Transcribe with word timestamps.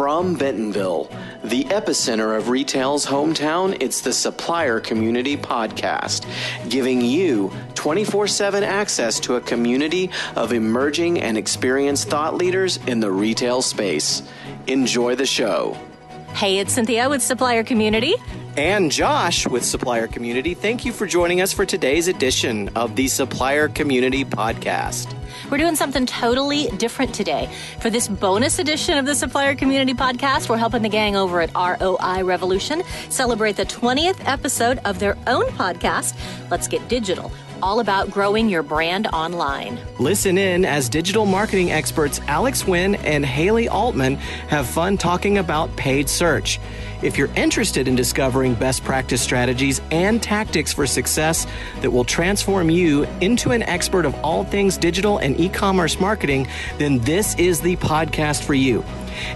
From 0.00 0.34
Bentonville, 0.34 1.10
the 1.44 1.64
epicenter 1.64 2.34
of 2.34 2.48
retail's 2.48 3.04
hometown, 3.04 3.76
it's 3.82 4.00
the 4.00 4.14
Supplier 4.14 4.80
Community 4.80 5.36
Podcast, 5.36 6.24
giving 6.70 7.02
you 7.02 7.52
24 7.74 8.26
7 8.26 8.64
access 8.64 9.20
to 9.20 9.34
a 9.34 9.42
community 9.42 10.08
of 10.36 10.54
emerging 10.54 11.20
and 11.20 11.36
experienced 11.36 12.08
thought 12.08 12.34
leaders 12.34 12.78
in 12.86 13.00
the 13.00 13.10
retail 13.12 13.60
space. 13.60 14.22
Enjoy 14.68 15.16
the 15.16 15.26
show. 15.26 15.76
Hey, 16.32 16.60
it's 16.60 16.72
Cynthia 16.72 17.10
with 17.10 17.20
Supplier 17.20 17.62
Community. 17.62 18.14
And 18.56 18.90
Josh 18.90 19.46
with 19.46 19.64
Supplier 19.64 20.08
Community. 20.08 20.54
Thank 20.54 20.84
you 20.84 20.92
for 20.92 21.06
joining 21.06 21.40
us 21.40 21.52
for 21.52 21.64
today's 21.64 22.08
edition 22.08 22.68
of 22.74 22.96
the 22.96 23.06
Supplier 23.06 23.68
Community 23.68 24.24
Podcast. 24.24 25.14
We're 25.50 25.58
doing 25.58 25.76
something 25.76 26.04
totally 26.04 26.68
different 26.76 27.14
today. 27.14 27.48
For 27.80 27.90
this 27.90 28.08
bonus 28.08 28.58
edition 28.58 28.98
of 28.98 29.06
the 29.06 29.14
Supplier 29.14 29.54
Community 29.54 29.94
Podcast, 29.94 30.48
we're 30.48 30.56
helping 30.56 30.82
the 30.82 30.88
gang 30.88 31.16
over 31.16 31.40
at 31.40 31.54
ROI 31.54 32.24
Revolution 32.24 32.82
celebrate 33.08 33.56
the 33.56 33.66
20th 33.66 34.20
episode 34.26 34.78
of 34.84 34.98
their 34.98 35.16
own 35.26 35.44
podcast, 35.52 36.16
Let's 36.50 36.66
Get 36.66 36.88
Digital 36.88 37.30
all 37.62 37.80
about 37.80 38.10
growing 38.10 38.48
your 38.48 38.62
brand 38.62 39.06
online. 39.08 39.78
Listen 39.98 40.38
in 40.38 40.64
as 40.64 40.88
digital 40.88 41.26
marketing 41.26 41.70
experts 41.70 42.18
Alex 42.26 42.66
Wynn 42.66 42.94
and 42.96 43.24
Haley 43.24 43.68
Altman 43.68 44.16
have 44.48 44.66
fun 44.66 44.96
talking 44.96 45.36
about 45.36 45.74
paid 45.76 46.08
search. 46.08 46.58
If 47.02 47.16
you're 47.16 47.30
interested 47.34 47.88
in 47.88 47.96
discovering 47.96 48.54
best 48.54 48.84
practice 48.84 49.22
strategies 49.22 49.80
and 49.90 50.22
tactics 50.22 50.72
for 50.72 50.86
success 50.86 51.46
that 51.80 51.90
will 51.90 52.04
transform 52.04 52.68
you 52.68 53.04
into 53.20 53.52
an 53.52 53.62
expert 53.62 54.04
of 54.04 54.14
all 54.22 54.44
things 54.44 54.76
digital 54.76 55.18
and 55.18 55.38
e 55.40 55.48
commerce 55.48 55.98
marketing, 55.98 56.46
then 56.78 56.98
this 56.98 57.34
is 57.36 57.60
the 57.60 57.76
podcast 57.76 58.42
for 58.42 58.54
you. 58.54 58.84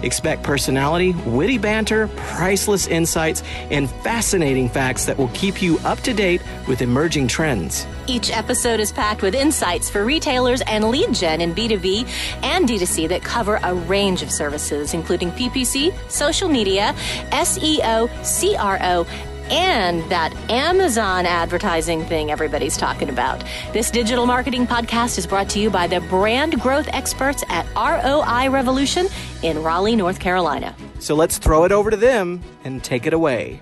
Expect 0.01 0.43
personality, 0.43 1.13
witty 1.25 1.57
banter, 1.57 2.07
priceless 2.15 2.87
insights, 2.87 3.43
and 3.71 3.89
fascinating 3.89 4.69
facts 4.69 5.05
that 5.05 5.17
will 5.17 5.29
keep 5.29 5.61
you 5.61 5.77
up 5.79 5.99
to 6.01 6.13
date 6.13 6.41
with 6.67 6.81
emerging 6.81 7.27
trends. 7.27 7.85
Each 8.07 8.31
episode 8.31 8.79
is 8.79 8.91
packed 8.91 9.21
with 9.21 9.33
insights 9.33 9.89
for 9.89 10.05
retailers 10.05 10.61
and 10.61 10.89
lead 10.89 11.13
gen 11.13 11.41
in 11.41 11.55
B2B 11.55 12.07
and 12.43 12.67
D2C 12.67 13.09
that 13.09 13.23
cover 13.23 13.59
a 13.63 13.73
range 13.73 14.21
of 14.21 14.31
services, 14.31 14.93
including 14.93 15.31
PPC, 15.31 15.93
social 16.09 16.49
media, 16.49 16.93
SEO, 17.31 18.07
CRO, 18.23 19.05
and 19.49 20.01
that 20.09 20.33
Amazon 20.49 21.25
advertising 21.25 22.03
thing 22.05 22.31
everybody's 22.31 22.77
talking 22.77 23.09
about. 23.09 23.43
This 23.73 23.91
digital 23.91 24.25
marketing 24.25 24.67
podcast 24.67 25.17
is 25.17 25.27
brought 25.27 25.49
to 25.49 25.59
you 25.59 25.69
by 25.69 25.87
the 25.87 26.01
brand 26.01 26.59
growth 26.61 26.87
experts 26.93 27.43
at 27.49 27.65
ROI 27.75 28.49
Revolution 28.49 29.07
in 29.43 29.61
Raleigh, 29.61 29.95
North 29.95 30.19
Carolina. 30.19 30.75
So 30.99 31.15
let's 31.15 31.37
throw 31.37 31.63
it 31.65 31.71
over 31.71 31.91
to 31.91 31.97
them 31.97 32.41
and 32.63 32.83
take 32.83 33.05
it 33.05 33.13
away. 33.13 33.61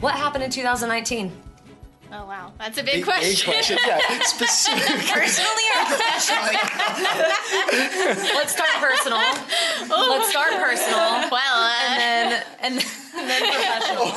What 0.00 0.14
happened 0.14 0.44
in 0.44 0.50
2019? 0.50 1.32
Oh 2.16 2.26
wow, 2.26 2.52
that's 2.58 2.78
a 2.78 2.84
big, 2.84 2.94
big 2.94 3.04
question. 3.04 3.50
Big 3.50 3.54
question. 3.54 3.78
Yeah, 3.84 3.98
specific. 4.22 5.02
Personally 5.10 5.66
or 5.74 5.84
professionally? 5.86 6.54
Let's 8.38 8.52
start 8.52 8.70
personal. 8.78 9.18
Ooh. 9.18 10.10
Let's 10.10 10.30
start 10.30 10.52
personal. 10.52 11.26
Well, 11.28 11.58
uh, 11.58 11.74
and 11.90 11.98
then 11.98 12.42
and, 12.60 12.74
and 13.18 13.28
then 13.28 13.42
professional. 13.50 14.14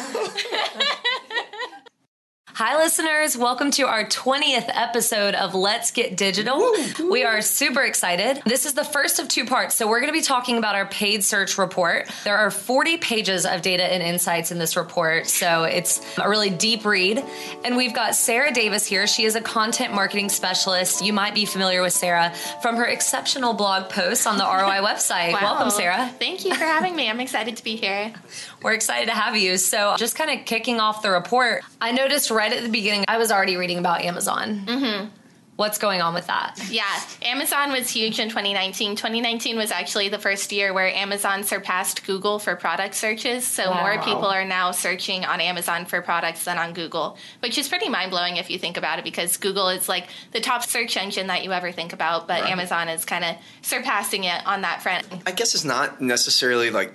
Hi, 2.59 2.75
listeners. 2.75 3.37
Welcome 3.37 3.69
to 3.73 3.83
our 3.83 4.03
20th 4.03 4.71
episode 4.73 5.35
of 5.35 5.53
Let's 5.53 5.91
Get 5.91 6.17
Digital. 6.17 6.73
We 7.07 7.23
are 7.23 7.39
super 7.43 7.83
excited. 7.83 8.41
This 8.47 8.65
is 8.65 8.73
the 8.73 8.83
first 8.83 9.19
of 9.19 9.27
two 9.27 9.45
parts. 9.45 9.75
So, 9.75 9.87
we're 9.87 9.99
going 9.99 10.11
to 10.11 10.19
be 10.19 10.23
talking 10.23 10.57
about 10.57 10.73
our 10.73 10.87
paid 10.87 11.23
search 11.23 11.59
report. 11.59 12.09
There 12.23 12.35
are 12.35 12.49
40 12.49 12.97
pages 12.97 13.45
of 13.45 13.61
data 13.61 13.83
and 13.83 14.01
insights 14.01 14.51
in 14.51 14.57
this 14.57 14.75
report. 14.75 15.27
So, 15.27 15.65
it's 15.65 16.01
a 16.17 16.27
really 16.27 16.49
deep 16.49 16.83
read. 16.83 17.23
And 17.63 17.77
we've 17.77 17.93
got 17.93 18.15
Sarah 18.15 18.51
Davis 18.51 18.87
here. 18.87 19.05
She 19.05 19.25
is 19.25 19.35
a 19.35 19.41
content 19.41 19.93
marketing 19.93 20.29
specialist. 20.29 21.05
You 21.05 21.13
might 21.13 21.35
be 21.35 21.45
familiar 21.45 21.83
with 21.83 21.93
Sarah 21.93 22.33
from 22.63 22.75
her 22.77 22.85
exceptional 22.85 23.53
blog 23.53 23.91
posts 23.91 24.25
on 24.25 24.39
the 24.39 24.43
ROI 24.45 24.83
website. 24.83 25.33
Wow. 25.33 25.41
Welcome, 25.43 25.69
Sarah. 25.69 26.11
Thank 26.17 26.43
you 26.43 26.55
for 26.55 26.65
having 26.65 26.95
me. 26.95 27.07
I'm 27.07 27.19
excited 27.19 27.55
to 27.57 27.63
be 27.63 27.75
here. 27.75 28.15
We're 28.63 28.73
excited 28.73 29.09
to 29.09 29.15
have 29.15 29.37
you. 29.37 29.57
So, 29.57 29.95
just 29.97 30.15
kind 30.15 30.31
of 30.31 30.43
kicking 30.47 30.79
off 30.79 31.03
the 31.03 31.11
report, 31.11 31.61
I 31.79 31.91
noticed 31.91 32.31
right 32.31 32.46
at 32.53 32.63
the 32.63 32.69
beginning, 32.69 33.05
I 33.07 33.17
was 33.17 33.31
already 33.31 33.57
reading 33.57 33.77
about 33.77 34.01
Amazon. 34.01 34.65
Mm-hmm. 34.65 35.09
What's 35.57 35.79
going 35.79 36.01
on 36.03 36.13
with 36.13 36.27
that? 36.27 36.61
Yeah, 36.69 36.85
Amazon 37.23 37.71
was 37.71 37.89
huge 37.89 38.19
in 38.19 38.29
2019. 38.29 38.95
2019 38.95 39.57
was 39.57 39.71
actually 39.71 40.07
the 40.07 40.19
first 40.19 40.51
year 40.51 40.71
where 40.71 40.87
Amazon 40.87 41.43
surpassed 41.43 42.05
Google 42.05 42.37
for 42.37 42.55
product 42.55 42.93
searches. 42.93 43.43
So 43.43 43.71
wow. 43.71 43.81
more 43.81 44.03
people 44.03 44.27
are 44.27 44.45
now 44.45 44.69
searching 44.69 45.25
on 45.25 45.41
Amazon 45.41 45.85
for 45.85 45.99
products 46.03 46.43
than 46.43 46.59
on 46.59 46.73
Google, 46.73 47.17
which 47.39 47.57
is 47.57 47.67
pretty 47.67 47.89
mind 47.89 48.11
blowing 48.11 48.37
if 48.37 48.51
you 48.51 48.59
think 48.59 48.77
about 48.77 48.99
it 48.99 49.03
because 49.03 49.37
Google 49.37 49.69
is 49.69 49.89
like 49.89 50.09
the 50.31 50.39
top 50.39 50.63
search 50.63 50.95
engine 50.95 51.25
that 51.25 51.43
you 51.43 51.51
ever 51.51 51.71
think 51.71 51.91
about, 51.91 52.27
but 52.27 52.43
right. 52.43 52.51
Amazon 52.51 52.87
is 52.87 53.03
kind 53.03 53.25
of 53.25 53.35
surpassing 53.63 54.25
it 54.25 54.45
on 54.45 54.61
that 54.61 54.83
front. 54.83 55.07
I 55.25 55.31
guess 55.31 55.55
it's 55.55 55.65
not 55.65 55.99
necessarily 55.99 56.69
like 56.69 56.93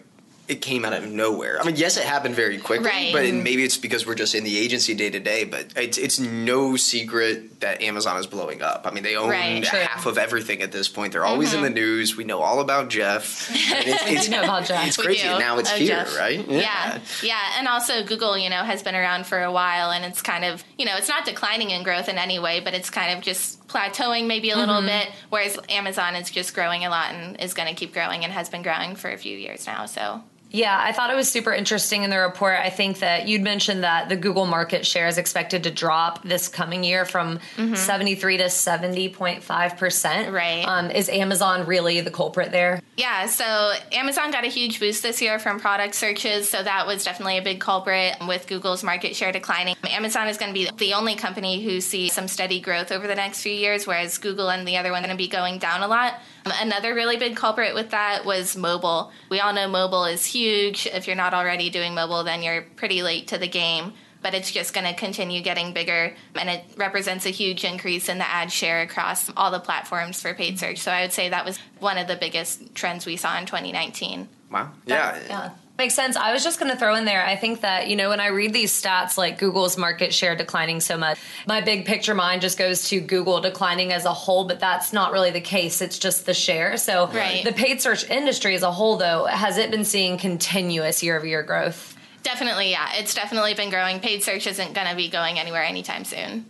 it 0.49 0.57
came 0.57 0.85
out 0.85 0.93
of 0.93 1.09
nowhere. 1.09 1.61
I 1.61 1.65
mean, 1.65 1.77
yes, 1.77 1.97
it 1.97 2.05
happened 2.05 2.35
very 2.35 2.59
quickly, 2.59 2.87
right. 2.87 3.13
but 3.13 3.23
maybe 3.33 3.65
it's 3.65 3.77
because 3.77 4.07
we're 4.07 4.17
just 4.17 4.35
in 4.35 4.43
the 4.43 4.59
agency 4.59 4.93
day 4.95 5.09
to 5.09 5.21
day. 5.21 5.45
But 5.45 5.73
it's 5.77 5.99
it's 5.99 6.19
no 6.19 6.77
secret 6.77 7.61
that 7.61 7.81
Amazon 7.81 8.17
is 8.19 8.27
blowing 8.27 8.61
up. 8.61 8.87
I 8.87 8.91
mean, 8.91 9.05
they 9.05 9.17
own 9.17 9.31
right, 9.31 9.65
half 9.65 10.05
of 10.07 10.19
everything 10.19 10.61
at 10.61 10.73
this 10.73 10.89
point. 10.89 11.13
They're 11.13 11.25
always 11.25 11.51
mm-hmm. 11.51 11.65
in 11.65 11.75
the 11.75 11.81
news. 11.81 12.17
We 12.17 12.25
know 12.25 12.41
all 12.41 12.61
about 12.61 12.89
Jeff. 12.89 13.51
It's, 13.51 14.03
it's, 14.07 14.29
know 14.29 14.43
about 14.43 14.67
Jeff. 14.67 14.87
It's 14.87 14.97
crazy. 14.97 15.29
Now 15.29 15.59
it's 15.59 15.73
oh, 15.73 15.77
here, 15.77 15.89
Jeff. 15.89 16.19
right? 16.19 16.47
Yeah. 16.49 16.59
yeah, 16.59 17.01
yeah, 17.23 17.41
and 17.59 17.69
also 17.69 18.05
Google, 18.05 18.37
you 18.37 18.51
know, 18.51 18.65
has 18.65 18.83
been 18.83 18.97
around 18.97 19.27
for 19.27 19.41
a 19.41 19.53
while, 19.53 19.91
and 19.93 20.05
it's 20.05 20.23
kind 20.23 20.45
of 20.45 20.65
you 20.77 20.85
know, 20.85 20.97
it's 20.97 21.09
not 21.09 21.25
declining 21.25 21.71
in 21.71 21.85
growth 21.85 22.09
in 22.09 22.19
any 22.19 22.41
way, 22.41 22.59
but 22.59 22.75
it's 22.75 22.91
kind 22.91 23.17
of 23.17 23.25
just 23.25 23.62
plateauing 23.73 24.27
maybe 24.27 24.51
a 24.51 24.57
little 24.57 24.77
mm-hmm. 24.77 24.87
bit. 24.87 25.11
Whereas 25.31 25.59
Amazon 25.69 26.15
is 26.15 26.31
just 26.31 26.55
growing 26.55 26.85
a 26.85 26.91
lot 26.91 27.13
and 27.13 27.41
is 27.41 27.55
going 27.55 27.69
to 27.69 27.75
keep 27.75 27.93
growing 27.93 28.25
and 28.25 28.33
has 28.33 28.49
been 28.49 28.63
growing 28.63 28.97
for 28.97 29.11
a 29.11 29.17
few 29.17 29.37
years 29.37 29.67
now. 29.67 29.87
So 29.87 30.23
yeah, 30.53 30.79
I 30.79 30.93
thought 30.93 31.11
it 31.11 31.17
was 31.17 31.31
super 31.31 31.53
interesting 31.53 32.03
in 32.03 32.11
the 32.11 32.19
report. 32.19 32.59
I 32.59 32.69
think 32.69 32.99
that 32.99 33.27
you'd 33.27 33.43
mentioned 33.43 33.85
that 33.85 34.11
the 34.11 34.17
Google 34.17 34.45
market 34.45 34.85
share 34.85 35.09
is 35.09 35.17
expected 35.17 35.65
to 35.65 35.71
drop 35.71 36.23
this 36.23 36.49
coming 36.49 36.85
year 36.85 37.07
from 37.07 37.39
mm-hmm. 37.57 37.75
73 37.75 38.37
to 38.37 38.45
70.5%. 38.45 40.33
Right. 40.33 40.65
Um, 40.65 40.91
is 40.91 41.09
Amazon 41.09 41.67
really 41.67 42.03
the 42.03 42.11
culprit 42.11 42.53
there? 42.53 42.83
Yeah, 42.99 43.27
so 43.27 43.73
Amazon 43.93 44.31
got 44.31 44.45
a 44.45 44.49
huge 44.49 44.79
boost 44.79 45.03
this 45.03 45.23
year 45.23 45.39
from 45.39 45.59
product 45.59 45.95
searches, 45.95 46.51
so 46.51 46.63
that 46.63 46.87
was 46.87 47.03
definitely 47.03 47.39
a 47.39 47.43
big 47.43 47.59
culprit 47.59 48.17
with 48.29 48.47
Google's 48.47 48.85
market 48.85 49.17
share 49.17 49.33
declining. 49.33 49.75
Amazon 49.85 50.29
is 50.29 50.37
going 50.37 50.53
to 50.53 50.55
be 50.55 50.71
the 50.77 50.93
only 50.93 51.15
company 51.15 51.65
who 51.65 51.81
sees 51.81 52.13
some 52.13 52.29
steady 52.29 52.61
growth 52.61 52.93
over 52.93 53.07
the 53.07 53.15
next 53.15 53.43
few 53.43 53.53
years, 53.53 53.87
whereas 53.87 54.19
Google 54.19 54.51
and 54.51 54.69
the 54.69 54.77
other 54.77 54.91
one 54.91 55.03
are 55.03 55.07
going 55.07 55.17
to 55.17 55.23
be 55.23 55.29
going 55.29 55.59
down 55.59 55.83
a 55.83 55.89
lot. 55.89 56.21
Another 56.45 56.95
really 56.95 57.17
big 57.17 57.37
culprit 57.37 57.75
with 57.75 57.91
that 57.91 58.25
was 58.25 58.57
mobile. 58.57 59.13
We 59.29 59.41
all 59.41 59.53
know 59.53 59.69
mobile 59.69 60.05
is 60.05 60.25
huge. 60.25 60.87
If 60.87 61.07
you're 61.07 61.17
not 61.17 61.35
already 61.35 61.71
doing 61.71 61.95
mobile, 61.95 62.25
then 62.25 62.43
you're 62.43 62.63
pretty 62.77 63.03
late 63.03 63.29
to 63.29 63.39
the 63.39 63.49
game. 63.49 63.93
But 64.23 64.35
it's 64.35 64.53
just 64.53 64.73
going 64.73 64.87
to 64.87 64.95
continue 64.95 65.43
getting 65.43 65.73
bigger, 65.73 66.15
and 66.37 66.49
it 66.49 66.65
represents 66.77 67.27
a 67.27 67.31
huge 67.31 67.65
increase 67.65 68.09
in 68.09 68.19
the 68.19 68.29
ad 68.29 68.53
share 68.53 68.83
across 68.83 69.29
all 69.37 69.51
the 69.51 69.59
platforms 69.59 70.23
for 70.23 70.33
paid 70.33 70.61
search. 70.61 70.79
So 70.79 70.93
I 70.93 71.03
would 71.03 71.13
say 71.13 71.29
that 71.29 71.45
was 71.45 71.59
one 71.81 71.99
of 71.99 72.07
the 72.07 72.15
biggest 72.15 72.73
trends 72.73 73.05
we 73.05 73.17
saw 73.17 73.37
in 73.37 73.47
2019. 73.47 74.29
Wow. 74.49 74.71
Yeah. 74.87 75.19
yeah. 75.29 75.51
Makes 75.79 75.95
sense. 75.95 76.17
I 76.17 76.33
was 76.33 76.45
just 76.45 76.61
going 76.61 76.71
to 76.71 76.77
throw 76.77 76.95
in 76.95 77.07
there. 77.07 77.25
I 77.25 77.35
think 77.35 77.63
that, 77.63 77.89
you 77.89 77.97
know, 77.97 78.11
when 78.11 78.21
I 78.21 78.29
read 78.29 78.53
these 78.53 78.79
stats 78.79 79.17
like 79.17 79.39
Google's 79.39 79.79
market 79.79 80.13
share 80.13 80.37
declining 80.37 80.81
so 80.81 80.99
much, 80.99 81.19
my 81.47 81.63
big 81.63 81.87
picture 81.87 82.15
mind 82.15 82.43
just 82.43 82.59
goes 82.59 82.89
to 82.91 83.01
Google 83.01 83.41
declining 83.41 83.93
as 83.93 84.05
a 84.05 84.13
whole, 84.13 84.45
but 84.45 84.61
that's 84.61 84.93
not 84.93 85.13
really 85.13 85.31
the 85.31 85.41
case. 85.41 85.81
It's 85.81 85.99
just 85.99 86.27
the 86.27 86.35
share. 86.35 86.77
So 86.77 87.09
right. 87.09 87.43
the 87.43 87.53
paid 87.53 87.81
search 87.81 88.09
industry 88.09 88.55
as 88.55 88.63
a 88.63 88.71
whole, 88.71 88.97
though, 88.97 89.25
has 89.25 89.57
it 89.57 89.71
been 89.71 89.85
seeing 89.85 90.19
continuous 90.19 91.03
year 91.03 91.17
over 91.17 91.27
year 91.27 91.43
growth? 91.43 91.97
Definitely, 92.23 92.71
yeah. 92.71 92.91
It's 92.95 93.15
definitely 93.15 93.55
been 93.55 93.71
growing. 93.71 93.99
Paid 93.99 94.23
search 94.23 94.47
isn't 94.47 94.75
going 94.75 94.89
to 94.89 94.95
be 94.95 95.09
going 95.09 95.39
anywhere 95.39 95.65
anytime 95.65 96.05
soon. 96.05 96.45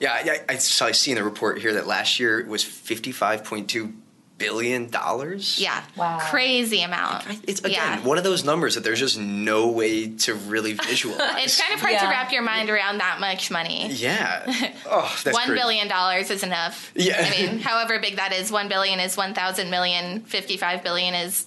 Yeah, 0.00 0.12
I, 0.12 0.40
I, 0.48 0.56
saw, 0.56 0.86
I 0.86 0.92
see 0.92 1.10
in 1.10 1.16
the 1.16 1.24
report 1.24 1.60
here 1.60 1.74
that 1.74 1.86
last 1.86 2.20
year 2.20 2.38
it 2.38 2.46
was 2.46 2.64
55.2 2.64 3.92
billion 4.38 4.88
dollars. 4.88 5.58
Yeah. 5.60 5.82
Wow. 5.96 6.18
Crazy 6.20 6.82
amount. 6.82 7.24
It's 7.46 7.60
again 7.60 7.72
yeah. 7.72 8.00
one 8.00 8.18
of 8.18 8.24
those 8.24 8.44
numbers 8.44 8.76
that 8.76 8.84
there's 8.84 9.00
just 9.00 9.18
no 9.18 9.68
way 9.68 10.08
to 10.08 10.34
really 10.34 10.72
visualize. 10.86 11.44
it's 11.44 11.60
kind 11.60 11.74
of 11.74 11.80
hard 11.80 11.92
yeah. 11.94 12.00
to 12.00 12.08
wrap 12.08 12.32
your 12.32 12.42
mind 12.42 12.70
around 12.70 12.98
that 12.98 13.20
much 13.20 13.50
money. 13.50 13.92
Yeah. 13.92 14.46
Oh, 14.90 15.20
that's 15.22 15.34
one 15.34 15.46
crazy. 15.48 15.60
billion 15.60 15.88
dollars 15.88 16.30
is 16.30 16.42
enough. 16.42 16.92
Yeah. 16.94 17.20
I 17.20 17.30
mean, 17.30 17.58
however 17.58 17.98
big 17.98 18.16
that 18.16 18.32
is, 18.32 18.50
one 18.50 18.68
billion 18.68 19.00
is 19.00 19.16
one 19.16 19.34
thousand 19.34 19.70
million. 19.70 20.20
Fifty-five 20.22 20.82
billion 20.82 21.14
is 21.14 21.46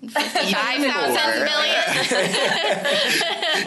Five 0.00 0.80
thousand 0.80 1.44
million. 1.44 1.82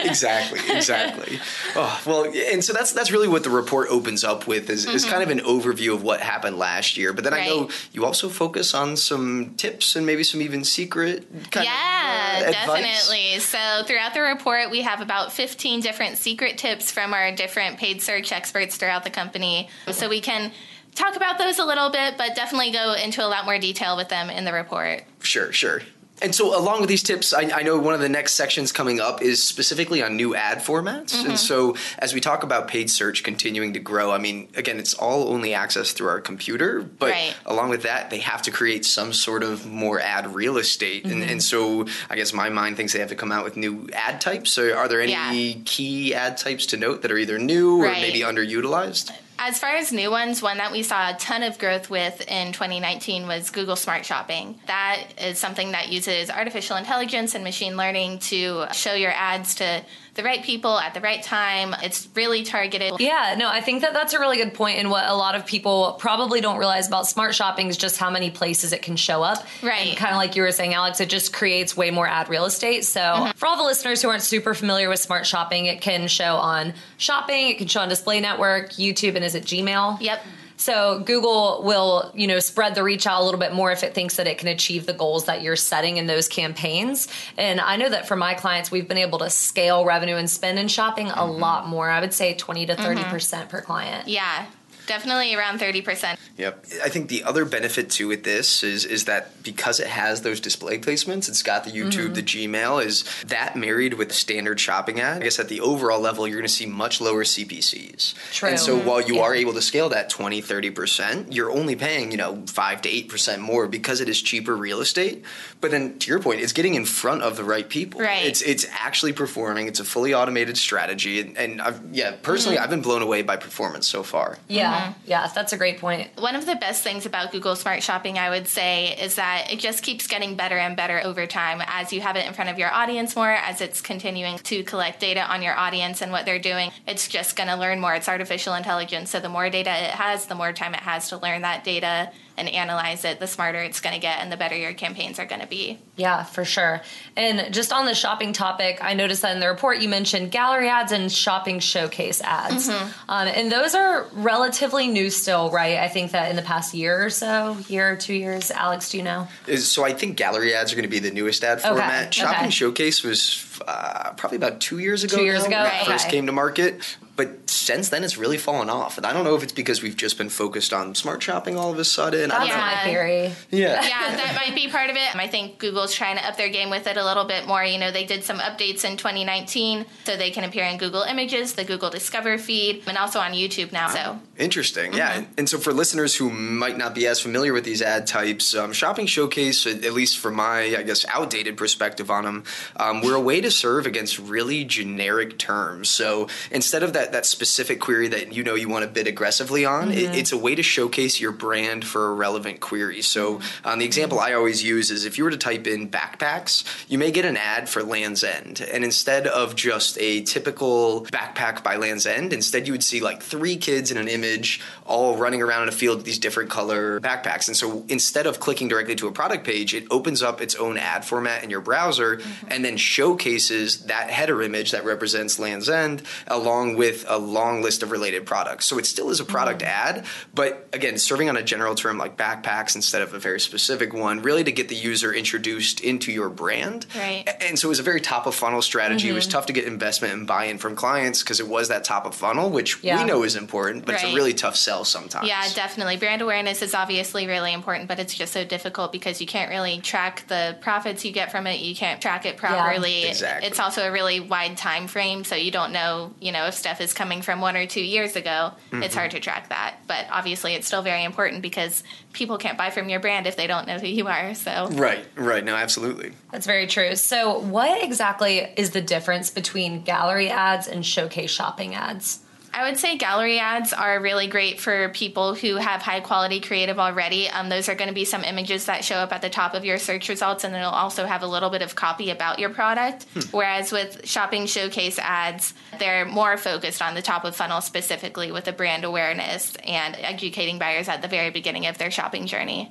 exactly, 0.00 0.60
exactly. 0.74 1.38
Oh, 1.76 2.02
well, 2.06 2.24
and 2.24 2.64
so 2.64 2.72
that's 2.72 2.92
that's 2.92 3.10
really 3.12 3.28
what 3.28 3.44
the 3.44 3.50
report 3.50 3.88
opens 3.90 4.24
up 4.24 4.46
with 4.46 4.70
is, 4.70 4.86
mm-hmm. 4.86 4.96
is 4.96 5.04
kind 5.04 5.22
of 5.22 5.28
an 5.28 5.40
overview 5.40 5.92
of 5.92 6.02
what 6.02 6.20
happened 6.20 6.56
last 6.58 6.96
year. 6.96 7.12
But 7.12 7.24
then 7.24 7.34
right. 7.34 7.42
I 7.42 7.48
know 7.48 7.68
you 7.92 8.06
also 8.06 8.30
focus 8.30 8.72
on 8.72 8.96
some 8.96 9.56
tips 9.58 9.94
and 9.94 10.06
maybe 10.06 10.24
some 10.24 10.40
even 10.40 10.64
secret 10.64 11.26
kind 11.50 11.66
yeah, 11.66 12.40
of 12.40 12.48
uh, 12.48 12.52
definitely. 12.52 13.38
So 13.40 13.82
throughout 13.84 14.14
the 14.14 14.22
report, 14.22 14.70
we 14.70 14.80
have 14.80 15.02
about 15.02 15.34
15 15.34 15.80
different 15.80 16.16
secret 16.16 16.56
tips 16.56 16.90
from 16.90 17.12
our 17.12 17.30
different 17.32 17.76
paid 17.76 18.00
search 18.00 18.32
experts 18.32 18.78
throughout 18.78 19.04
the 19.04 19.10
company, 19.10 19.68
so 19.90 20.08
we 20.08 20.22
can 20.22 20.50
talk 20.94 21.14
about 21.14 21.36
those 21.36 21.58
a 21.58 21.64
little 21.64 21.90
bit, 21.90 22.16
but 22.16 22.34
definitely 22.34 22.70
go 22.70 22.94
into 22.94 23.22
a 23.22 23.28
lot 23.28 23.44
more 23.44 23.58
detail 23.58 23.98
with 23.98 24.08
them 24.08 24.30
in 24.30 24.46
the 24.46 24.52
report. 24.54 25.02
Sure, 25.20 25.52
sure. 25.52 25.82
And 26.22 26.34
so, 26.34 26.56
along 26.56 26.80
with 26.80 26.88
these 26.88 27.02
tips, 27.02 27.34
I, 27.34 27.50
I, 27.50 27.62
know 27.62 27.78
one 27.78 27.94
of 27.94 28.00
the 28.00 28.08
next 28.08 28.34
sections 28.34 28.70
coming 28.70 29.00
up 29.00 29.22
is 29.22 29.42
specifically 29.42 30.02
on 30.02 30.16
new 30.16 30.36
ad 30.36 30.58
formats. 30.58 31.14
Mm-hmm. 31.14 31.30
And 31.30 31.38
so, 31.38 31.76
as 31.98 32.14
we 32.14 32.20
talk 32.20 32.44
about 32.44 32.68
paid 32.68 32.90
search 32.90 33.24
continuing 33.24 33.72
to 33.72 33.80
grow, 33.80 34.12
I 34.12 34.18
mean, 34.18 34.48
again, 34.54 34.78
it's 34.78 34.94
all 34.94 35.28
only 35.28 35.50
accessed 35.50 35.94
through 35.94 36.08
our 36.08 36.20
computer, 36.20 36.80
but 36.80 37.10
right. 37.10 37.34
along 37.44 37.70
with 37.70 37.82
that, 37.82 38.10
they 38.10 38.18
have 38.18 38.42
to 38.42 38.52
create 38.52 38.84
some 38.84 39.12
sort 39.12 39.42
of 39.42 39.66
more 39.66 40.00
ad 40.00 40.32
real 40.34 40.58
estate. 40.58 41.04
Mm-hmm. 41.04 41.22
And, 41.22 41.30
and, 41.30 41.42
so, 41.42 41.86
I 42.08 42.14
guess 42.14 42.32
my 42.32 42.48
mind 42.48 42.76
thinks 42.76 42.92
they 42.92 43.00
have 43.00 43.08
to 43.08 43.16
come 43.16 43.32
out 43.32 43.42
with 43.44 43.56
new 43.56 43.88
ad 43.92 44.20
types. 44.20 44.52
So, 44.52 44.72
are 44.74 44.86
there 44.86 45.00
any 45.00 45.52
yeah. 45.52 45.62
key 45.64 46.14
ad 46.14 46.36
types 46.36 46.66
to 46.66 46.76
note 46.76 47.02
that 47.02 47.10
are 47.10 47.18
either 47.18 47.38
new 47.38 47.82
right. 47.82 47.98
or 47.98 48.00
maybe 48.00 48.20
underutilized? 48.20 49.10
As 49.44 49.58
far 49.58 49.70
as 49.70 49.90
new 49.90 50.08
ones, 50.08 50.40
one 50.40 50.58
that 50.58 50.70
we 50.70 50.84
saw 50.84 51.10
a 51.10 51.14
ton 51.14 51.42
of 51.42 51.58
growth 51.58 51.90
with 51.90 52.20
in 52.30 52.52
2019 52.52 53.26
was 53.26 53.50
Google 53.50 53.74
Smart 53.74 54.06
Shopping. 54.06 54.60
That 54.68 55.02
is 55.18 55.36
something 55.36 55.72
that 55.72 55.88
uses 55.88 56.30
artificial 56.30 56.76
intelligence 56.76 57.34
and 57.34 57.42
machine 57.42 57.76
learning 57.76 58.20
to 58.20 58.66
show 58.72 58.94
your 58.94 59.10
ads 59.10 59.56
to 59.56 59.82
the 60.14 60.22
right 60.22 60.42
people 60.42 60.78
at 60.78 60.92
the 60.92 61.00
right 61.00 61.22
time. 61.22 61.74
It's 61.82 62.08
really 62.14 62.42
targeted. 62.42 63.00
Yeah, 63.00 63.34
no, 63.38 63.48
I 63.48 63.62
think 63.62 63.80
that 63.80 63.94
that's 63.94 64.12
a 64.12 64.18
really 64.18 64.36
good 64.36 64.52
point. 64.52 64.78
And 64.78 64.90
what 64.90 65.06
a 65.06 65.14
lot 65.14 65.34
of 65.34 65.46
people 65.46 65.96
probably 65.98 66.40
don't 66.40 66.58
realize 66.58 66.86
about 66.86 67.06
smart 67.06 67.34
shopping 67.34 67.68
is 67.68 67.78
just 67.78 67.96
how 67.96 68.10
many 68.10 68.30
places 68.30 68.72
it 68.72 68.82
can 68.82 68.96
show 68.96 69.22
up. 69.22 69.46
Right. 69.62 69.96
kind 69.96 70.12
of 70.12 70.18
like 70.18 70.36
you 70.36 70.42
were 70.42 70.52
saying, 70.52 70.74
Alex, 70.74 71.00
it 71.00 71.08
just 71.08 71.32
creates 71.32 71.76
way 71.76 71.90
more 71.90 72.06
ad 72.06 72.28
real 72.28 72.44
estate. 72.44 72.84
So 72.84 73.00
mm-hmm. 73.00 73.30
for 73.38 73.46
all 73.46 73.56
the 73.56 73.62
listeners 73.62 74.02
who 74.02 74.10
aren't 74.10 74.22
super 74.22 74.52
familiar 74.52 74.88
with 74.88 75.00
smart 75.00 75.26
shopping, 75.26 75.66
it 75.66 75.80
can 75.80 76.08
show 76.08 76.36
on 76.36 76.74
shopping, 76.98 77.48
it 77.48 77.58
can 77.58 77.68
show 77.68 77.80
on 77.80 77.88
display 77.88 78.20
network, 78.20 78.72
YouTube, 78.72 79.16
and 79.16 79.24
is 79.24 79.34
it 79.34 79.44
Gmail? 79.44 80.00
Yep. 80.00 80.22
So 80.62 81.00
Google 81.00 81.62
will, 81.64 82.12
you 82.14 82.28
know, 82.28 82.38
spread 82.38 82.76
the 82.76 82.84
reach 82.84 83.04
out 83.04 83.20
a 83.20 83.24
little 83.24 83.40
bit 83.40 83.52
more 83.52 83.72
if 83.72 83.82
it 83.82 83.94
thinks 83.94 84.14
that 84.14 84.28
it 84.28 84.38
can 84.38 84.46
achieve 84.46 84.86
the 84.86 84.92
goals 84.92 85.24
that 85.24 85.42
you're 85.42 85.56
setting 85.56 85.96
in 85.96 86.06
those 86.06 86.28
campaigns. 86.28 87.08
And 87.36 87.60
I 87.60 87.74
know 87.74 87.88
that 87.88 88.06
for 88.06 88.14
my 88.14 88.34
clients, 88.34 88.70
we've 88.70 88.86
been 88.86 88.96
able 88.96 89.18
to 89.18 89.28
scale 89.28 89.84
revenue 89.84 90.14
and 90.14 90.30
spend 90.30 90.60
in 90.60 90.68
shopping 90.68 91.08
a 91.08 91.14
mm-hmm. 91.14 91.40
lot 91.40 91.66
more. 91.66 91.90
I 91.90 92.00
would 92.00 92.14
say 92.14 92.34
20 92.34 92.66
to 92.66 92.76
30 92.76 93.00
mm-hmm. 93.00 93.10
percent 93.10 93.48
per 93.48 93.60
client. 93.60 94.06
Yeah. 94.06 94.46
Definitely 94.86 95.34
around 95.34 95.60
30%. 95.60 96.16
Yep. 96.38 96.66
I 96.82 96.88
think 96.88 97.08
the 97.08 97.24
other 97.24 97.44
benefit 97.44 97.90
too 97.90 98.08
with 98.08 98.24
this 98.24 98.62
is 98.62 98.84
is 98.84 99.04
that 99.04 99.42
because 99.42 99.80
it 99.80 99.86
has 99.86 100.22
those 100.22 100.40
display 100.40 100.78
placements, 100.78 101.28
it's 101.28 101.42
got 101.42 101.64
the 101.64 101.70
YouTube, 101.70 102.12
mm-hmm. 102.12 102.14
the 102.14 102.22
Gmail, 102.22 102.84
is 102.84 103.04
that 103.26 103.54
married 103.54 103.94
with 103.94 104.12
standard 104.12 104.58
shopping 104.58 105.00
ad. 105.00 105.20
I 105.20 105.24
guess 105.24 105.38
at 105.38 105.48
the 105.48 105.60
overall 105.60 106.00
level, 106.00 106.26
you're 106.26 106.38
going 106.38 106.48
to 106.48 106.52
see 106.52 106.66
much 106.66 107.00
lower 107.00 107.24
CPCs. 107.24 108.14
True. 108.32 108.48
And 108.48 108.58
so 108.58 108.78
while 108.78 109.00
you 109.00 109.16
yeah. 109.16 109.22
are 109.22 109.34
able 109.34 109.52
to 109.52 109.62
scale 109.62 109.90
that 109.90 110.10
20, 110.10 110.42
30%, 110.42 111.34
you're 111.34 111.50
only 111.50 111.76
paying, 111.76 112.10
you 112.10 112.16
know, 112.16 112.42
5 112.46 112.82
to 112.82 112.88
8% 112.88 113.38
more 113.40 113.68
because 113.68 114.00
it 114.00 114.08
is 114.08 114.20
cheaper 114.20 114.56
real 114.56 114.80
estate. 114.80 115.24
But 115.60 115.70
then 115.70 115.98
to 116.00 116.10
your 116.10 116.18
point, 116.18 116.40
it's 116.40 116.52
getting 116.52 116.74
in 116.74 116.84
front 116.84 117.22
of 117.22 117.36
the 117.36 117.44
right 117.44 117.68
people. 117.68 118.00
Right. 118.00 118.26
It's 118.26 118.42
it's 118.42 118.66
actually 118.70 119.12
performing. 119.12 119.68
It's 119.68 119.80
a 119.80 119.84
fully 119.84 120.14
automated 120.14 120.56
strategy. 120.56 121.20
And, 121.20 121.38
and 121.38 121.62
I've, 121.62 121.80
yeah, 121.92 122.16
personally, 122.22 122.56
mm-hmm. 122.56 122.64
I've 122.64 122.70
been 122.70 122.82
blown 122.82 123.02
away 123.02 123.22
by 123.22 123.36
performance 123.36 123.86
so 123.86 124.02
far. 124.02 124.38
Yeah. 124.48 124.71
Mm-hmm. 124.72 125.00
Yeah, 125.06 125.30
that's 125.34 125.52
a 125.52 125.56
great 125.56 125.78
point. 125.78 126.10
One 126.18 126.36
of 126.36 126.46
the 126.46 126.56
best 126.56 126.82
things 126.82 127.06
about 127.06 127.32
Google 127.32 127.56
Smart 127.56 127.82
Shopping, 127.82 128.18
I 128.18 128.30
would 128.30 128.48
say, 128.48 128.96
is 128.98 129.16
that 129.16 129.52
it 129.52 129.58
just 129.58 129.82
keeps 129.82 130.06
getting 130.06 130.36
better 130.36 130.58
and 130.58 130.76
better 130.76 131.00
over 131.04 131.26
time 131.26 131.62
as 131.66 131.92
you 131.92 132.00
have 132.00 132.16
it 132.16 132.26
in 132.26 132.32
front 132.32 132.50
of 132.50 132.58
your 132.58 132.70
audience 132.70 133.16
more, 133.16 133.30
as 133.30 133.60
it's 133.60 133.80
continuing 133.80 134.38
to 134.38 134.62
collect 134.64 135.00
data 135.00 135.20
on 135.20 135.42
your 135.42 135.56
audience 135.56 136.02
and 136.02 136.12
what 136.12 136.24
they're 136.26 136.38
doing. 136.38 136.70
It's 136.86 137.08
just 137.08 137.36
going 137.36 137.48
to 137.48 137.56
learn 137.56 137.80
more. 137.80 137.94
It's 137.94 138.08
artificial 138.08 138.54
intelligence. 138.54 139.10
So 139.10 139.20
the 139.20 139.28
more 139.28 139.50
data 139.50 139.70
it 139.70 139.90
has, 139.90 140.26
the 140.26 140.34
more 140.34 140.52
time 140.52 140.74
it 140.74 140.80
has 140.80 141.08
to 141.10 141.18
learn 141.18 141.42
that 141.42 141.64
data 141.64 142.10
and 142.36 142.48
analyze 142.48 143.04
it, 143.04 143.20
the 143.20 143.26
smarter 143.26 143.58
it's 143.58 143.80
going 143.80 143.94
to 143.94 144.00
get 144.00 144.20
and 144.20 144.30
the 144.30 144.36
better 144.36 144.56
your 144.56 144.72
campaigns 144.72 145.18
are 145.18 145.26
going 145.26 145.40
to 145.40 145.46
be. 145.46 145.78
Yeah, 145.96 146.24
for 146.24 146.44
sure. 146.44 146.82
And 147.16 147.52
just 147.52 147.72
on 147.72 147.86
the 147.86 147.94
shopping 147.94 148.32
topic, 148.32 148.78
I 148.82 148.94
noticed 148.94 149.22
that 149.22 149.34
in 149.34 149.40
the 149.40 149.48
report 149.48 149.80
you 149.80 149.88
mentioned 149.88 150.30
gallery 150.30 150.68
ads 150.68 150.92
and 150.92 151.10
shopping 151.10 151.60
showcase 151.60 152.20
ads. 152.20 152.68
Mm-hmm. 152.68 153.10
Um, 153.10 153.28
and 153.28 153.52
those 153.52 153.74
are 153.74 154.06
relatively 154.12 154.88
new 154.88 155.10
still, 155.10 155.50
right? 155.50 155.78
I 155.78 155.88
think 155.88 156.12
that 156.12 156.30
in 156.30 156.36
the 156.36 156.42
past 156.42 156.74
year 156.74 157.04
or 157.04 157.10
so, 157.10 157.56
year 157.68 157.92
or 157.92 157.96
two 157.96 158.14
years. 158.14 158.50
Alex, 158.50 158.90
do 158.90 158.98
you 158.98 159.02
know? 159.02 159.28
So 159.56 159.84
I 159.84 159.92
think 159.92 160.16
gallery 160.16 160.54
ads 160.54 160.72
are 160.72 160.76
going 160.76 160.84
to 160.84 160.90
be 160.90 160.98
the 160.98 161.10
newest 161.10 161.44
ad 161.44 161.60
format. 161.60 162.06
Okay. 162.06 162.10
Shopping 162.12 162.40
okay. 162.42 162.50
showcase 162.50 163.02
was 163.02 163.60
uh, 163.66 164.12
probably 164.16 164.36
about 164.36 164.60
two 164.60 164.78
years 164.78 165.04
ago. 165.04 165.16
Two 165.16 165.24
years 165.24 165.48
now, 165.48 165.64
ago, 165.64 165.70
right. 165.70 165.86
first 165.86 166.08
came 166.08 166.26
to 166.26 166.32
market 166.32 166.96
but 167.16 167.48
since 167.48 167.88
then 167.90 168.04
it's 168.04 168.16
really 168.16 168.38
fallen 168.38 168.70
off. 168.70 168.96
And 168.96 169.06
i 169.06 169.12
don't 169.12 169.24
know 169.24 169.34
if 169.34 169.42
it's 169.42 169.52
because 169.52 169.82
we've 169.82 169.96
just 169.96 170.18
been 170.18 170.28
focused 170.28 170.72
on 170.72 170.94
smart 170.94 171.22
shopping 171.22 171.56
all 171.56 171.72
of 171.72 171.78
a 171.78 171.84
sudden. 171.84 172.30
That's 172.30 172.48
yeah. 172.48 172.56
my 172.56 172.90
theory. 172.90 173.32
Yeah. 173.50 173.82
Yeah 173.82 174.16
that 174.16 174.34
might 174.34 174.54
be 174.54 174.68
part 174.68 174.90
of 174.90 174.96
it. 174.96 175.14
I 175.14 175.28
think 175.28 175.58
google's 175.58 175.94
trying 175.94 176.16
to 176.16 176.26
up 176.26 176.36
their 176.36 176.48
game 176.48 176.70
with 176.70 176.86
it 176.86 176.96
a 176.96 177.04
little 177.04 177.24
bit 177.24 177.46
more. 177.46 177.64
You 177.64 177.78
know 177.78 177.90
they 177.90 178.04
did 178.04 178.24
some 178.24 178.38
updates 178.38 178.84
in 178.84 178.96
2019 178.96 179.86
so 180.04 180.16
they 180.16 180.30
can 180.30 180.44
appear 180.44 180.64
in 180.64 180.78
google 180.78 181.02
images 181.02 181.54
the 181.54 181.64
google 181.64 181.90
discover 181.90 182.38
feed 182.38 182.82
and 182.86 182.96
also 182.98 183.20
on 183.20 183.32
youtube 183.32 183.72
now 183.72 183.88
so. 183.88 184.18
Interesting. 184.38 184.90
Mm-hmm. 184.90 184.98
yeah 184.98 185.24
and 185.38 185.48
so 185.48 185.58
for 185.58 185.72
listeners 185.72 186.16
who 186.16 186.30
might 186.30 186.76
not 186.76 186.94
be 186.94 187.06
as 187.06 187.20
familiar 187.20 187.52
with 187.52 187.64
these 187.64 187.82
ad 187.82 188.06
types 188.06 188.54
um, 188.54 188.72
shopping 188.72 189.06
showcase 189.06 189.66
at 189.66 189.92
least 189.92 190.18
from 190.18 190.34
my 190.34 190.60
i 190.76 190.82
guess 190.82 191.06
outdated 191.08 191.56
perspective 191.56 192.10
on 192.10 192.24
them 192.24 192.44
um, 192.76 193.00
we're 193.00 193.14
a 193.14 193.20
way 193.20 193.40
to 193.40 193.50
serve 193.50 193.86
against 193.86 194.18
really 194.18 194.64
generic 194.64 195.38
terms. 195.38 195.88
So 195.88 196.28
instead 196.50 196.82
of 196.82 196.92
that 196.94 197.01
that 197.10 197.26
specific 197.26 197.80
query 197.80 198.08
that 198.08 198.32
you 198.32 198.44
know 198.44 198.54
you 198.54 198.68
want 198.68 198.84
to 198.84 198.90
bid 198.90 199.06
aggressively 199.06 199.64
on, 199.64 199.88
mm-hmm. 199.90 199.98
it, 199.98 200.16
it's 200.16 200.30
a 200.30 200.38
way 200.38 200.54
to 200.54 200.62
showcase 200.62 201.20
your 201.20 201.32
brand 201.32 201.84
for 201.84 202.10
a 202.10 202.14
relevant 202.14 202.60
query. 202.60 203.02
So 203.02 203.40
um, 203.64 203.80
the 203.80 203.84
example 203.84 204.20
I 204.20 204.34
always 204.34 204.62
use 204.62 204.90
is 204.90 205.04
if 205.04 205.18
you 205.18 205.24
were 205.24 205.30
to 205.30 205.36
type 205.36 205.66
in 205.66 205.88
backpacks, 205.88 206.64
you 206.88 206.98
may 206.98 207.10
get 207.10 207.24
an 207.24 207.36
ad 207.36 207.68
for 207.68 207.82
Lands' 207.82 208.22
End, 208.22 208.60
and 208.60 208.84
instead 208.84 209.26
of 209.26 209.56
just 209.56 209.98
a 210.00 210.22
typical 210.22 211.06
backpack 211.06 211.64
by 211.64 211.76
Lands' 211.76 212.06
End, 212.06 212.32
instead 212.32 212.66
you 212.66 212.72
would 212.72 212.84
see 212.84 213.00
like 213.00 213.22
three 213.22 213.56
kids 213.56 213.90
in 213.90 213.96
an 213.96 214.08
image 214.08 214.60
all 214.86 215.16
running 215.16 215.42
around 215.42 215.64
in 215.64 215.68
a 215.68 215.72
field 215.72 215.98
with 215.98 216.06
these 216.06 216.18
different 216.18 216.50
color 216.50 217.00
backpacks. 217.00 217.48
And 217.48 217.56
so 217.56 217.84
instead 217.88 218.26
of 218.26 218.40
clicking 218.40 218.68
directly 218.68 218.94
to 218.96 219.08
a 219.08 219.12
product 219.12 219.44
page, 219.44 219.74
it 219.74 219.86
opens 219.90 220.22
up 220.22 220.40
its 220.40 220.54
own 220.54 220.76
ad 220.76 221.04
format 221.04 221.42
in 221.42 221.50
your 221.50 221.60
browser 221.60 222.16
mm-hmm. 222.16 222.46
and 222.48 222.64
then 222.64 222.76
showcases 222.76 223.84
that 223.86 224.10
header 224.10 224.42
image 224.42 224.70
that 224.72 224.84
represents 224.84 225.38
Lands' 225.38 225.68
End 225.68 226.02
along 226.26 226.76
with 226.76 226.91
with 226.92 227.04
a 227.08 227.18
long 227.18 227.62
list 227.62 227.82
of 227.82 227.90
related 227.90 228.26
products. 228.26 228.66
So 228.66 228.78
it 228.78 228.86
still 228.86 229.10
is 229.10 229.20
a 229.20 229.24
product 229.24 229.60
mm-hmm. 229.60 229.98
ad, 229.98 230.06
but 230.34 230.68
again, 230.72 230.98
serving 230.98 231.28
on 231.28 231.36
a 231.36 231.42
general 231.42 231.74
term 231.74 231.96
like 231.98 232.16
backpacks 232.16 232.76
instead 232.76 233.02
of 233.02 233.14
a 233.14 233.18
very 233.18 233.40
specific 233.40 233.94
one, 233.94 234.20
really 234.20 234.44
to 234.44 234.52
get 234.52 234.68
the 234.68 234.74
user 234.74 235.12
introduced 235.12 235.80
into 235.80 236.12
your 236.12 236.28
brand. 236.28 236.86
Right. 236.94 237.24
And 237.40 237.58
so 237.58 237.68
it 237.68 237.70
was 237.70 237.78
a 237.78 237.82
very 237.82 238.00
top 238.00 238.26
of 238.26 238.34
funnel 238.34 238.62
strategy. 238.62 239.06
Mm-hmm. 239.06 239.12
It 239.12 239.14
was 239.14 239.24
mm-hmm. 239.24 239.32
tough 239.32 239.46
to 239.46 239.52
get 239.52 239.64
investment 239.64 240.14
and 240.14 240.26
buy 240.26 240.44
in 240.46 240.58
from 240.58 240.76
clients 240.76 241.22
because 241.22 241.40
it 241.40 241.48
was 241.48 241.68
that 241.68 241.84
top 241.84 242.04
of 242.04 242.14
funnel, 242.14 242.50
which 242.50 242.82
yeah. 242.82 243.00
we 243.00 243.04
know 243.08 243.22
is 243.22 243.36
important, 243.36 243.86
but 243.86 243.94
right. 243.94 244.04
it's 244.04 244.12
a 244.12 244.14
really 244.14 244.34
tough 244.34 244.56
sell 244.56 244.84
sometimes. 244.84 245.26
Yeah, 245.26 245.48
definitely. 245.54 245.96
Brand 245.96 246.20
awareness 246.20 246.60
is 246.60 246.74
obviously 246.74 247.26
really 247.26 247.52
important, 247.52 247.88
but 247.88 247.98
it's 247.98 248.14
just 248.14 248.32
so 248.32 248.44
difficult 248.44 248.92
because 248.92 249.20
you 249.20 249.26
can't 249.26 249.50
really 249.50 249.80
track 249.80 250.26
the 250.28 250.56
profits 250.60 251.04
you 251.04 251.12
get 251.12 251.30
from 251.30 251.46
it. 251.46 251.60
You 251.60 251.74
can't 251.74 252.02
track 252.02 252.26
it 252.26 252.36
properly. 252.36 253.02
Yeah. 253.02 253.08
Exactly. 253.08 253.48
It's 253.48 253.58
also 253.58 253.88
a 253.88 253.92
really 253.92 254.20
wide 254.20 254.56
time 254.58 254.88
frame, 254.88 255.24
so 255.24 255.36
you 255.36 255.50
don't 255.50 255.72
know, 255.72 256.12
you 256.20 256.32
know, 256.32 256.46
if 256.46 256.54
stuff 256.54 256.81
is 256.82 256.92
coming 256.92 257.22
from 257.22 257.40
one 257.40 257.56
or 257.56 257.66
two 257.66 257.82
years 257.82 258.16
ago, 258.16 258.52
mm-hmm. 258.70 258.82
it's 258.82 258.94
hard 258.94 259.12
to 259.12 259.20
track 259.20 259.48
that. 259.48 259.76
But 259.86 260.06
obviously, 260.10 260.54
it's 260.54 260.66
still 260.66 260.82
very 260.82 261.04
important 261.04 261.40
because 261.40 261.82
people 262.12 262.36
can't 262.36 262.58
buy 262.58 262.70
from 262.70 262.88
your 262.88 263.00
brand 263.00 263.26
if 263.26 263.36
they 263.36 263.46
don't 263.46 263.66
know 263.66 263.78
who 263.78 263.86
you 263.86 264.08
are. 264.08 264.34
So 264.34 264.68
right, 264.72 265.04
right, 265.16 265.44
no, 265.44 265.54
absolutely. 265.54 266.12
That's 266.30 266.46
very 266.46 266.66
true. 266.66 266.96
So, 266.96 267.38
what 267.38 267.82
exactly 267.82 268.38
is 268.56 268.70
the 268.70 268.82
difference 268.82 269.30
between 269.30 269.82
gallery 269.82 270.28
ads 270.28 270.68
and 270.68 270.84
showcase 270.84 271.30
shopping 271.30 271.74
ads? 271.74 272.20
I 272.54 272.68
would 272.68 272.78
say 272.78 272.98
gallery 272.98 273.38
ads 273.38 273.72
are 273.72 274.00
really 274.00 274.26
great 274.26 274.60
for 274.60 274.90
people 274.90 275.34
who 275.34 275.56
have 275.56 275.80
high 275.80 276.00
quality 276.00 276.40
creative 276.40 276.78
already. 276.78 277.28
Um, 277.28 277.48
those 277.48 277.68
are 277.68 277.74
going 277.74 277.88
to 277.88 277.94
be 277.94 278.04
some 278.04 278.24
images 278.24 278.66
that 278.66 278.84
show 278.84 278.96
up 278.96 279.12
at 279.12 279.22
the 279.22 279.30
top 279.30 279.54
of 279.54 279.64
your 279.64 279.78
search 279.78 280.08
results, 280.10 280.44
and 280.44 280.54
it'll 280.54 280.70
also 280.70 281.06
have 281.06 281.22
a 281.22 281.26
little 281.26 281.48
bit 281.48 281.62
of 281.62 281.74
copy 281.74 282.10
about 282.10 282.38
your 282.38 282.50
product. 282.50 283.06
Hmm. 283.14 283.20
Whereas 283.30 283.72
with 283.72 284.06
shopping 284.06 284.46
showcase 284.46 284.98
ads, 284.98 285.54
they're 285.78 286.04
more 286.04 286.36
focused 286.36 286.82
on 286.82 286.94
the 286.94 287.02
top 287.02 287.24
of 287.24 287.34
funnel 287.34 287.62
specifically 287.62 288.30
with 288.30 288.44
the 288.44 288.52
brand 288.52 288.84
awareness 288.84 289.56
and 289.64 289.96
educating 289.98 290.58
buyers 290.58 290.88
at 290.88 291.00
the 291.00 291.08
very 291.08 291.30
beginning 291.30 291.66
of 291.66 291.78
their 291.78 291.90
shopping 291.90 292.26
journey. 292.26 292.70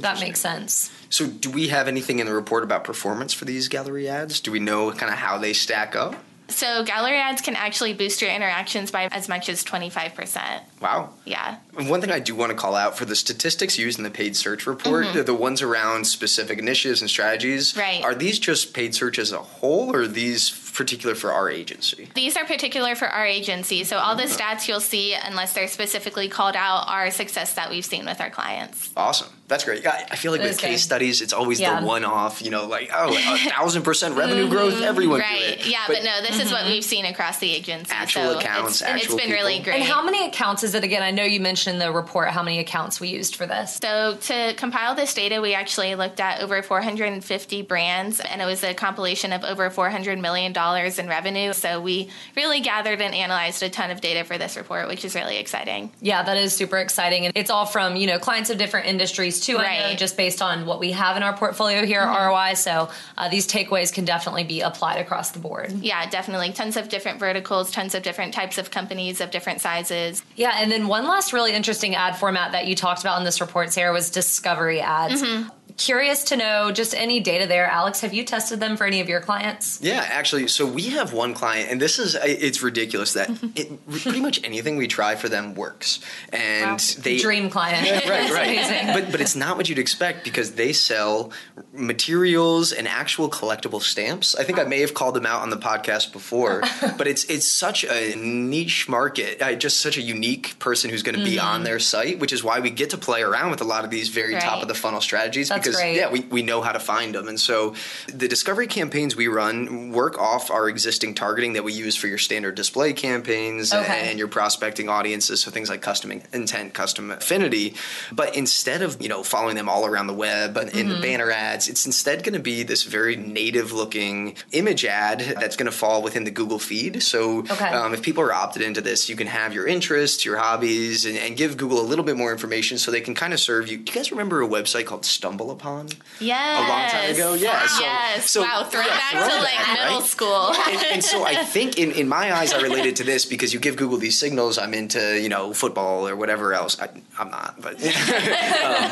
That 0.00 0.18
makes 0.18 0.40
sense. 0.40 0.90
So, 1.10 1.26
do 1.26 1.50
we 1.50 1.68
have 1.68 1.88
anything 1.88 2.18
in 2.18 2.26
the 2.26 2.34
report 2.34 2.64
about 2.64 2.84
performance 2.84 3.32
for 3.32 3.44
these 3.44 3.68
gallery 3.68 4.08
ads? 4.08 4.40
Do 4.40 4.50
we 4.50 4.58
know 4.58 4.90
kind 4.92 5.12
of 5.12 5.18
how 5.18 5.38
they 5.38 5.52
stack 5.52 5.94
up? 5.94 6.16
So 6.48 6.84
gallery 6.84 7.18
ads 7.18 7.40
can 7.42 7.56
actually 7.56 7.94
boost 7.94 8.20
your 8.20 8.30
interactions 8.30 8.90
by 8.90 9.06
as 9.06 9.28
much 9.28 9.48
as 9.48 9.64
25%. 9.64 10.60
Wow. 10.84 11.10
Yeah. 11.24 11.56
One 11.72 12.00
thing 12.02 12.10
I 12.12 12.20
do 12.20 12.34
want 12.34 12.50
to 12.50 12.56
call 12.56 12.74
out 12.76 12.96
for 12.98 13.06
the 13.06 13.16
statistics 13.16 13.78
used 13.78 13.96
in 13.98 14.04
the 14.04 14.10
paid 14.10 14.36
search 14.36 14.66
report, 14.66 15.14
the, 15.14 15.22
the 15.22 15.32
ones 15.34 15.62
around 15.62 16.06
specific 16.06 16.58
initiatives 16.58 17.00
and 17.00 17.08
strategies, 17.08 17.72
Mm-hmm. 17.72 17.80
Right. 17.80 18.04
are 18.04 18.14
these 18.14 18.38
just 18.38 18.74
paid 18.74 18.94
search 18.94 19.18
as 19.18 19.32
a 19.32 19.38
whole 19.38 19.94
or 19.96 20.02
are 20.02 20.06
these 20.06 20.50
particular 20.74 21.14
for 21.14 21.32
our 21.32 21.48
agency? 21.48 22.08
These 22.14 22.36
are 22.36 22.44
particular 22.44 22.94
for 22.94 23.06
our 23.08 23.24
agency. 23.24 23.84
So 23.84 23.96
all 23.96 24.14
the 24.16 24.24
stats 24.24 24.68
you'll 24.68 24.80
see, 24.80 25.14
unless 25.14 25.52
they're 25.54 25.68
specifically 25.68 26.28
called 26.28 26.56
out, 26.56 26.84
are 26.88 27.10
success 27.10 27.54
that 27.54 27.70
we've 27.70 27.84
seen 27.84 28.04
with 28.04 28.20
our 28.20 28.28
clients. 28.30 28.90
Awesome. 28.96 29.28
That's 29.46 29.64
great. 29.64 29.86
I, 29.86 30.06
I 30.10 30.16
feel 30.16 30.32
like 30.32 30.40
with 30.40 30.50
is 30.52 30.56
case 30.58 30.80
good. 30.80 30.86
studies, 30.86 31.20
it's 31.22 31.32
always 31.32 31.60
Yeah. 31.60 31.80
the 31.80 31.86
one 31.86 32.04
off, 32.04 32.40
you 32.42 32.50
know, 32.50 32.66
like, 32.66 32.90
oh, 32.94 33.14
a 33.14 33.50
thousand 33.50 33.82
percent 33.82 34.16
revenue 34.16 34.48
growth, 34.48 34.80
everyone 34.82 35.20
do 35.20 35.24
Mm-hmm. 35.26 35.34
Right. 35.34 35.60
it. 35.60 35.66
Yeah, 35.68 35.84
but, 35.86 36.02
no, 36.02 36.20
this 36.22 36.40
is 36.42 36.50
what 36.52 36.66
we've 36.70 36.84
seen 36.84 37.04
across 37.04 37.38
the 37.38 37.50
agency. 37.50 37.92
Actual 37.92 38.32
so 38.32 38.38
accounts, 38.38 38.80
it's, 38.80 38.82
it's 38.82 38.90
actual 39.04 39.16
been 39.18 39.30
really 39.30 39.60
great. 39.60 39.76
And 39.80 39.84
how 39.84 40.02
many 40.04 40.26
accounts 40.26 40.62
is 40.64 40.73
again? 40.82 41.02
I 41.02 41.12
know 41.12 41.22
you 41.22 41.38
mentioned 41.38 41.74
in 41.74 41.78
the 41.78 41.92
report 41.92 42.30
how 42.30 42.42
many 42.42 42.58
accounts 42.58 42.98
we 43.00 43.08
used 43.08 43.36
for 43.36 43.46
this. 43.46 43.78
So 43.80 44.16
to 44.22 44.54
compile 44.54 44.96
this 44.96 45.14
data, 45.14 45.40
we 45.40 45.54
actually 45.54 45.94
looked 45.94 46.18
at 46.18 46.40
over 46.40 46.60
450 46.62 47.62
brands, 47.62 48.20
and 48.20 48.40
it 48.42 48.46
was 48.46 48.64
a 48.64 48.74
compilation 48.74 49.32
of 49.32 49.44
over 49.44 49.68
400 49.70 50.18
million 50.18 50.52
dollars 50.52 50.98
in 50.98 51.06
revenue. 51.06 51.52
So 51.52 51.80
we 51.80 52.08
really 52.36 52.60
gathered 52.60 53.00
and 53.00 53.14
analyzed 53.14 53.62
a 53.62 53.68
ton 53.68 53.90
of 53.90 54.00
data 54.00 54.24
for 54.24 54.38
this 54.38 54.56
report, 54.56 54.88
which 54.88 55.04
is 55.04 55.14
really 55.14 55.36
exciting. 55.36 55.92
Yeah, 56.00 56.22
that 56.22 56.36
is 56.36 56.54
super 56.54 56.78
exciting. 56.78 57.26
And 57.26 57.36
it's 57.36 57.50
all 57.50 57.66
from, 57.66 57.96
you 57.96 58.06
know, 58.06 58.18
clients 58.18 58.50
of 58.50 58.58
different 58.58 58.86
industries 58.86 59.40
too, 59.40 59.58
I 59.58 59.62
know, 59.62 59.64
Right. 59.64 59.80
Mm-hmm. 59.84 59.96
just 59.98 60.16
based 60.16 60.40
on 60.40 60.66
what 60.66 60.80
we 60.80 60.92
have 60.92 61.16
in 61.16 61.22
our 61.22 61.36
portfolio 61.36 61.84
here 61.84 62.00
at 62.00 62.26
ROI. 62.26 62.54
So 62.54 62.88
uh, 63.18 63.28
these 63.28 63.46
takeaways 63.46 63.92
can 63.92 64.04
definitely 64.04 64.44
be 64.44 64.60
applied 64.62 64.98
across 65.00 65.32
the 65.32 65.38
board. 65.40 65.72
Yeah, 65.72 66.08
definitely. 66.08 66.52
Tons 66.52 66.76
of 66.76 66.88
different 66.88 67.18
verticals, 67.18 67.70
tons 67.70 67.94
of 67.94 68.02
different 68.02 68.32
types 68.32 68.56
of 68.56 68.70
companies 68.70 69.20
of 69.20 69.30
different 69.30 69.60
sizes. 69.60 70.22
Yeah, 70.36 70.52
and 70.64 70.72
then 70.72 70.88
one 70.88 71.06
last 71.06 71.34
really 71.34 71.52
interesting 71.52 71.94
ad 71.94 72.16
format 72.16 72.52
that 72.52 72.66
you 72.66 72.74
talked 72.74 73.02
about 73.02 73.18
in 73.18 73.24
this 73.24 73.38
report, 73.42 73.70
Sarah, 73.70 73.92
was 73.92 74.08
discovery 74.08 74.80
ads. 74.80 75.22
Mm-hmm. 75.22 75.50
Curious 75.76 76.22
to 76.24 76.36
know 76.36 76.70
just 76.70 76.94
any 76.94 77.18
data 77.18 77.48
there. 77.48 77.66
Alex, 77.66 78.00
have 78.02 78.14
you 78.14 78.24
tested 78.24 78.60
them 78.60 78.76
for 78.76 78.84
any 78.84 79.00
of 79.00 79.08
your 79.08 79.20
clients? 79.20 79.80
Yeah, 79.82 80.06
actually, 80.08 80.46
so 80.46 80.64
we 80.64 80.90
have 80.90 81.12
one 81.12 81.34
client, 81.34 81.68
and 81.68 81.82
this 81.82 81.98
is 81.98 82.14
it's 82.22 82.62
ridiculous 82.62 83.14
that 83.14 83.28
it, 83.56 83.84
pretty 83.90 84.20
much 84.20 84.40
anything 84.44 84.76
we 84.76 84.86
try 84.86 85.16
for 85.16 85.28
them 85.28 85.56
works, 85.56 85.98
and 86.32 86.78
they 86.78 87.18
Dream 87.18 87.50
client. 87.50 88.06
right, 88.08 88.30
right. 88.30 88.48
amazing. 88.50 88.86
But 88.92 89.10
but 89.10 89.20
it's 89.20 89.34
not 89.34 89.56
what 89.56 89.68
you'd 89.68 89.80
expect 89.80 90.22
because 90.22 90.52
they 90.52 90.72
sell 90.72 91.32
materials 91.72 92.70
and 92.70 92.86
actual 92.86 93.28
collectible 93.28 93.82
stamps. 93.82 94.36
I 94.36 94.44
think 94.44 94.60
I 94.60 94.64
may 94.64 94.80
have 94.80 94.94
called 94.94 95.16
them 95.16 95.26
out 95.26 95.42
on 95.42 95.50
the 95.50 95.56
podcast 95.56 96.12
before, 96.12 96.62
but 96.96 97.08
it's 97.08 97.24
it's 97.24 97.50
such 97.50 97.82
a 97.82 98.14
niche 98.14 98.88
market, 98.88 99.42
uh, 99.42 99.54
just 99.56 99.80
such 99.80 99.98
a 99.98 100.02
unique 100.02 100.56
person 100.60 100.88
who's 100.90 101.02
going 101.02 101.18
to 101.18 101.24
be 101.24 101.40
on 101.40 101.64
their 101.64 101.80
site, 101.80 102.20
which 102.20 102.32
is 102.32 102.44
why 102.44 102.60
we 102.60 102.70
get 102.70 102.90
to 102.90 102.96
play 102.96 103.22
around 103.22 103.50
with 103.50 103.60
a 103.60 103.64
lot 103.64 103.82
of 103.82 103.90
these 103.90 104.08
very 104.08 104.34
top 104.34 104.62
of 104.62 104.68
the 104.68 104.74
funnel 104.74 105.00
strategies 105.00 105.48
That's 105.48 105.63
because 105.64 105.76
great. 105.80 105.96
yeah, 105.96 106.10
we, 106.10 106.20
we 106.20 106.42
know 106.42 106.60
how 106.62 106.72
to 106.72 106.78
find 106.80 107.14
them. 107.14 107.28
And 107.28 107.40
so 107.40 107.74
the 108.12 108.28
discovery 108.28 108.66
campaigns 108.66 109.16
we 109.16 109.28
run 109.28 109.90
work 109.92 110.18
off 110.18 110.50
our 110.50 110.68
existing 110.68 111.14
targeting 111.14 111.54
that 111.54 111.64
we 111.64 111.72
use 111.72 111.96
for 111.96 112.06
your 112.06 112.18
standard 112.18 112.54
display 112.54 112.92
campaigns 112.92 113.72
Okay. 113.72 114.08
and 114.10 114.18
your 114.18 114.28
prospecting 114.28 114.88
audiences, 114.88 115.40
so 115.40 115.50
things 115.50 115.68
like 115.68 115.80
custom 115.82 116.22
intent, 116.32 116.74
custom 116.74 117.10
affinity. 117.10 117.74
But 118.12 118.36
instead 118.36 118.82
of 118.82 119.00
you 119.00 119.08
know 119.08 119.22
following 119.22 119.56
them 119.56 119.68
all 119.68 119.86
around 119.86 120.06
the 120.06 120.14
web 120.14 120.56
and 120.56 120.70
in 120.70 120.84
Mm-hmm. 120.84 121.00
banner 121.00 121.30
ads, 121.30 121.68
it's 121.68 121.86
instead 121.86 122.22
going 122.24 122.34
to 122.34 122.40
be 122.40 122.62
this 122.62 122.82
very 122.84 123.16
native 123.16 123.72
looking 123.72 124.36
image 124.52 124.84
ad 124.84 125.20
that's 125.40 125.56
going 125.56 125.66
to 125.66 125.72
fall 125.76 126.02
within 126.02 126.24
the 126.24 126.30
Google 126.30 126.58
feed. 126.58 127.02
So 127.02 127.38
Okay. 127.40 127.66
um, 127.68 127.94
if 127.94 128.02
people 128.02 128.22
are 128.22 128.32
opted 128.34 128.62
into 128.62 128.80
this, 128.80 129.08
you 129.08 129.16
can 129.16 129.26
have 129.26 129.54
your 129.54 129.66
interests, 129.66 130.24
your 130.24 130.36
hobbies, 130.36 131.06
and, 131.06 131.16
and 131.16 131.36
give 131.36 131.56
Google 131.56 131.80
a 131.80 131.86
little 131.86 132.04
bit 132.04 132.16
more 132.16 132.32
information 132.32 132.76
so 132.78 132.90
they 132.90 133.00
can 133.00 133.14
kind 133.14 133.32
of 133.32 133.40
serve 133.40 133.68
you. 133.68 133.78
Do 133.78 133.90
you 133.92 133.96
guys 133.96 134.10
remember 134.10 134.42
a 134.42 134.46
website 134.48 134.84
called 134.86 135.04
Stumble 135.04 135.50
Upon? 135.54 135.88
Yes. 136.20 136.58
A 136.58 136.68
long 136.68 136.88
time 136.90 137.14
ago? 137.14 137.34
Yeah, 137.34 137.66
so- 137.66 137.80
yes. 137.82 138.30
so- 138.30 138.42
wow. 138.42 138.60
yeah, 138.60 138.68
Throwback 138.68 139.12
to 139.12 139.42
like 139.42 139.78
middle 139.84 140.00
school. 140.02 140.52
and, 140.68 140.82
and 140.92 141.04
so 141.04 141.24
I 141.24 141.36
think 141.44 141.78
in, 141.78 141.92
in 141.92 142.08
my 142.08 142.32
eyes 142.34 142.52
I 142.52 142.60
related 142.60 142.96
to 142.96 143.04
this 143.04 143.24
because 143.24 143.52
you 143.54 143.60
give 143.60 143.76
Google 143.76 143.98
these 143.98 144.18
signals. 144.18 144.58
I'm 144.58 144.74
into 144.74 145.20
you 145.20 145.28
know 145.28 145.52
football 145.54 146.06
or 146.08 146.16
whatever 146.16 146.54
else. 146.54 146.80
I, 146.80 146.88
I'm 147.18 147.30
not, 147.30 147.60
but 147.60 147.74
um, 147.84 147.90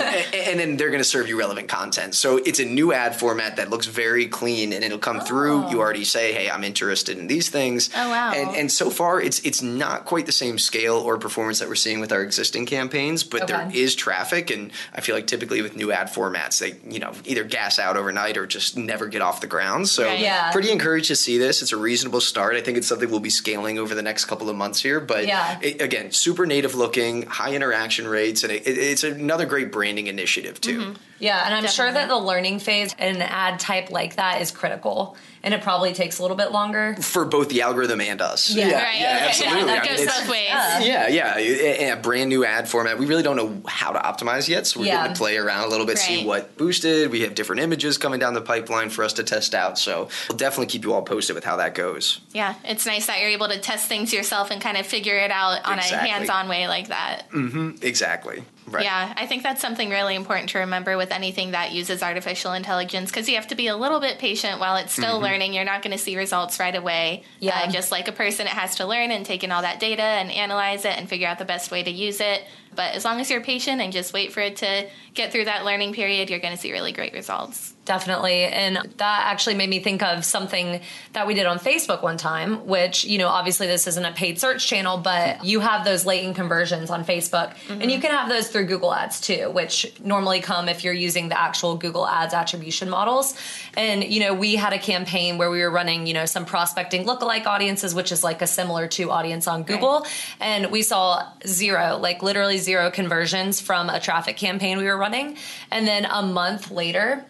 and, 0.00 0.34
and 0.34 0.60
then 0.60 0.76
they're 0.76 0.90
going 0.90 1.00
to 1.02 1.04
serve 1.08 1.28
you 1.28 1.38
relevant 1.38 1.68
content. 1.68 2.14
So 2.14 2.36
it's 2.38 2.58
a 2.60 2.64
new 2.64 2.92
ad 2.92 3.16
format 3.16 3.56
that 3.56 3.70
looks 3.70 3.86
very 3.86 4.26
clean, 4.26 4.72
and 4.72 4.84
it'll 4.84 4.98
come 4.98 5.20
through. 5.20 5.70
You 5.70 5.80
already 5.80 6.04
say, 6.04 6.32
"Hey, 6.32 6.50
I'm 6.50 6.64
interested 6.64 7.18
in 7.18 7.26
these 7.26 7.48
things." 7.48 7.90
Oh, 7.96 8.08
wow. 8.10 8.32
And 8.32 8.54
and 8.56 8.70
so 8.72 8.90
far 8.90 9.20
it's 9.20 9.40
it's 9.40 9.62
not 9.62 10.04
quite 10.04 10.26
the 10.26 10.32
same 10.32 10.58
scale 10.58 10.96
or 10.96 11.18
performance 11.18 11.58
that 11.60 11.68
we're 11.68 11.74
seeing 11.74 12.00
with 12.00 12.12
our 12.12 12.22
existing 12.22 12.66
campaigns, 12.66 13.24
but 13.24 13.46
there 13.46 13.60
Okay. 13.62 13.78
is 13.78 13.94
traffic, 13.94 14.50
and 14.50 14.70
I 14.94 15.00
feel 15.00 15.14
like 15.14 15.26
typically 15.26 15.62
with 15.62 15.76
new 15.76 15.92
ad 15.92 16.08
formats, 16.08 16.51
they 16.58 16.74
you 16.88 16.98
know 16.98 17.12
either 17.24 17.44
gas 17.44 17.78
out 17.78 17.96
overnight 17.96 18.36
or 18.36 18.46
just 18.46 18.76
never 18.76 19.06
get 19.06 19.22
off 19.22 19.40
the 19.40 19.46
ground. 19.46 19.88
So 19.88 20.04
Right. 20.04 20.18
Yeah. 20.20 20.50
pretty 20.52 20.70
encouraged 20.70 21.08
to 21.08 21.16
see 21.16 21.38
this. 21.38 21.62
It's 21.62 21.72
a 21.72 21.76
reasonable 21.76 22.20
start. 22.20 22.56
I 22.56 22.60
think 22.60 22.78
it's 22.78 22.86
something 22.86 23.10
we'll 23.10 23.20
be 23.20 23.30
scaling 23.30 23.78
over 23.78 23.94
the 23.94 24.02
next 24.02 24.26
couple 24.26 24.48
of 24.50 24.56
months 24.56 24.80
here. 24.82 25.00
But 25.00 25.26
Yeah. 25.26 25.58
it- 25.62 25.80
again, 25.80 26.10
super 26.12 26.46
native 26.46 26.74
looking, 26.74 27.26
high 27.26 27.54
interaction 27.54 28.06
rates, 28.08 28.42
and 28.42 28.52
it, 28.52 28.66
it- 28.66 28.78
it's 28.78 29.04
another 29.04 29.46
great 29.46 29.70
branding 29.72 30.06
initiative 30.06 30.60
too. 30.60 30.80
Mm-hmm. 30.80 30.92
Yeah, 31.18 31.42
and 31.46 31.54
I'm 31.54 31.68
sure 31.68 31.90
that 31.92 32.08
the 32.08 32.18
learning 32.18 32.58
phase 32.58 32.94
in 32.98 33.16
an 33.16 33.22
ad 33.22 33.60
type 33.60 33.90
like 33.90 34.16
that 34.16 34.40
is 34.42 34.50
critical, 34.50 35.16
and 35.42 35.52
it 35.54 35.62
probably 35.62 35.92
takes 35.92 36.18
a 36.18 36.22
little 36.22 36.36
bit 36.36 36.52
longer. 36.52 36.94
For 37.00 37.24
both 37.24 37.48
the 37.48 37.62
algorithm 37.62 38.00
and 38.00 38.20
us. 38.20 38.50
Yeah. 38.54 38.68
yeah, 38.68 38.82
right. 38.82 39.00
yeah, 39.00 39.16
okay. 39.16 39.26
absolutely. 39.28 39.64
That 39.64 39.84
I 39.84 39.86
mean, 39.88 39.96
goes 39.96 40.06
both 40.06 40.28
ways. 40.30 40.48
Yeah, 40.86 41.08
yeah, 41.08 41.36
a, 41.36 41.90
a 41.90 41.96
brand 41.96 42.28
new 42.28 42.44
ad 42.44 42.68
format. 42.68 42.98
We 42.98 43.06
really 43.06 43.22
don't 43.22 43.36
know 43.36 43.60
how 43.66 43.92
to 43.92 43.98
optimize 43.98 44.48
yet, 44.48 44.66
so 44.66 44.80
we're 44.80 44.86
Yeah. 44.86 45.02
going 45.04 45.14
to 45.14 45.18
play 45.18 45.36
around 45.36 45.64
a 45.64 45.68
little 45.68 45.86
bit, 45.86 45.98
see 45.98 46.24
what 46.26 46.56
boosted. 46.56 47.10
We 47.10 47.22
have 47.22 47.34
different 47.34 47.62
images 47.62 47.98
coming 47.98 48.20
down 48.20 48.34
the 48.34 48.40
pipeline 48.40 48.90
for 48.90 49.04
us 49.04 49.12
to 49.14 49.24
test 49.24 49.54
out. 49.54 49.78
So 49.78 50.08
we'll 50.28 50.38
definitely 50.38 50.66
keep 50.66 50.84
you 50.84 50.92
all 50.92 51.02
posted 51.02 51.34
with 51.34 51.44
how 51.44 51.56
that 51.56 51.74
goes. 51.74 52.20
Yeah, 52.32 52.54
it's 52.64 52.86
nice 52.86 53.06
that 53.06 53.20
you're 53.20 53.30
able 53.30 53.48
to 53.48 53.58
test 53.58 53.88
things 53.88 54.12
yourself 54.12 54.50
and 54.50 54.60
kind 54.60 54.76
of 54.76 54.86
figure 54.86 55.16
it 55.16 55.30
out 55.30 55.64
on 55.64 55.78
Exactly. 55.78 56.08
a 56.08 56.12
hands-on 56.12 56.48
way 56.48 56.68
like 56.68 56.88
that. 56.88 57.28
Mm-hmm. 57.30 57.82
Exactly. 57.82 58.44
Right. 58.66 58.84
Yeah, 58.84 59.12
I 59.16 59.26
think 59.26 59.42
that's 59.42 59.60
something 59.60 59.90
really 59.90 60.14
important 60.14 60.50
to 60.50 60.58
remember 60.58 60.96
with 60.96 61.10
anything 61.10 61.50
that 61.50 61.72
uses 61.72 62.02
artificial 62.02 62.52
intelligence 62.52 63.10
because 63.10 63.28
you 63.28 63.34
have 63.34 63.48
to 63.48 63.54
be 63.54 63.66
a 63.66 63.76
little 63.76 64.00
bit 64.00 64.18
patient 64.18 64.60
while 64.60 64.76
it's 64.76 64.92
still 64.92 65.20
learning. 65.20 65.52
You're 65.52 65.64
not 65.64 65.82
going 65.82 65.92
to 65.92 66.02
see 66.02 66.16
results 66.16 66.60
right 66.60 66.74
away. 66.74 67.24
Yeah. 67.40 67.62
Uh, 67.64 67.70
just 67.70 67.90
like 67.90 68.08
a 68.08 68.12
person, 68.12 68.46
it 68.46 68.52
has 68.52 68.76
to 68.76 68.86
learn 68.86 69.10
and 69.10 69.26
take 69.26 69.42
in 69.42 69.50
all 69.50 69.62
that 69.62 69.80
data 69.80 70.02
and 70.02 70.30
analyze 70.30 70.84
it 70.84 70.96
and 70.96 71.08
figure 71.08 71.26
out 71.26 71.38
the 71.38 71.44
best 71.44 71.70
way 71.70 71.82
to 71.82 71.90
use 71.90 72.20
it. 72.20 72.44
But 72.74 72.94
as 72.94 73.04
long 73.04 73.20
as 73.20 73.30
you're 73.30 73.40
patient 73.40 73.80
and 73.80 73.92
just 73.92 74.12
wait 74.12 74.32
for 74.32 74.40
it 74.40 74.56
to 74.56 74.86
get 75.14 75.32
through 75.32 75.44
that 75.44 75.64
learning 75.64 75.92
period, 75.92 76.30
you're 76.30 76.40
going 76.40 76.54
to 76.54 76.60
see 76.60 76.72
really 76.72 76.92
great 76.92 77.12
results. 77.12 77.74
Definitely. 77.84 78.44
And 78.44 78.76
that 78.98 79.22
actually 79.26 79.56
made 79.56 79.68
me 79.68 79.80
think 79.80 80.02
of 80.02 80.24
something 80.24 80.80
that 81.14 81.26
we 81.26 81.34
did 81.34 81.46
on 81.46 81.58
Facebook 81.58 82.00
one 82.00 82.16
time, 82.16 82.64
which, 82.66 83.04
you 83.04 83.18
know, 83.18 83.26
obviously 83.26 83.66
this 83.66 83.88
isn't 83.88 84.04
a 84.04 84.12
paid 84.12 84.38
search 84.38 84.68
channel, 84.68 84.98
but 84.98 85.44
you 85.44 85.58
have 85.58 85.84
those 85.84 86.06
latent 86.06 86.36
conversions 86.36 86.90
on 86.90 87.04
Facebook. 87.04 87.56
And 87.68 87.82
you 87.82 87.98
mm-hmm. 87.98 88.02
can 88.02 88.10
have 88.12 88.28
those 88.28 88.48
through 88.48 88.66
Google 88.66 88.94
Ads 88.94 89.20
too, 89.20 89.50
which 89.50 90.00
normally 90.00 90.40
come 90.40 90.68
if 90.68 90.84
you're 90.84 90.94
using 90.94 91.28
the 91.28 91.38
actual 91.38 91.74
Google 91.74 92.06
Ads 92.06 92.34
attribution 92.34 92.88
models. 92.88 93.36
And, 93.76 94.04
you 94.04 94.20
know, 94.20 94.32
we 94.32 94.54
had 94.54 94.72
a 94.72 94.78
campaign 94.78 95.36
where 95.36 95.50
we 95.50 95.60
were 95.60 95.70
running, 95.70 96.06
you 96.06 96.14
know, 96.14 96.24
some 96.24 96.44
prospecting 96.44 97.04
lookalike 97.04 97.46
audiences, 97.46 97.96
which 97.96 98.12
is 98.12 98.22
like 98.22 98.42
a 98.42 98.46
similar 98.46 98.86
to 98.88 99.10
audience 99.10 99.48
on 99.48 99.64
Google. 99.64 100.06
And 100.38 100.70
we 100.70 100.82
saw 100.82 101.26
zero, 101.44 101.98
like 102.00 102.22
literally 102.22 102.58
zero 102.62 102.90
conversions 102.90 103.60
from 103.60 103.90
a 103.90 104.00
traffic 104.00 104.36
campaign 104.36 104.78
we 104.78 104.84
were 104.84 104.96
running. 104.96 105.36
And 105.70 105.86
then 105.86 106.06
a 106.06 106.22
month 106.22 106.70
later, 106.70 107.24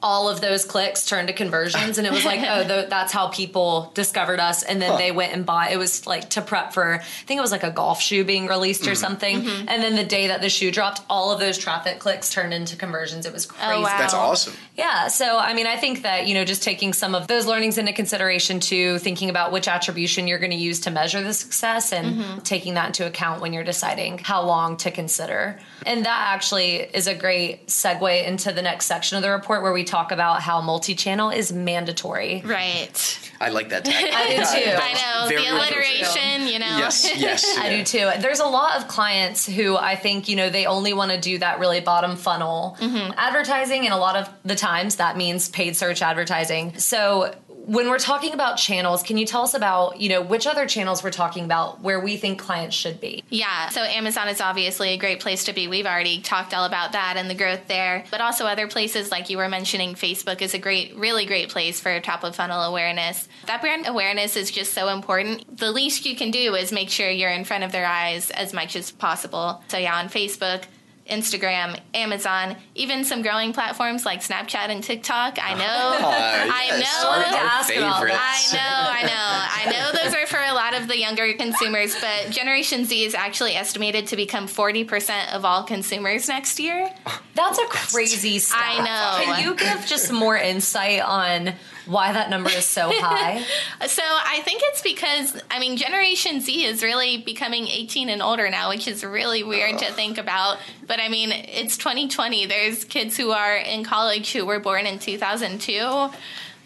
all 0.00 0.28
of 0.28 0.40
those 0.40 0.64
clicks 0.64 1.04
turned 1.06 1.26
to 1.26 1.34
conversions 1.34 1.98
and 1.98 2.06
it 2.06 2.12
was 2.12 2.24
like 2.24 2.40
oh 2.48 2.62
the, 2.68 2.86
that's 2.88 3.12
how 3.12 3.26
people 3.28 3.90
discovered 3.94 4.38
us 4.38 4.62
and 4.62 4.80
then 4.80 4.92
Huh. 4.92 4.96
they 4.98 5.10
went 5.10 5.32
and 5.32 5.44
bought 5.44 5.72
it 5.72 5.76
was 5.76 6.06
like 6.06 6.30
to 6.30 6.40
prep 6.40 6.72
for 6.72 6.94
i 6.94 6.98
think 7.26 7.38
it 7.38 7.40
was 7.42 7.50
like 7.50 7.64
a 7.64 7.70
golf 7.70 8.00
shoe 8.00 8.22
being 8.24 8.46
released 8.46 8.82
Mm-hmm. 8.82 8.92
or 8.92 8.94
something 8.94 9.36
and 9.48 9.82
then 9.82 9.96
the 9.96 10.04
day 10.04 10.28
that 10.28 10.40
the 10.40 10.48
shoe 10.48 10.70
dropped 10.70 11.00
all 11.10 11.32
of 11.32 11.40
those 11.40 11.58
traffic 11.58 11.98
clicks 11.98 12.32
turned 12.32 12.54
into 12.54 12.76
conversions 12.76 13.26
it 13.26 13.32
was 13.32 13.44
crazy 13.46 13.82
wow. 13.82 13.98
That's 13.98 14.14
awesome. 14.14 14.54
yeah. 14.76 15.08
So, 15.08 15.36
I 15.38 15.54
mean, 15.54 15.66
I 15.66 15.76
think 15.76 16.02
that, 16.02 16.28
you 16.28 16.34
know, 16.34 16.44
just 16.44 16.62
taking 16.62 16.92
some 16.92 17.14
of 17.16 17.26
those 17.26 17.46
learnings 17.46 17.78
into 17.78 17.92
consideration 17.92 18.60
too, 18.60 18.98
thinking 18.98 19.28
about 19.30 19.50
which 19.50 19.66
attribution 19.66 20.28
you're 20.28 20.38
going 20.38 20.52
to 20.52 20.56
use 20.56 20.80
to 20.80 20.90
measure 20.90 21.20
the 21.22 21.32
success 21.34 21.92
and 21.92 22.44
taking 22.44 22.74
that 22.74 22.86
into 22.88 23.04
account 23.06 23.40
when 23.40 23.52
you're 23.52 23.64
deciding 23.64 24.18
how 24.18 24.42
long 24.44 24.76
to 24.78 24.90
consider. 24.92 25.58
And 25.84 26.04
that 26.04 26.32
actually 26.34 26.76
is 26.76 27.06
a 27.08 27.14
great 27.14 27.66
segue 27.66 28.26
into 28.26 28.52
the 28.52 28.62
next 28.62 28.86
section 28.86 29.16
of 29.16 29.22
the 29.22 29.30
report 29.30 29.62
where 29.62 29.72
we 29.72 29.84
talk 29.88 30.12
about 30.12 30.42
how 30.42 30.60
multi-channel 30.60 31.30
is 31.30 31.52
mandatory. 31.52 32.42
Right. 32.44 33.30
I 33.40 33.50
like 33.50 33.68
that 33.70 33.84
tag. 33.84 33.94
I 34.12 34.28
do 34.28 34.36
too. 34.36 34.70
I 34.76 34.92
know 34.94 35.28
Very 35.28 35.42
the 35.42 35.48
alliteration. 35.48 36.46
You 36.46 36.58
know. 36.58 36.78
Yes, 36.78 37.16
yes. 37.16 37.58
I 37.58 37.70
do 37.70 37.84
too. 37.84 38.10
There's 38.20 38.40
a 38.40 38.46
lot 38.46 38.76
of 38.76 38.88
clients 38.88 39.46
who 39.46 39.76
I 39.76 39.96
think, 39.96 40.28
you 40.28 40.36
know, 40.36 40.50
they 40.50 40.66
only 40.66 40.92
want 40.92 41.12
to 41.12 41.20
do 41.20 41.38
that 41.38 41.58
really 41.58 41.80
bottom 41.80 42.16
funnel 42.16 42.76
mm-hmm. 42.80 43.12
advertising, 43.16 43.84
and 43.84 43.94
a 43.94 43.98
lot 43.98 44.16
of 44.16 44.28
the 44.44 44.56
times 44.56 44.96
that 44.96 45.16
means 45.16 45.48
paid 45.48 45.76
search 45.76 46.02
advertising. 46.02 46.78
So 46.78 47.34
when 47.68 47.90
we're 47.90 47.98
talking 47.98 48.32
about 48.32 48.56
channels, 48.56 49.02
can 49.02 49.18
you 49.18 49.26
tell 49.26 49.42
us 49.42 49.52
about, 49.52 50.00
you 50.00 50.08
know, 50.08 50.22
which 50.22 50.46
other 50.46 50.66
channels 50.66 51.04
we're 51.04 51.10
talking 51.10 51.44
about 51.44 51.82
where 51.82 52.00
we 52.00 52.16
think 52.16 52.40
clients 52.40 52.74
should 52.74 52.98
be? 52.98 53.22
Yeah, 53.28 53.68
so 53.68 53.82
Amazon 53.82 54.28
is 54.28 54.40
obviously 54.40 54.94
a 54.94 54.96
great 54.96 55.20
place 55.20 55.44
to 55.44 55.52
be. 55.52 55.68
We've 55.68 55.84
already 55.84 56.22
talked 56.22 56.54
all 56.54 56.64
about 56.64 56.92
that 56.92 57.18
and 57.18 57.28
the 57.28 57.34
growth 57.34 57.68
there. 57.68 58.06
But 58.10 58.22
also 58.22 58.46
other 58.46 58.68
places 58.68 59.10
like 59.10 59.28
you 59.28 59.36
were 59.36 59.50
mentioning, 59.50 59.96
Facebook 59.96 60.40
is 60.40 60.54
a 60.54 60.58
great, 60.58 60.96
really 60.96 61.26
great 61.26 61.50
place 61.50 61.78
for 61.78 62.00
top 62.00 62.24
of 62.24 62.34
funnel 62.34 62.62
awareness. 62.62 63.28
That 63.46 63.60
brand 63.60 63.86
awareness 63.86 64.34
is 64.34 64.50
just 64.50 64.72
so 64.72 64.88
important. 64.88 65.58
The 65.58 65.70
least 65.70 66.06
you 66.06 66.16
can 66.16 66.30
do 66.30 66.54
is 66.54 66.72
make 66.72 66.88
sure 66.88 67.10
you're 67.10 67.30
in 67.30 67.44
front 67.44 67.64
of 67.64 67.72
their 67.72 67.86
eyes 67.86 68.30
as 68.30 68.54
much 68.54 68.76
as 68.76 68.90
possible. 68.90 69.62
So 69.68 69.76
yeah, 69.76 69.94
on 69.94 70.08
Facebook, 70.08 70.62
Instagram, 71.08 71.78
Amazon, 71.94 72.56
even 72.74 73.04
some 73.04 73.22
growing 73.22 73.52
platforms 73.52 74.04
like 74.04 74.20
Snapchat 74.20 74.68
and 74.68 74.82
TikTok. 74.82 75.38
I 75.42 75.54
know. 75.54 75.96
Oh, 76.08 76.10
I 76.10 76.66
yes, 76.78 77.02
know. 77.02 77.10
Our, 77.10 77.16
our 77.16 77.24
ask 77.24 77.74
about 77.74 78.00
favorites. 78.00 78.18
I 78.18 78.56
know, 78.56 78.60
I 78.60 79.02
know. 79.02 79.12
I 79.12 79.92
know 79.92 80.02
those 80.02 80.14
are 80.14 80.26
for 80.26 80.38
a 80.40 80.54
lot 80.54 80.74
of 80.74 80.88
the 80.88 80.98
younger 80.98 81.32
consumers, 81.34 81.94
but 82.00 82.30
Generation 82.30 82.84
Z 82.84 83.04
is 83.04 83.14
actually 83.14 83.54
estimated 83.54 84.06
to 84.08 84.16
become 84.16 84.46
40% 84.46 85.32
of 85.34 85.44
all 85.44 85.64
consumers 85.64 86.28
next 86.28 86.60
year. 86.60 86.90
That's 87.34 87.58
a 87.58 87.66
crazy 87.66 88.38
stat. 88.38 88.60
I 88.62 88.78
know. 88.78 89.24
Can 89.24 89.44
you 89.44 89.54
give 89.54 89.86
just 89.86 90.12
more 90.12 90.36
insight 90.36 91.00
on 91.00 91.54
why 91.88 92.12
that 92.12 92.30
number 92.30 92.50
is 92.50 92.64
so 92.66 92.90
high? 92.92 93.42
So 93.86 94.02
I 94.04 94.40
think 94.44 94.60
it's 94.64 94.82
because, 94.82 95.40
I 95.50 95.58
mean, 95.58 95.76
Generation 95.76 96.40
Z 96.40 96.64
is 96.64 96.82
really 96.82 97.18
becoming 97.18 97.66
18 97.68 98.08
and 98.08 98.20
older 98.22 98.50
now, 98.50 98.68
which 98.68 98.86
is 98.88 99.02
really 99.04 99.42
weird 99.42 99.78
to 99.78 99.92
think 99.92 100.18
about. 100.18 100.58
But 100.86 101.00
I 101.00 101.08
mean, 101.08 101.30
it's 101.32 101.76
2020. 101.78 102.46
There's 102.46 102.84
kids 102.84 103.16
who 103.16 103.30
are 103.30 103.56
in 103.56 103.84
college 103.84 104.32
who 104.32 104.44
were 104.46 104.60
born 104.60 104.86
in 104.86 104.98
2002. 104.98 106.10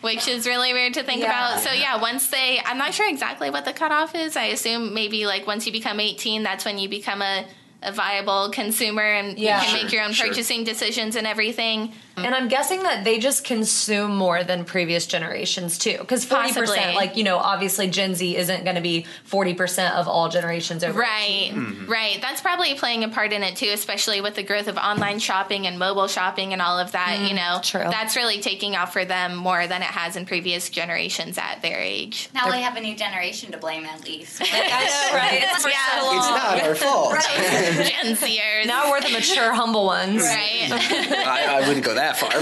Which 0.00 0.26
is 0.26 0.49
really 0.49 0.73
weird 0.73 0.95
to 0.95 1.05
think 1.05 1.21
Yeah. 1.21 1.26
about. 1.26 1.61
So 1.62 1.71
yeah, 1.73 2.00
once 2.00 2.26
they, 2.29 2.61
I'm 2.64 2.76
not 2.76 2.93
sure 2.93 3.09
exactly 3.09 3.50
what 3.50 3.64
the 3.64 3.73
cutoff 3.73 4.17
is. 4.17 4.37
I 4.37 4.47
assume 4.47 4.95
maybe 4.95 5.26
like 5.26 5.47
once 5.47 5.64
you 5.64 5.71
become 5.71 6.00
18, 6.00 6.43
that's 6.43 6.64
when 6.64 6.76
you 6.81 6.88
become 6.88 7.23
a, 7.23 7.47
a 7.85 7.93
viable 7.93 8.50
consumer 8.50 9.02
and 9.05 9.38
Yeah. 9.38 9.61
you 9.61 9.67
can 9.69 9.75
Sure, 9.76 9.85
make 9.85 9.93
your 9.93 10.02
own 10.02 10.12
sure. 10.12 10.26
purchasing 10.26 10.64
decisions 10.64 11.14
and 11.14 11.25
everything. 11.25 11.93
Mm-hmm. 12.12 12.26
And 12.26 12.35
I'm 12.35 12.49
guessing 12.49 12.83
that 12.83 13.04
they 13.04 13.19
just 13.19 13.45
consume 13.45 14.14
more 14.16 14.45
than 14.45 14.64
previous 14.64 15.07
generations 15.07 15.78
too. 15.78 15.97
Because 15.99 16.26
40%, 16.26 16.95
like, 16.95 17.16
you 17.16 17.25
know, 17.25 17.38
obviously 17.38 17.88
Gen 17.88 18.14
Z 18.14 18.37
isn't 18.37 18.64
going 18.64 18.76
to 18.76 18.83
be 18.83 19.07
40% 19.31 19.92
of 19.92 20.09
all 20.09 20.28
generations 20.28 20.85
over. 20.85 20.99
Right, 20.99 21.50
mm-hmm. 21.52 21.90
right. 21.90 22.19
That's 22.21 22.42
probably 22.42 22.75
playing 22.75 23.04
a 23.04 23.09
part 23.09 23.33
in 23.33 23.42
it 23.42 23.57
too, 23.57 23.71
especially 23.73 24.21
with 24.21 24.35
the 24.35 24.42
growth 24.42 24.69
of 24.69 24.76
online 24.76 25.21
shopping 25.21 25.66
and 25.66 25.78
mobile 25.78 26.07
shopping 26.07 26.52
and 26.52 26.61
all 26.61 26.78
of 26.78 26.92
that. 26.92 27.21
you 27.21 27.35
mm, 27.35 27.37
know, 27.37 27.61
true. 27.62 27.90
that's 27.90 28.14
really 28.14 28.40
taking 28.40 28.76
off 28.76 28.92
for 28.92 29.04
them 29.04 29.35
more 29.35 29.66
than 29.66 29.81
it 29.81 29.87
has 29.88 30.16
in 30.16 30.26
previous 30.26 30.69
generations 30.69 31.38
at 31.38 31.62
their 31.62 31.78
age. 31.78 32.28
Now 32.35 32.50
we 32.50 32.61
have 32.61 32.76
a 32.76 32.81
new 32.81 32.95
generation 32.95 33.52
to 33.52 33.59
blame 33.59 33.87
at 33.87 34.04
least. 34.04 34.42
I 34.45 34.47
know, 34.47 35.16
right? 35.16 35.42
It's 35.42 35.64
Yeah. 35.64 36.00
so 36.00 36.16
It's 36.16 36.28
not 36.28 36.62
our 36.62 36.75
fault. 36.75 37.14
Right. 37.14 37.92
Gen 38.02 38.16
Zers. 38.16 38.66
Now 38.66 38.90
we're 38.90 39.00
the 39.00 39.11
mature, 39.11 39.52
humble 39.54 39.87
ones. 39.87 40.23
Right. 40.23 40.69
I, 40.71 41.62
I 41.62 41.66
wouldn't 41.66 41.85
go 41.85 41.95
that 41.95 42.01
far. 42.12 42.30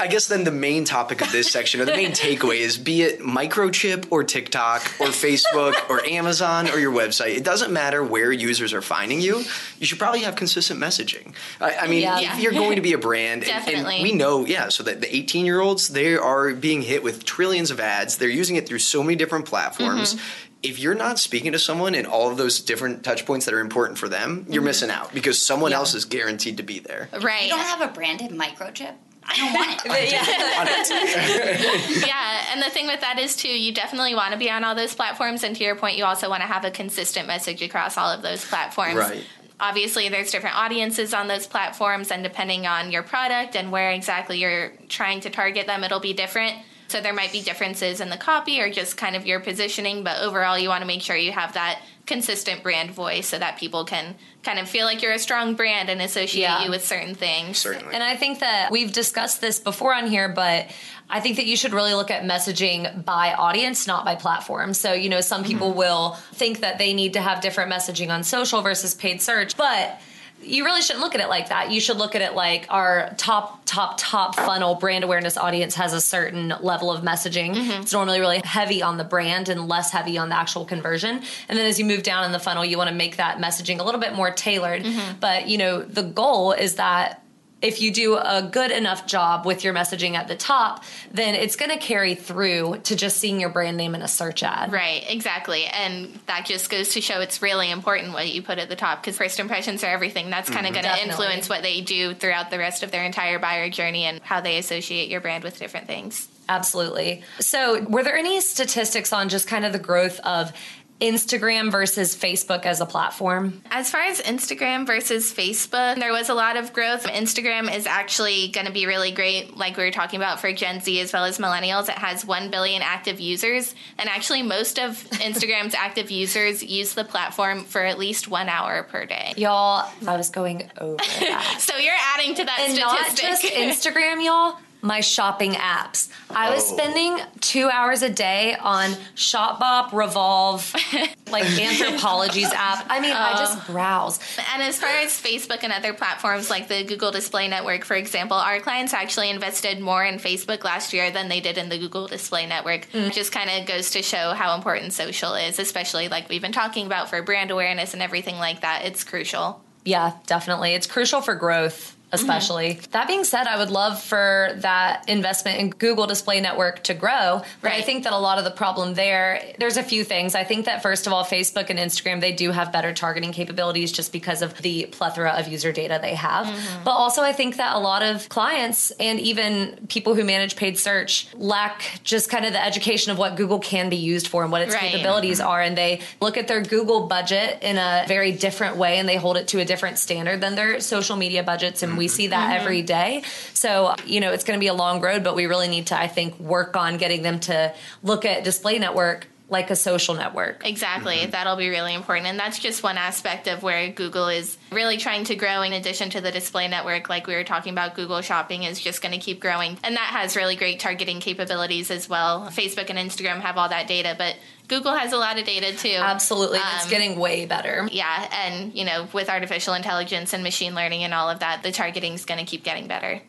I 0.00 0.06
guess 0.08 0.28
then 0.28 0.44
the 0.44 0.50
main 0.50 0.84
topic 0.84 1.20
of 1.20 1.30
this 1.32 1.50
section, 1.50 1.80
or 1.80 1.84
the 1.84 1.92
main 1.96 2.12
takeaway, 2.12 2.58
is 2.58 2.78
be 2.78 3.02
it 3.02 3.20
microchip 3.20 4.06
or 4.10 4.24
TikTok 4.24 4.82
or 5.00 5.06
Facebook 5.08 5.74
or 5.90 6.04
Amazon 6.04 6.68
or 6.70 6.78
your 6.78 6.92
website. 6.92 7.36
It 7.36 7.44
doesn't 7.44 7.72
matter 7.72 8.02
where 8.04 8.32
users 8.32 8.72
are 8.72 8.82
finding 8.82 9.20
you. 9.20 9.42
You 9.78 9.86
should 9.86 9.98
probably 9.98 10.20
have 10.20 10.36
consistent 10.36 10.80
messaging. 10.80 11.34
I, 11.60 11.76
I 11.76 11.86
mean, 11.88 12.02
Yeah. 12.02 12.34
if 12.34 12.40
you're 12.40 12.52
going 12.52 12.76
to 12.76 12.82
be 12.82 12.92
a 12.92 12.98
brand, 12.98 13.44
and- 13.44 13.68
and, 13.68 14.02
we 14.02 14.12
know, 14.12 14.44
yeah. 14.46 14.68
So 14.68 14.82
that 14.84 15.00
the 15.00 15.14
18 15.14 15.46
year 15.46 15.60
olds, 15.60 15.88
they 15.88 16.16
are 16.16 16.52
being 16.54 16.82
hit 16.82 17.02
with 17.02 17.24
trillions 17.24 17.70
of 17.70 17.80
ads. 17.80 18.18
They're 18.18 18.28
using 18.28 18.56
it 18.56 18.66
through 18.68 18.78
so 18.80 19.02
many 19.02 19.16
different 19.16 19.46
platforms. 19.46 20.14
Mm-hmm. 20.14 20.24
If 20.64 20.78
you're 20.78 20.94
not 20.94 21.18
speaking 21.18 21.52
to 21.52 21.58
someone 21.58 21.94
in 21.94 22.06
all 22.06 22.30
of 22.30 22.36
those 22.36 22.60
different 22.60 23.04
touch 23.04 23.26
points 23.26 23.44
that 23.46 23.54
are 23.54 23.60
important 23.60 23.98
for 23.98 24.08
them, 24.08 24.46
you're 24.48 24.60
mm-hmm. 24.60 24.66
missing 24.66 24.90
out 24.90 25.12
because 25.14 25.40
someone 25.40 25.70
Yeah. 25.72 25.78
else 25.78 25.94
is 25.94 26.04
guaranteed 26.06 26.56
to 26.56 26.62
be 26.62 26.78
there. 26.78 27.08
right. 27.20 27.44
You 27.44 27.50
don't 27.50 27.60
have 27.60 27.82
a 27.82 27.92
branded 27.92 28.30
microchip? 28.30 28.94
I 29.26 29.36
don't 29.36 29.52
want 29.54 29.80
it. 29.86 30.12
yeah. 30.12 32.06
yeah, 32.06 32.52
and 32.52 32.62
the 32.62 32.70
thing 32.70 32.86
with 32.86 33.00
that 33.00 33.18
is 33.18 33.36
too, 33.36 33.48
you 33.48 33.72
definitely 33.72 34.14
want 34.14 34.32
to 34.32 34.38
be 34.38 34.50
on 34.50 34.64
all 34.64 34.74
those 34.74 34.94
platforms, 34.94 35.44
and 35.44 35.56
to 35.56 35.64
your 35.64 35.76
point, 35.76 35.96
you 35.96 36.04
also 36.04 36.28
want 36.28 36.42
to 36.42 36.46
have 36.46 36.64
a 36.64 36.70
consistent 36.70 37.26
message 37.26 37.62
across 37.62 37.96
all 37.96 38.10
of 38.10 38.22
those 38.22 38.44
platforms. 38.44 38.96
Right. 38.96 39.24
Obviously, 39.60 40.08
there's 40.08 40.30
different 40.30 40.56
audiences 40.56 41.14
on 41.14 41.28
those 41.28 41.46
platforms, 41.46 42.10
and 42.10 42.22
depending 42.22 42.66
on 42.66 42.90
your 42.90 43.02
product 43.02 43.56
and 43.56 43.70
where 43.72 43.92
exactly 43.92 44.38
you're 44.38 44.72
trying 44.88 45.20
to 45.20 45.30
target 45.30 45.66
them, 45.66 45.84
it'll 45.84 46.00
be 46.00 46.12
different. 46.12 46.56
So 46.88 47.00
there 47.00 47.12
might 47.12 47.32
be 47.32 47.40
differences 47.40 48.00
in 48.00 48.10
the 48.10 48.16
copy 48.16 48.60
or 48.60 48.70
just 48.70 48.96
kind 48.96 49.16
of 49.16 49.26
your 49.26 49.40
positioning, 49.40 50.04
but 50.04 50.20
overall, 50.22 50.58
you 50.58 50.68
want 50.68 50.82
to 50.82 50.86
make 50.86 51.02
sure 51.02 51.16
you 51.16 51.32
have 51.32 51.54
that 51.54 51.80
consistent 52.06 52.62
brand 52.62 52.90
voice 52.90 53.26
so 53.26 53.38
that 53.38 53.58
people 53.58 53.84
can 53.84 54.14
kind 54.42 54.58
of 54.58 54.68
feel 54.68 54.84
like 54.84 55.02
you're 55.02 55.12
a 55.12 55.18
strong 55.18 55.54
brand 55.54 55.88
and 55.88 56.02
associate 56.02 56.42
Yeah. 56.42 56.64
you 56.64 56.70
with 56.70 56.84
certain 56.84 57.14
things. 57.14 57.58
Certainly. 57.58 57.94
And 57.94 58.02
I 58.02 58.14
think 58.14 58.40
that 58.40 58.70
we've 58.70 58.92
discussed 58.92 59.40
this 59.40 59.58
before 59.58 59.94
on 59.94 60.06
here, 60.06 60.28
but 60.28 60.68
I 61.08 61.20
think 61.20 61.36
that 61.36 61.46
you 61.46 61.56
should 61.56 61.72
really 61.72 61.94
look 61.94 62.10
at 62.10 62.22
messaging 62.24 63.04
by 63.04 63.32
audience, 63.32 63.86
not 63.86 64.04
by 64.04 64.14
platform. 64.16 64.74
So, 64.74 64.92
you 64.92 65.08
know, 65.08 65.20
some 65.20 65.44
people 65.44 65.70
mm-hmm. 65.70 65.78
will 65.78 66.10
think 66.34 66.60
that 66.60 66.78
they 66.78 66.92
need 66.92 67.14
to 67.14 67.20
have 67.20 67.40
different 67.40 67.72
messaging 67.72 68.10
on 68.10 68.22
social 68.22 68.60
versus 68.60 68.94
paid 68.94 69.22
search, 69.22 69.56
but 69.56 70.00
you 70.46 70.64
really 70.64 70.82
shouldn't 70.82 71.02
look 71.02 71.14
at 71.14 71.20
it 71.20 71.28
like 71.28 71.48
that. 71.48 71.70
You 71.70 71.80
should 71.80 71.96
look 71.96 72.14
at 72.14 72.22
it 72.22 72.34
like 72.34 72.66
our 72.70 73.12
top, 73.16 73.62
top, 73.64 73.96
top 73.98 74.36
funnel 74.36 74.76
brand 74.76 75.04
awareness 75.04 75.36
audience 75.36 75.74
has 75.74 75.92
a 75.92 76.00
certain 76.00 76.54
level 76.60 76.90
of 76.90 77.02
messaging. 77.02 77.54
Mm-hmm. 77.54 77.82
It's 77.82 77.92
normally 77.92 78.20
really 78.20 78.40
heavy 78.44 78.82
on 78.82 78.96
the 78.96 79.04
brand 79.04 79.48
and 79.48 79.68
less 79.68 79.90
heavy 79.90 80.16
on 80.18 80.28
the 80.28 80.36
actual 80.36 80.64
conversion. 80.64 81.22
And 81.48 81.58
then 81.58 81.66
as 81.66 81.78
you 81.78 81.84
move 81.84 82.02
down 82.02 82.24
in 82.24 82.32
the 82.32 82.38
funnel, 82.38 82.64
you 82.64 82.78
want 82.78 82.90
to 82.90 82.94
make 82.94 83.16
that 83.16 83.38
messaging 83.38 83.80
a 83.80 83.82
little 83.82 84.00
bit 84.00 84.14
more 84.14 84.30
tailored. 84.30 84.84
Mm-hmm. 84.84 85.18
But, 85.20 85.48
you 85.48 85.58
know, 85.58 85.82
the 85.82 86.02
goal 86.02 86.52
is 86.52 86.76
that 86.76 87.23
if 87.64 87.80
you 87.80 87.90
do 87.90 88.16
a 88.16 88.46
good 88.52 88.70
enough 88.70 89.06
job 89.06 89.46
with 89.46 89.64
your 89.64 89.72
messaging 89.72 90.14
at 90.14 90.28
the 90.28 90.36
top, 90.36 90.84
then 91.10 91.34
it's 91.34 91.56
going 91.56 91.70
to 91.70 91.78
carry 91.78 92.14
through 92.14 92.78
to 92.84 92.94
just 92.94 93.16
seeing 93.16 93.40
your 93.40 93.48
brand 93.48 93.78
name 93.78 93.94
in 93.94 94.02
a 94.02 94.08
search 94.08 94.42
ad. 94.42 94.70
Right, 94.70 95.02
exactly. 95.08 95.64
And 95.64 96.20
that 96.26 96.44
just 96.44 96.68
goes 96.68 96.90
to 96.90 97.00
show 97.00 97.20
it's 97.20 97.40
really 97.40 97.70
important 97.70 98.12
what 98.12 98.30
you 98.30 98.42
put 98.42 98.58
at 98.58 98.68
the 98.68 98.76
top 98.76 99.00
because 99.00 99.16
first 99.16 99.40
impressions 99.40 99.82
are 99.82 99.86
everything. 99.86 100.28
That's 100.28 100.50
kind 100.50 100.66
of 100.66 100.74
going 100.74 100.84
to 100.84 101.02
influence 101.02 101.48
what 101.48 101.62
they 101.62 101.80
do 101.80 102.12
throughout 102.12 102.50
the 102.50 102.58
rest 102.58 102.82
of 102.82 102.90
their 102.90 103.04
entire 103.04 103.38
buyer 103.38 103.70
journey 103.70 104.04
and 104.04 104.20
how 104.20 104.42
they 104.42 104.58
associate 104.58 105.08
your 105.08 105.22
brand 105.22 105.42
with 105.42 105.58
different 105.58 105.86
things. 105.86 106.28
Absolutely. 106.46 107.22
So, 107.40 107.82
were 107.84 108.02
there 108.02 108.16
any 108.16 108.42
statistics 108.42 109.14
on 109.14 109.30
just 109.30 109.48
kind 109.48 109.64
of 109.64 109.72
the 109.72 109.78
growth 109.78 110.20
of 110.20 110.52
Instagram 111.00 111.72
versus 111.72 112.14
Facebook 112.14 112.64
as 112.64 112.80
a 112.80 112.86
platform? 112.86 113.62
As 113.70 113.90
far 113.90 114.02
as 114.02 114.20
Instagram 114.22 114.86
versus 114.86 115.32
Facebook, 115.32 115.96
there 115.96 116.12
was 116.12 116.28
a 116.28 116.34
lot 116.34 116.56
of 116.56 116.72
growth. 116.72 117.04
Instagram 117.04 117.74
is 117.74 117.86
actually 117.86 118.48
going 118.48 118.66
to 118.66 118.72
be 118.72 118.86
really 118.86 119.10
great, 119.10 119.56
like 119.56 119.76
we 119.76 119.84
were 119.84 119.90
talking 119.90 120.18
about 120.18 120.40
for 120.40 120.52
Gen 120.52 120.80
Z 120.80 121.00
as 121.00 121.12
well 121.12 121.24
as 121.24 121.38
millennials. 121.38 121.88
It 121.88 121.98
has 121.98 122.24
1 122.24 122.50
billion 122.50 122.80
active 122.80 123.18
users. 123.18 123.74
And 123.98 124.08
actually, 124.08 124.42
most 124.42 124.78
of 124.78 124.92
Instagram's 125.10 125.74
active 125.78 126.10
users 126.10 126.62
use 126.62 126.94
the 126.94 127.04
platform 127.04 127.64
for 127.64 127.82
at 127.82 127.98
least 127.98 128.28
one 128.28 128.48
hour 128.48 128.84
per 128.84 129.04
day. 129.04 129.34
Y'all, 129.36 129.90
I 130.06 130.16
was 130.16 130.30
going 130.30 130.70
over 130.78 130.96
that. 130.96 131.58
So 131.64 131.76
you're 131.76 131.94
adding 132.14 132.34
to 132.36 132.44
that 132.44 132.60
and 132.60 132.78
not 132.78 133.16
just 133.16 133.42
Instagram, 133.44 134.24
y'all. 134.24 134.58
My 134.84 135.00
shopping 135.00 135.52
apps. 135.52 136.08
I 136.30 136.50
was 136.54 136.62
Oh. 136.70 136.76
spending 136.76 137.18
two 137.40 137.70
hours 137.70 138.02
a 138.02 138.10
day 138.10 138.54
on 138.60 138.90
Shopbop, 139.16 139.94
Revolve, 139.94 140.74
like 141.30 141.44
Anthropologie's 141.44 142.52
app. 142.52 142.84
I 142.90 143.00
mean, 143.00 143.12
I 143.16 143.32
just 143.32 143.56
uh. 143.58 143.72
browse. 143.72 144.20
And 144.52 144.62
as 144.62 144.78
far 144.78 144.90
as 144.90 145.18
Facebook 145.18 145.60
and 145.62 145.72
other 145.72 145.94
platforms 145.94 146.50
like 146.50 146.68
the 146.68 146.84
Google 146.84 147.10
Display 147.10 147.48
Network, 147.48 147.84
for 147.84 147.94
example, 147.94 148.36
our 148.36 148.60
clients 148.60 148.92
actually 148.92 149.30
invested 149.30 149.80
more 149.80 150.04
in 150.04 150.16
Facebook 150.18 150.64
last 150.64 150.92
year 150.92 151.10
than 151.10 151.28
they 151.30 151.40
did 151.40 151.56
in 151.56 151.70
the 151.70 151.78
Google 151.78 152.06
Display 152.06 152.44
Network. 152.46 152.90
Mm. 152.90 153.08
It 153.08 153.14
just 153.14 153.32
kind 153.32 153.48
of 153.48 153.66
goes 153.66 153.90
to 153.92 154.02
show 154.02 154.32
how 154.34 154.54
important 154.54 154.92
social 154.92 155.32
is, 155.34 155.58
especially 155.58 156.08
like 156.08 156.28
we've 156.28 156.42
been 156.42 156.52
talking 156.52 156.84
about 156.84 157.08
for 157.08 157.22
brand 157.22 157.50
awareness 157.50 157.94
and 157.94 158.02
everything 158.02 158.36
like 158.36 158.60
that. 158.60 158.84
It's 158.84 159.02
crucial. 159.02 159.62
Yeah, 159.86 160.12
definitely. 160.26 160.74
It's 160.74 160.86
crucial 160.86 161.22
for 161.22 161.34
growth 161.34 161.96
especially. 162.12 162.74
Mm-hmm. 162.74 162.90
That 162.92 163.08
being 163.08 163.24
said, 163.24 163.46
I 163.46 163.56
would 163.56 163.70
love 163.70 164.00
for 164.00 164.50
that 164.58 165.08
investment 165.08 165.58
in 165.60 165.70
Google 165.70 166.06
Display 166.06 166.40
Network 166.40 166.84
to 166.84 166.94
grow. 166.94 167.42
But 167.62 167.72
I 167.72 167.82
think 167.82 168.04
that 168.04 168.12
a 168.12 168.18
lot 168.18 168.38
of 168.38 168.44
the 168.44 168.50
problem 168.50 168.94
there, 168.94 169.40
there's 169.58 169.76
a 169.76 169.82
few 169.82 170.04
things. 170.04 170.34
I 170.34 170.44
think 170.44 170.66
that 170.66 170.82
first 170.82 171.06
of 171.06 171.12
all, 171.12 171.24
Facebook 171.24 171.70
and 171.70 171.78
Instagram, 171.78 172.20
they 172.20 172.32
do 172.32 172.50
have 172.50 172.70
better 172.72 172.92
targeting 172.92 173.32
capabilities 173.32 173.90
just 173.90 174.12
because 174.12 174.42
of 174.42 174.56
the 174.62 174.86
plethora 174.86 175.30
of 175.30 175.48
user 175.48 175.72
data 175.72 175.98
they 176.00 176.14
have. 176.14 176.46
Mm-hmm. 176.46 176.84
But 176.84 176.92
also, 176.92 177.22
I 177.22 177.32
think 177.32 177.56
that 177.56 177.74
a 177.74 177.78
lot 177.78 178.02
of 178.02 178.28
clients 178.28 178.90
and 178.92 179.18
even 179.20 179.86
people 179.88 180.14
who 180.14 180.24
manage 180.24 180.56
paid 180.56 180.78
search 180.78 181.26
lack 181.34 182.00
just 182.04 182.30
kind 182.30 182.44
of 182.44 182.52
the 182.52 182.64
education 182.64 183.10
of 183.12 183.18
what 183.18 183.36
Google 183.36 183.58
can 183.58 183.88
be 183.88 183.96
used 183.96 184.28
for 184.28 184.42
and 184.42 184.52
what 184.52 184.62
its 184.62 184.74
Right. 184.74 184.90
capabilities 184.92 185.40
are. 185.40 185.60
And 185.60 185.76
they 185.76 186.00
look 186.20 186.36
at 186.36 186.48
their 186.48 186.60
Google 186.62 187.06
budget 187.06 187.62
in 187.62 187.78
a 187.78 188.04
very 188.08 188.32
different 188.32 188.76
way 188.76 188.98
and 188.98 189.08
they 189.08 189.16
hold 189.16 189.36
it 189.36 189.48
to 189.48 189.60
a 189.60 189.64
different 189.64 189.98
standard 189.98 190.40
than 190.40 190.54
their 190.54 190.80
social 190.80 191.16
media 191.16 191.42
budgets. 191.42 191.82
And 191.82 191.96
we 191.96 192.03
see 192.08 192.28
that 192.28 192.50
mm-hmm. 192.50 192.60
every 192.60 192.82
day. 192.82 193.22
So, 193.52 193.94
you 194.06 194.20
know, 194.20 194.32
it's 194.32 194.44
going 194.44 194.58
to 194.58 194.60
be 194.60 194.68
a 194.68 194.74
long 194.74 195.00
road, 195.00 195.24
but 195.24 195.34
we 195.34 195.46
really 195.46 195.68
need 195.68 195.88
to, 195.88 195.98
I 195.98 196.08
think, 196.08 196.38
work 196.38 196.76
on 196.76 196.96
getting 196.96 197.22
them 197.22 197.40
to 197.40 197.74
look 198.02 198.24
at 198.24 198.44
Display 198.44 198.78
Network 198.78 199.26
like 199.54 199.70
a 199.70 199.76
social 199.76 200.14
network. 200.14 200.66
Exactly. 200.66 201.24
That'll 201.26 201.56
be 201.56 201.68
really 201.70 201.94
important. 201.94 202.26
And 202.26 202.38
that's 202.38 202.58
just 202.58 202.82
one 202.82 202.98
aspect 202.98 203.46
of 203.46 203.62
where 203.62 203.88
Google 203.90 204.28
is 204.28 204.58
really 204.72 204.98
trying 204.98 205.24
to 205.24 205.36
grow 205.36 205.62
in 205.62 205.72
addition 205.72 206.10
to 206.10 206.20
the 206.20 206.32
display 206.32 206.66
network. 206.68 207.08
Like 207.08 207.26
we 207.26 207.34
were 207.34 207.44
talking 207.44 207.72
about, 207.72 207.94
Google 207.94 208.20
Shopping 208.20 208.64
is 208.64 208.80
just 208.80 209.00
going 209.00 209.12
to 209.12 209.18
keep 209.18 209.40
growing. 209.40 209.78
And 209.84 209.96
that 209.96 210.10
has 210.12 210.36
really 210.36 210.56
great 210.56 210.80
targeting 210.80 211.20
capabilities 211.20 211.90
as 211.90 212.08
well. 212.08 212.48
Facebook 212.50 212.90
and 212.90 212.98
Instagram 212.98 213.40
have 213.40 213.56
all 213.56 213.68
that 213.68 213.86
data, 213.86 214.16
but 214.18 214.36
Google 214.66 214.94
has 214.94 215.12
a 215.12 215.18
lot 215.18 215.38
of 215.38 215.44
data 215.44 215.76
too. 215.76 215.96
Absolutely. 215.96 216.58
and 216.58 216.66
it's 216.74 216.84
Um, 216.84 216.90
getting 216.90 217.18
way 217.18 217.46
better. 217.46 217.88
Yeah. 217.92 218.28
And, 218.44 218.74
you 218.74 218.84
know, 218.84 219.06
with 219.12 219.30
artificial 219.30 219.74
intelligence 219.74 220.32
and 220.32 220.42
machine 220.42 220.74
learning 220.74 221.04
and 221.04 221.14
all 221.14 221.30
of 221.30 221.38
that, 221.38 221.62
the 221.62 221.70
targeting 221.70 222.14
is 222.14 222.24
going 222.24 222.44
to 222.44 222.46
keep 222.46 222.64
getting 222.64 222.88
better. 222.88 223.22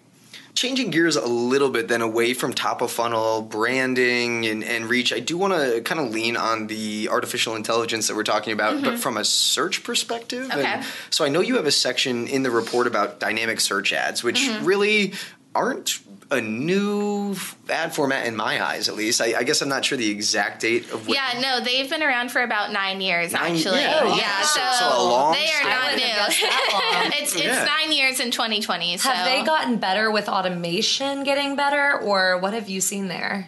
Changing 0.55 0.89
gears 0.89 1.17
a 1.17 1.27
little 1.27 1.69
bit, 1.69 1.89
then 1.89 2.01
away 2.01 2.33
from 2.33 2.53
top 2.53 2.81
of 2.81 2.89
funnel 2.89 3.41
branding 3.41 4.45
and, 4.45 4.63
and 4.63 4.85
reach, 4.85 5.11
I 5.11 5.19
do 5.19 5.37
want 5.37 5.53
to 5.53 5.81
kind 5.81 5.99
of 5.99 6.11
lean 6.11 6.37
on 6.37 6.67
the 6.67 7.09
artificial 7.11 7.55
intelligence 7.55 8.07
that 8.07 8.15
we're 8.15 8.23
talking 8.23 8.53
about, 8.53 8.81
but 8.81 8.91
mm-hmm. 8.91 8.97
from 8.97 9.17
a 9.17 9.25
search 9.25 9.83
perspective. 9.83 10.45
Okay. 10.45 10.63
And 10.63 10.85
so 11.09 11.25
I 11.25 11.29
know 11.29 11.41
you 11.41 11.57
have 11.57 11.65
a 11.65 11.71
section 11.71 12.27
in 12.27 12.43
the 12.43 12.51
report 12.51 12.87
about 12.87 13.19
dynamic 13.19 13.59
search 13.59 13.91
ads, 13.91 14.23
which 14.23 14.39
mm-hmm. 14.39 14.65
really 14.65 15.13
aren't 15.53 15.99
a 16.31 16.41
new 16.41 17.35
ad 17.69 17.93
format 17.95 18.25
in 18.25 18.35
my 18.35 18.63
eyes, 18.63 18.89
at 18.89 18.95
least. 18.95 19.21
I, 19.21 19.37
I 19.37 19.43
guess 19.43 19.61
I'm 19.61 19.69
not 19.69 19.85
sure 19.85 19.97
the 19.97 20.09
exact 20.09 20.61
date 20.61 20.89
of 20.91 21.07
when. 21.07 21.15
Yeah, 21.15 21.39
no, 21.41 21.59
they've 21.63 21.89
been 21.89 22.01
around 22.03 22.31
for 22.31 22.41
about 22.41 22.71
nine 22.71 22.99
years, 23.01 23.31
Nine- 23.33 23.55
actually. 23.55 23.81
yeah, 23.81 24.15
yeah, 24.15 24.41
so- 24.41 24.59
so, 24.59 24.79
so 24.79 24.85
a 24.87 25.03
long 25.03 25.33
they 25.33 25.47
are 25.51 25.63
not 25.63 25.71
I 25.71 25.91
wouldn't 25.93 26.01
have 26.01 26.27
guessed 26.27 26.41
new. 26.41 26.47
that 26.47 27.01
long. 27.03 27.11
it's 27.21 27.35
it's 27.35 27.43
Yeah. 27.43 27.65
nine 27.65 27.91
years 27.91 28.19
in 28.19 28.31
2020. 28.31 28.97
So 28.97 29.09
Have 29.09 29.25
they 29.25 29.43
gotten 29.43 29.77
better 29.77 30.09
with 30.11 30.27
automation 30.27 31.23
getting 31.23 31.55
better, 31.55 31.99
or 31.99 32.37
what 32.39 32.53
have 32.53 32.69
you 32.69 32.81
seen 32.81 33.07
there? 33.07 33.47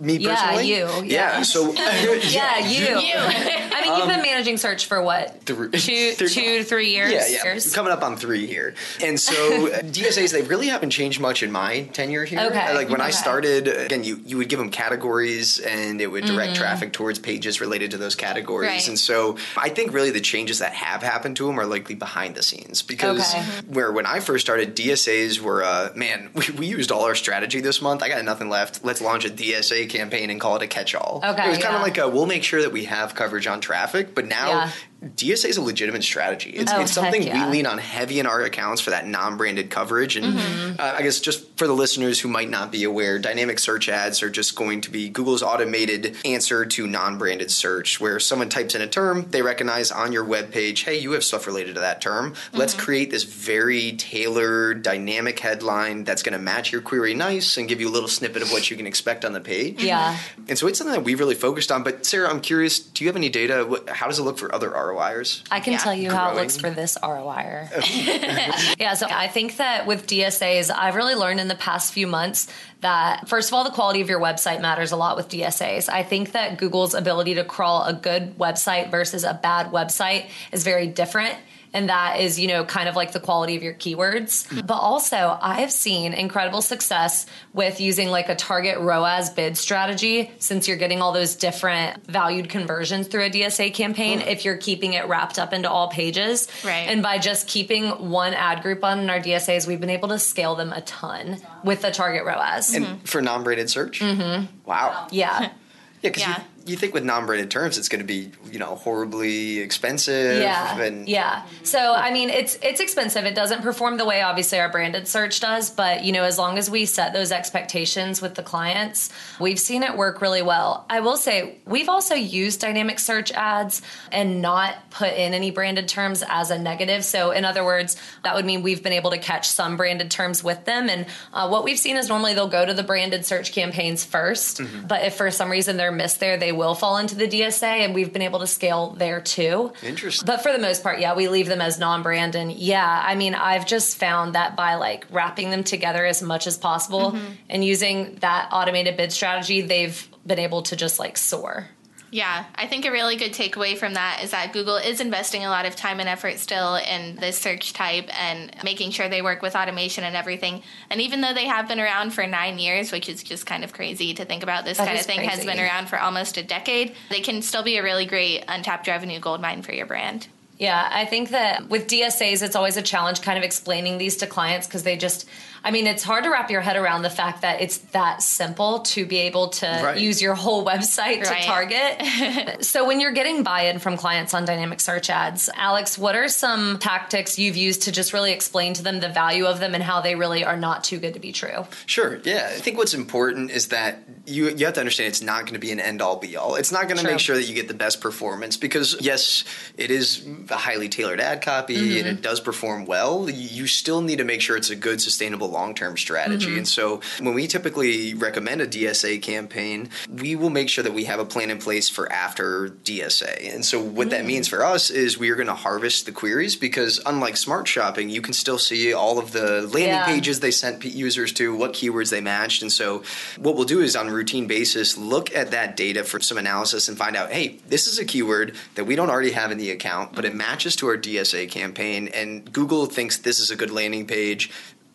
Me 0.00 0.16
Yeah, 0.16 0.34
personally? 0.34 0.68
you, 0.68 0.86
Yeah, 1.04 1.04
yeah. 1.04 1.42
so. 1.42 1.72
Yeah, 2.30 2.58
you. 2.66 2.98
You. 2.98 3.14
I 3.16 3.82
mean, 3.82 3.98
you've 3.98 4.08
been 4.08 4.22
managing 4.22 4.56
search 4.56 4.86
for 4.86 5.02
what? 5.02 5.42
Three- 5.44 5.70
two, 5.70 6.12
three- 6.12 6.28
two, 6.28 6.64
three 6.64 6.90
years? 6.90 7.12
Yeah, 7.12 7.26
yeah. 7.28 7.44
Years? 7.44 7.74
Coming 7.74 7.92
up 7.92 8.02
on 8.02 8.16
three 8.16 8.46
here. 8.46 8.74
And 9.02 9.18
so 9.18 9.34
uh, 9.68 9.80
DSAs, 9.80 10.32
they 10.32 10.42
really 10.42 10.68
haven't 10.68 10.90
changed 10.90 11.20
much 11.20 11.42
in 11.42 11.50
my 11.52 11.82
tenure 11.92 12.24
here. 12.24 12.40
Okay, 12.40 12.74
Like 12.74 12.88
when 12.88 13.00
I 13.00 13.10
started, 13.10 13.68
again, 13.68 14.04
you, 14.04 14.20
you 14.24 14.36
would 14.38 14.48
give 14.48 14.58
them 14.58 14.70
categories 14.70 15.58
and 15.58 16.00
it 16.00 16.06
would 16.08 16.24
direct 16.24 16.56
traffic 16.56 16.92
towards 16.92 17.18
pages 17.18 17.60
related 17.60 17.90
to 17.92 17.96
those 17.98 18.14
categories. 18.14 18.68
Right. 18.70 18.88
And 18.88 18.98
so 18.98 19.36
I 19.56 19.68
think 19.68 19.92
really 19.92 20.10
the 20.10 20.20
changes 20.20 20.58
that 20.60 20.72
have 20.72 21.02
happened 21.02 21.36
to 21.36 21.46
them 21.46 21.58
are 21.58 21.66
likely 21.66 21.94
behind 21.94 22.34
the 22.34 22.42
scenes 22.42 22.82
because 22.82 23.34
Okay. 23.34 23.42
where 23.68 23.92
when 23.92 24.06
I 24.06 24.20
first 24.20 24.44
started, 24.46 24.74
DSAs 24.76 25.40
were, 25.40 25.62
uh, 25.64 25.90
man, 25.94 26.30
we, 26.34 26.44
we 26.58 26.66
used 26.66 26.90
all 26.92 27.04
our 27.04 27.14
strategy 27.14 27.60
this 27.60 27.82
month. 27.82 28.02
I 28.02 28.08
got 28.08 28.24
nothing 28.24 28.48
left. 28.48 28.84
Let's 28.84 29.00
launch 29.00 29.24
a 29.24 29.30
DSA 29.30 29.88
campaign 29.90 30.30
and 30.30 30.40
call 30.40 30.56
it 30.56 30.62
a 30.62 30.66
catch 30.66 30.94
all. 30.94 31.20
Okay, 31.22 31.44
It 31.46 31.48
was 31.48 31.58
kind 31.58 31.72
yeah. 31.72 31.76
of 31.76 31.82
like 31.82 31.98
a, 31.98 32.08
we'll 32.08 32.26
make 32.26 32.42
sure 32.44 32.62
that 32.62 32.72
we 32.72 32.84
have 32.84 33.14
coverage 33.14 33.46
on 33.46 33.60
traffic, 33.60 34.14
but 34.14 34.26
now 34.26 34.48
Yeah. 34.48 34.70
DSA 35.02 35.46
is 35.46 35.56
a 35.56 35.62
legitimate 35.62 36.02
strategy. 36.04 36.50
It's, 36.50 36.70
Oh, 36.70 36.82
it's 36.82 36.92
something 36.92 37.22
yeah. 37.22 37.46
we 37.46 37.52
lean 37.52 37.66
on 37.66 37.78
heavy 37.78 38.20
in 38.20 38.26
our 38.26 38.42
accounts 38.42 38.82
for 38.82 38.90
that 38.90 39.06
non-branded 39.06 39.70
coverage. 39.70 40.16
And 40.16 40.26
Mm-hmm. 40.38 40.72
uh, 40.78 40.94
I 40.98 41.02
guess 41.02 41.20
just 41.20 41.56
for 41.56 41.66
the 41.66 41.72
listeners 41.72 42.20
who 42.20 42.28
might 42.28 42.50
not 42.50 42.70
be 42.70 42.84
aware, 42.84 43.18
dynamic 43.18 43.58
search 43.58 43.88
ads 43.88 44.22
are 44.22 44.28
just 44.28 44.54
going 44.56 44.82
to 44.82 44.90
be 44.90 45.08
Google's 45.08 45.42
automated 45.42 46.16
answer 46.24 46.66
to 46.66 46.86
non-branded 46.86 47.50
search, 47.50 47.98
where 48.00 48.20
someone 48.20 48.50
types 48.50 48.74
in 48.74 48.82
a 48.82 48.86
term, 48.86 49.26
they 49.30 49.40
recognize 49.42 49.90
on 49.90 50.12
your 50.12 50.24
web 50.24 50.50
page, 50.52 50.82
hey, 50.82 50.98
you 50.98 51.12
have 51.12 51.24
stuff 51.24 51.46
related 51.46 51.76
to 51.76 51.80
that 51.80 52.00
term. 52.00 52.34
Let's 52.52 52.74
Mm-hmm. 52.74 52.84
create 52.84 53.10
this 53.10 53.24
very 53.24 53.92
tailored, 53.92 54.82
dynamic 54.82 55.38
headline 55.40 56.04
that's 56.04 56.22
going 56.22 56.34
to 56.34 56.38
match 56.38 56.72
your 56.72 56.82
query 56.82 57.14
nice 57.14 57.56
and 57.56 57.68
give 57.68 57.80
you 57.80 57.88
a 57.88 57.90
little 57.90 58.08
snippet 58.08 58.42
of 58.42 58.52
what 58.52 58.70
you 58.70 58.76
can 58.76 58.86
expect 58.86 59.24
on 59.24 59.32
the 59.32 59.40
page. 59.40 59.82
Yeah. 59.82 60.16
And 60.48 60.58
so 60.58 60.66
it's 60.66 60.78
something 60.78 60.94
that 60.94 61.04
we've 61.04 61.18
really 61.18 61.34
focused 61.34 61.72
on. 61.72 61.82
But 61.82 62.04
Sarah, 62.06 62.28
I'm 62.30 62.40
curious, 62.40 62.78
do 62.78 63.02
you 63.04 63.08
have 63.08 63.16
any 63.16 63.28
data? 63.28 63.82
How 63.88 64.06
does 64.06 64.18
it 64.18 64.22
look 64.22 64.38
for 64.38 64.54
other 64.54 64.74
ROIers? 64.90 65.42
I 65.50 65.60
can 65.60 65.74
Yeah. 65.74 65.78
tell 65.78 65.94
you 65.94 66.10
how 66.10 66.30
it 66.30 66.36
looks 66.36 66.56
for 66.56 66.70
this 66.70 66.96
ROI. 67.02 67.42
Er. 67.44 67.68
yeah, 68.78 68.94
so 68.94 69.06
I 69.10 69.28
think 69.28 69.56
that 69.56 69.86
with 69.86 70.06
DSAs, 70.06 70.70
I've 70.70 70.94
really 70.94 71.14
learned 71.14 71.40
in 71.40 71.48
the 71.48 71.54
past 71.54 71.92
few 71.92 72.06
months 72.06 72.48
that 72.80 73.28
first 73.28 73.48
of 73.50 73.54
all, 73.54 73.64
the 73.64 73.70
quality 73.70 74.00
of 74.00 74.08
your 74.08 74.20
website 74.20 74.60
matters 74.60 74.92
a 74.92 74.96
lot 74.96 75.16
with 75.16 75.28
DSAs. 75.28 75.88
I 75.88 76.02
think 76.02 76.32
that 76.32 76.58
Google's 76.58 76.94
ability 76.94 77.34
to 77.34 77.44
crawl 77.44 77.84
a 77.84 77.92
good 77.92 78.38
website 78.38 78.90
versus 78.90 79.24
a 79.24 79.34
bad 79.34 79.70
website 79.72 80.26
is 80.52 80.64
very 80.64 80.86
different. 80.86 81.34
And 81.72 81.88
that 81.88 82.20
is, 82.20 82.38
you 82.38 82.48
know, 82.48 82.64
kind 82.64 82.88
of 82.88 82.96
like 82.96 83.12
the 83.12 83.20
quality 83.20 83.56
of 83.56 83.62
your 83.62 83.74
keywords. 83.74 84.48
Mm. 84.48 84.66
But 84.66 84.78
also, 84.78 85.38
I've 85.40 85.70
seen 85.70 86.12
incredible 86.12 86.62
success 86.62 87.26
with 87.52 87.80
using 87.80 88.08
like 88.08 88.28
a 88.28 88.34
target 88.34 88.78
ROAS 88.78 89.30
bid 89.30 89.56
strategy 89.56 90.30
since 90.38 90.66
you're 90.66 90.76
getting 90.76 91.00
all 91.00 91.12
those 91.12 91.36
different 91.36 92.06
valued 92.06 92.48
conversions 92.48 93.06
through 93.06 93.26
a 93.26 93.30
DSA 93.30 93.72
campaign 93.72 94.20
mm. 94.20 94.26
if 94.26 94.44
you're 94.44 94.56
keeping 94.56 94.94
it 94.94 95.06
wrapped 95.06 95.38
up 95.38 95.52
into 95.52 95.70
all 95.70 95.88
pages. 95.88 96.48
Right. 96.64 96.88
And 96.88 97.02
by 97.02 97.18
just 97.18 97.46
keeping 97.46 98.10
one 98.10 98.34
ad 98.34 98.62
group 98.62 98.82
on 98.82 98.98
in 98.98 99.10
our 99.10 99.20
DSAs, 99.20 99.66
we've 99.66 99.80
been 99.80 99.90
able 99.90 100.08
to 100.08 100.18
scale 100.18 100.56
them 100.56 100.72
a 100.72 100.80
ton 100.80 101.38
with 101.62 101.82
the 101.82 101.90
target 101.90 102.24
ROAS. 102.24 102.74
And 102.74 102.84
mm-hmm. 102.84 103.04
for 103.04 103.22
non-branded 103.22 103.70
search? 103.70 104.00
Mm-hmm. 104.00 104.46
Wow. 104.64 105.08
yeah. 105.10 105.50
Yeah, 106.02 106.10
because 106.10 106.22
Yeah. 106.22 106.42
You, 106.70 106.76
think 106.76 106.94
with 106.94 107.04
non-branded 107.04 107.50
terms, 107.50 107.78
it's 107.78 107.88
going 107.88 108.00
to 108.00 108.06
be 108.06 108.30
you 108.50 108.58
know 108.58 108.76
horribly 108.76 109.58
expensive. 109.58 110.40
Yeah, 110.40 110.80
and 110.80 111.08
yeah. 111.08 111.46
So 111.62 111.94
I 111.94 112.12
mean, 112.12 112.30
it's 112.30 112.58
it's 112.62 112.80
expensive. 112.80 113.24
It 113.24 113.34
doesn't 113.34 113.62
perform 113.62 113.96
the 113.96 114.04
way 114.04 114.22
obviously 114.22 114.58
our 114.60 114.70
branded 114.70 115.06
search 115.08 115.40
does, 115.40 115.70
but 115.70 116.04
you 116.04 116.12
know, 116.12 116.24
as 116.24 116.38
long 116.38 116.58
as 116.58 116.70
we 116.70 116.86
set 116.86 117.12
those 117.12 117.32
expectations 117.32 118.22
with 118.22 118.34
the 118.34 118.42
clients, 118.42 119.10
we've 119.38 119.60
seen 119.60 119.82
it 119.82 119.96
work 119.96 120.20
really 120.20 120.42
well. 120.42 120.86
I 120.88 121.00
will 121.00 121.16
say 121.16 121.58
we've 121.66 121.88
also 121.88 122.14
used 122.14 122.60
dynamic 122.60 122.98
search 122.98 123.32
ads 123.32 123.82
and 124.10 124.40
not 124.40 124.90
put 124.90 125.12
in 125.12 125.34
any 125.34 125.50
branded 125.50 125.88
terms 125.88 126.24
as 126.28 126.50
a 126.50 126.58
negative. 126.58 127.04
So 127.04 127.30
in 127.30 127.44
other 127.44 127.64
words, 127.64 127.96
that 128.24 128.34
would 128.34 128.44
mean 128.44 128.62
we've 128.62 128.82
been 128.82 128.92
able 128.92 129.10
to 129.10 129.18
catch 129.18 129.48
some 129.48 129.76
branded 129.76 130.10
terms 130.10 130.42
with 130.42 130.64
them. 130.64 130.88
And 130.88 131.06
uh, 131.32 131.48
what 131.48 131.64
we've 131.64 131.78
seen 131.78 131.96
is 131.96 132.08
normally 132.08 132.34
they'll 132.34 132.48
go 132.48 132.64
to 132.64 132.74
the 132.74 132.82
branded 132.82 133.26
search 133.26 133.52
campaigns 133.52 134.06
1st 134.06 134.60
but 134.86 135.04
if 135.04 135.14
for 135.16 135.30
some 135.30 135.50
reason 135.50 135.76
they're 135.76 135.92
missed 135.92 136.20
there, 136.20 136.36
they 136.36 136.52
will 136.60 136.74
fall 136.74 136.98
into 136.98 137.16
the 137.16 137.26
DSA, 137.26 137.84
and 137.84 137.94
we've 137.94 138.12
been 138.12 138.22
able 138.22 138.38
to 138.38 138.46
scale 138.46 138.90
there 138.90 139.20
too. 139.20 139.72
Interesting. 139.82 140.26
But 140.26 140.42
for 140.42 140.52
the 140.52 140.58
most 140.58 140.82
part, 140.82 141.00
yeah, 141.00 141.14
we 141.16 141.28
leave 141.28 141.48
them 141.48 141.60
as 141.60 141.78
non-brand, 141.78 142.34
and 142.34 142.52
yeah, 142.52 143.02
I 143.04 143.14
mean, 143.16 143.34
I've 143.34 143.66
just 143.66 143.96
found 143.98 144.34
that 144.34 144.54
by 144.54 144.76
like 144.76 145.06
wrapping 145.10 145.50
them 145.50 145.64
together 145.64 146.06
as 146.06 146.22
much 146.22 146.46
as 146.46 146.56
possible 146.56 147.12
mm-hmm. 147.12 147.32
and 147.48 147.64
using 147.64 148.16
that 148.20 148.50
automated 148.52 148.96
bid 148.96 149.10
strategy, 149.12 149.62
they've 149.62 150.08
been 150.26 150.38
able 150.38 150.62
to 150.62 150.76
just 150.76 150.98
like 150.98 151.16
soar. 151.16 151.68
Yeah, 152.12 152.46
I 152.56 152.66
think 152.66 152.84
a 152.84 152.90
really 152.90 153.16
good 153.16 153.32
takeaway 153.32 153.76
from 153.76 153.94
that 153.94 154.20
is 154.22 154.32
that 154.32 154.52
Google 154.52 154.76
is 154.76 155.00
investing 155.00 155.44
a 155.44 155.48
lot 155.48 155.64
of 155.64 155.76
time 155.76 156.00
and 156.00 156.08
effort 156.08 156.38
still 156.38 156.74
in 156.74 157.16
this 157.16 157.38
search 157.38 157.72
type 157.72 158.08
and 158.20 158.54
making 158.64 158.90
sure 158.90 159.08
they 159.08 159.22
work 159.22 159.42
with 159.42 159.54
automation 159.54 160.02
and 160.02 160.16
everything. 160.16 160.62
And 160.90 161.00
even 161.00 161.20
though 161.20 161.32
they 161.32 161.46
have 161.46 161.68
been 161.68 161.78
around 161.78 162.12
for 162.12 162.26
nine 162.26 162.58
years, 162.58 162.90
which 162.90 163.08
is 163.08 163.22
just 163.22 163.46
kind 163.46 163.62
of 163.62 163.72
crazy 163.72 164.12
to 164.14 164.24
think 164.24 164.42
about, 164.42 164.64
this 164.64 164.78
That 164.78 164.88
kind 164.88 164.98
of 164.98 165.06
thing 165.06 165.20
has 165.20 165.44
been 165.44 165.60
around 165.60 165.88
for 165.88 166.00
almost 166.00 166.36
a 166.36 166.42
decade, 166.42 166.96
they 167.10 167.20
can 167.20 167.42
still 167.42 167.62
be 167.62 167.76
a 167.76 167.82
really 167.82 168.06
great 168.06 168.44
untapped 168.48 168.88
revenue 168.88 169.20
gold 169.20 169.40
mine 169.40 169.62
for 169.62 169.72
your 169.72 169.86
brand. 169.86 170.26
Yeah, 170.58 170.90
I 170.92 171.06
think 171.06 171.30
that 171.30 171.70
with 171.70 171.86
DSAs, 171.86 172.42
it's 172.42 172.54
always 172.54 172.76
a 172.76 172.82
challenge 172.82 173.22
kind 173.22 173.38
of 173.38 173.44
explaining 173.44 173.96
these 173.96 174.18
to 174.18 174.26
clients 174.26 174.66
because 174.66 174.82
they 174.82 174.96
just, 174.96 175.26
I 175.62 175.70
mean, 175.70 175.86
it's 175.86 176.02
hard 176.02 176.24
to 176.24 176.30
wrap 176.30 176.50
your 176.50 176.60
head 176.60 176.76
around 176.76 177.02
the 177.02 177.10
fact 177.10 177.42
that 177.42 177.60
it's 177.60 177.78
that 177.92 178.22
simple 178.22 178.80
to 178.80 179.04
be 179.04 179.18
able 179.18 179.48
to 179.48 179.66
Right. 179.66 179.98
use 179.98 180.22
your 180.22 180.34
whole 180.34 180.64
website 180.64 181.22
Right. 181.24 181.42
to 181.42 181.46
target. 181.46 182.64
so 182.64 182.86
when 182.86 183.00
you're 183.00 183.12
getting 183.12 183.42
buy-in 183.42 183.78
from 183.78 183.96
clients 183.96 184.32
on 184.34 184.44
dynamic 184.44 184.80
search 184.80 185.10
ads, 185.10 185.50
Alex, 185.54 185.98
what 185.98 186.14
are 186.16 186.28
some 186.28 186.78
tactics 186.78 187.38
you've 187.38 187.56
used 187.56 187.82
to 187.82 187.92
just 187.92 188.12
really 188.12 188.32
explain 188.32 188.74
to 188.74 188.82
them 188.82 189.00
the 189.00 189.08
value 189.08 189.46
of 189.46 189.60
them 189.60 189.74
and 189.74 189.82
how 189.82 190.00
they 190.00 190.14
really 190.14 190.44
are 190.44 190.56
not 190.56 190.84
too 190.84 190.98
good 190.98 191.14
to 191.14 191.20
be 191.20 191.32
true? 191.32 191.66
Sure. 191.86 192.20
Yeah. 192.24 192.50
I 192.54 192.58
think 192.60 192.78
what's 192.78 192.94
important 192.94 193.50
is 193.50 193.68
that 193.68 193.98
you 194.26 194.48
you 194.50 194.64
have 194.66 194.74
to 194.74 194.80
understand 194.80 195.08
it's 195.08 195.22
not 195.22 195.42
going 195.42 195.54
to 195.54 195.58
be 195.60 195.72
an 195.72 195.80
end 195.80 196.00
all 196.02 196.16
be 196.16 196.36
all. 196.36 196.54
It's 196.54 196.72
not 196.72 196.84
going 196.88 196.98
to 196.98 197.04
make 197.04 197.18
sure 197.20 197.36
that 197.36 197.44
you 197.44 197.54
get 197.54 197.68
the 197.68 197.74
best 197.74 198.00
performance 198.00 198.56
because 198.56 198.96
yes, 199.00 199.44
it 199.76 199.90
is 199.90 200.26
a 200.50 200.56
highly 200.56 200.88
tailored 200.88 201.20
ad 201.20 201.42
copy 201.42 201.76
Mm-hmm. 201.76 201.98
and 201.98 202.06
it 202.18 202.22
does 202.22 202.40
perform 202.40 202.86
well, 202.86 203.28
you 203.30 203.66
still 203.66 204.00
need 204.02 204.16
to 204.18 204.24
make 204.24 204.40
sure 204.40 204.56
it's 204.56 204.70
a 204.70 204.76
good, 204.76 205.00
sustainable, 205.00 205.49
long 205.50 205.74
term 205.74 205.96
strategy. 205.96 206.46
Mm-hmm. 206.48 206.56
And 206.58 206.68
so 206.68 207.00
when 207.20 207.34
we 207.34 207.46
typically 207.46 208.14
recommend 208.14 208.60
a 208.60 208.66
DSA 208.66 209.20
campaign, 209.22 209.88
we 210.10 210.36
will 210.36 210.50
make 210.50 210.68
sure 210.68 210.84
that 210.84 210.92
we 210.94 211.04
have 211.04 211.20
a 211.20 211.24
plan 211.24 211.50
in 211.50 211.58
place 211.58 211.88
for 211.88 212.10
after 212.12 212.68
DSA. 212.84 213.52
And 213.54 213.64
so 213.64 213.80
what 213.80 214.08
Mm. 214.08 214.10
that 214.10 214.24
means 214.24 214.48
for 214.48 214.64
us 214.64 214.90
is 214.90 215.18
we 215.18 215.30
are 215.30 215.34
going 215.36 215.46
to 215.48 215.54
harvest 215.54 216.06
the 216.06 216.12
queries 216.12 216.56
because 216.56 217.00
unlike 217.06 217.36
smart 217.36 217.68
shopping, 217.68 218.08
you 218.10 218.20
can 218.22 218.32
still 218.32 218.58
see 218.58 218.92
all 218.92 219.18
of 219.18 219.32
the 219.32 219.62
landing 219.62 219.80
Yeah. 219.88 220.06
pages 220.06 220.40
they 220.40 220.50
sent 220.50 220.84
users 220.84 221.32
to, 221.34 221.54
what 221.54 221.72
keywords 221.72 222.10
they 222.10 222.20
matched. 222.20 222.62
And 222.62 222.72
so 222.72 223.02
what 223.38 223.56
we'll 223.56 223.64
do 223.64 223.80
is 223.80 223.96
on 223.96 224.08
a 224.08 224.12
routine 224.12 224.46
basis, 224.46 224.96
look 224.96 225.34
at 225.34 225.50
that 225.50 225.76
data 225.76 226.04
for 226.04 226.20
some 226.20 226.38
analysis 226.38 226.88
and 226.88 226.96
find 226.96 227.16
out, 227.16 227.30
hey, 227.30 227.58
this 227.68 227.86
is 227.86 227.98
a 227.98 228.04
keyword 228.04 228.54
that 228.74 228.84
we 228.84 228.96
don't 228.96 229.10
already 229.10 229.32
have 229.32 229.50
in 229.50 229.58
the 229.58 229.70
account, 229.70 230.12
but 230.14 230.24
it 230.24 230.34
matches 230.34 230.76
to 230.76 230.86
our 230.88 230.96
DSA 230.96 231.46
campaign. 231.50 232.08
And 232.08 232.50
Google 232.52 232.86
thinks 232.86 233.16
this 233.18 233.38
is 233.40 233.50
a 233.50 233.56
good 233.56 233.70
landing 233.70 234.06
page. 234.06 234.50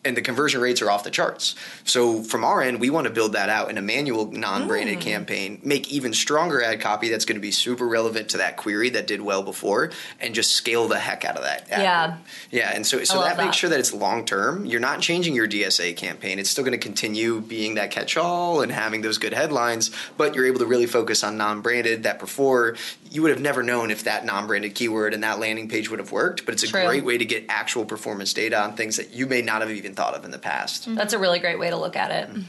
And 0.06 0.16
the 0.16 0.22
conversion 0.22 0.60
rates 0.60 0.80
are 0.82 0.90
off 0.90 1.02
the 1.02 1.10
charts. 1.10 1.56
So 1.84 2.22
from 2.22 2.44
our 2.44 2.62
end, 2.62 2.80
we 2.80 2.90
want 2.90 3.06
to 3.06 3.12
build 3.12 3.32
that 3.32 3.48
out 3.48 3.70
in 3.70 3.76
a 3.76 3.82
manual, 3.82 4.30
non-branded 4.30 4.98
mm. 4.98 5.00
campaign. 5.00 5.60
Make 5.64 5.90
even 5.90 6.12
stronger 6.12 6.62
ad 6.62 6.80
copy 6.80 7.08
that's 7.08 7.24
going 7.24 7.34
to 7.36 7.40
be 7.40 7.50
super 7.50 7.86
relevant 7.86 8.28
to 8.30 8.38
that 8.38 8.56
query 8.56 8.90
that 8.90 9.08
did 9.08 9.20
well 9.20 9.42
before, 9.42 9.90
and 10.20 10.32
just 10.32 10.52
scale 10.52 10.86
the 10.86 10.98
heck 10.98 11.24
out 11.24 11.36
of 11.36 11.42
that. 11.42 11.68
ad 11.70 11.80
Yeah. 11.80 12.16
yeah. 12.50 12.72
And 12.72 12.86
so, 12.86 13.02
so 13.02 13.18
love 13.18 13.36
that, 13.36 13.44
makes 13.44 13.56
sure 13.56 13.68
that 13.68 13.80
it's 13.80 13.92
long 13.92 14.24
term. 14.24 14.64
You're 14.64 14.80
not 14.80 15.00
changing 15.00 15.34
your 15.34 15.48
DSA 15.48 15.96
campaign. 15.96 16.38
It's 16.38 16.50
still 16.50 16.64
going 16.64 16.78
to 16.78 16.78
continue 16.78 17.40
being 17.40 17.74
that 17.74 17.90
catch-all 17.90 18.60
and 18.60 18.70
having 18.70 19.02
those 19.02 19.18
good 19.18 19.34
headlines, 19.34 19.90
but 20.16 20.34
you're 20.34 20.46
able 20.46 20.60
to 20.60 20.66
really 20.66 20.86
focus 20.86 21.24
on 21.24 21.36
non-branded. 21.36 22.04
That 22.04 22.20
before 22.20 22.76
you 23.10 23.22
would 23.22 23.30
have 23.30 23.40
never 23.40 23.62
known 23.62 23.90
if 23.90 24.04
that 24.04 24.24
non-branded 24.24 24.74
keyword 24.74 25.14
and 25.14 25.22
that 25.24 25.38
landing 25.40 25.68
page 25.68 25.90
would 25.90 25.98
have 25.98 26.12
worked. 26.12 26.44
But 26.44 26.54
it's 26.54 26.62
a 26.62 26.68
True. 26.68 26.84
great 26.86 27.04
way 27.04 27.18
to 27.18 27.24
get 27.24 27.44
actual 27.48 27.84
performance 27.84 28.32
data 28.32 28.60
on 28.60 28.76
things 28.76 28.96
that 28.96 29.12
you 29.12 29.26
may 29.26 29.42
not 29.42 29.62
have 29.62 29.70
even 29.70 29.94
thought 29.96 30.14
of 30.14 30.24
in 30.24 30.30
the 30.30 30.38
past. 30.38 30.94
That's 30.94 31.12
a 31.14 31.18
really 31.18 31.38
great 31.38 31.58
way 31.58 31.70
to 31.70 31.76
look 31.76 31.96
at 31.96 32.10
it. 32.10 32.28
Mm-hmm. 32.30 32.42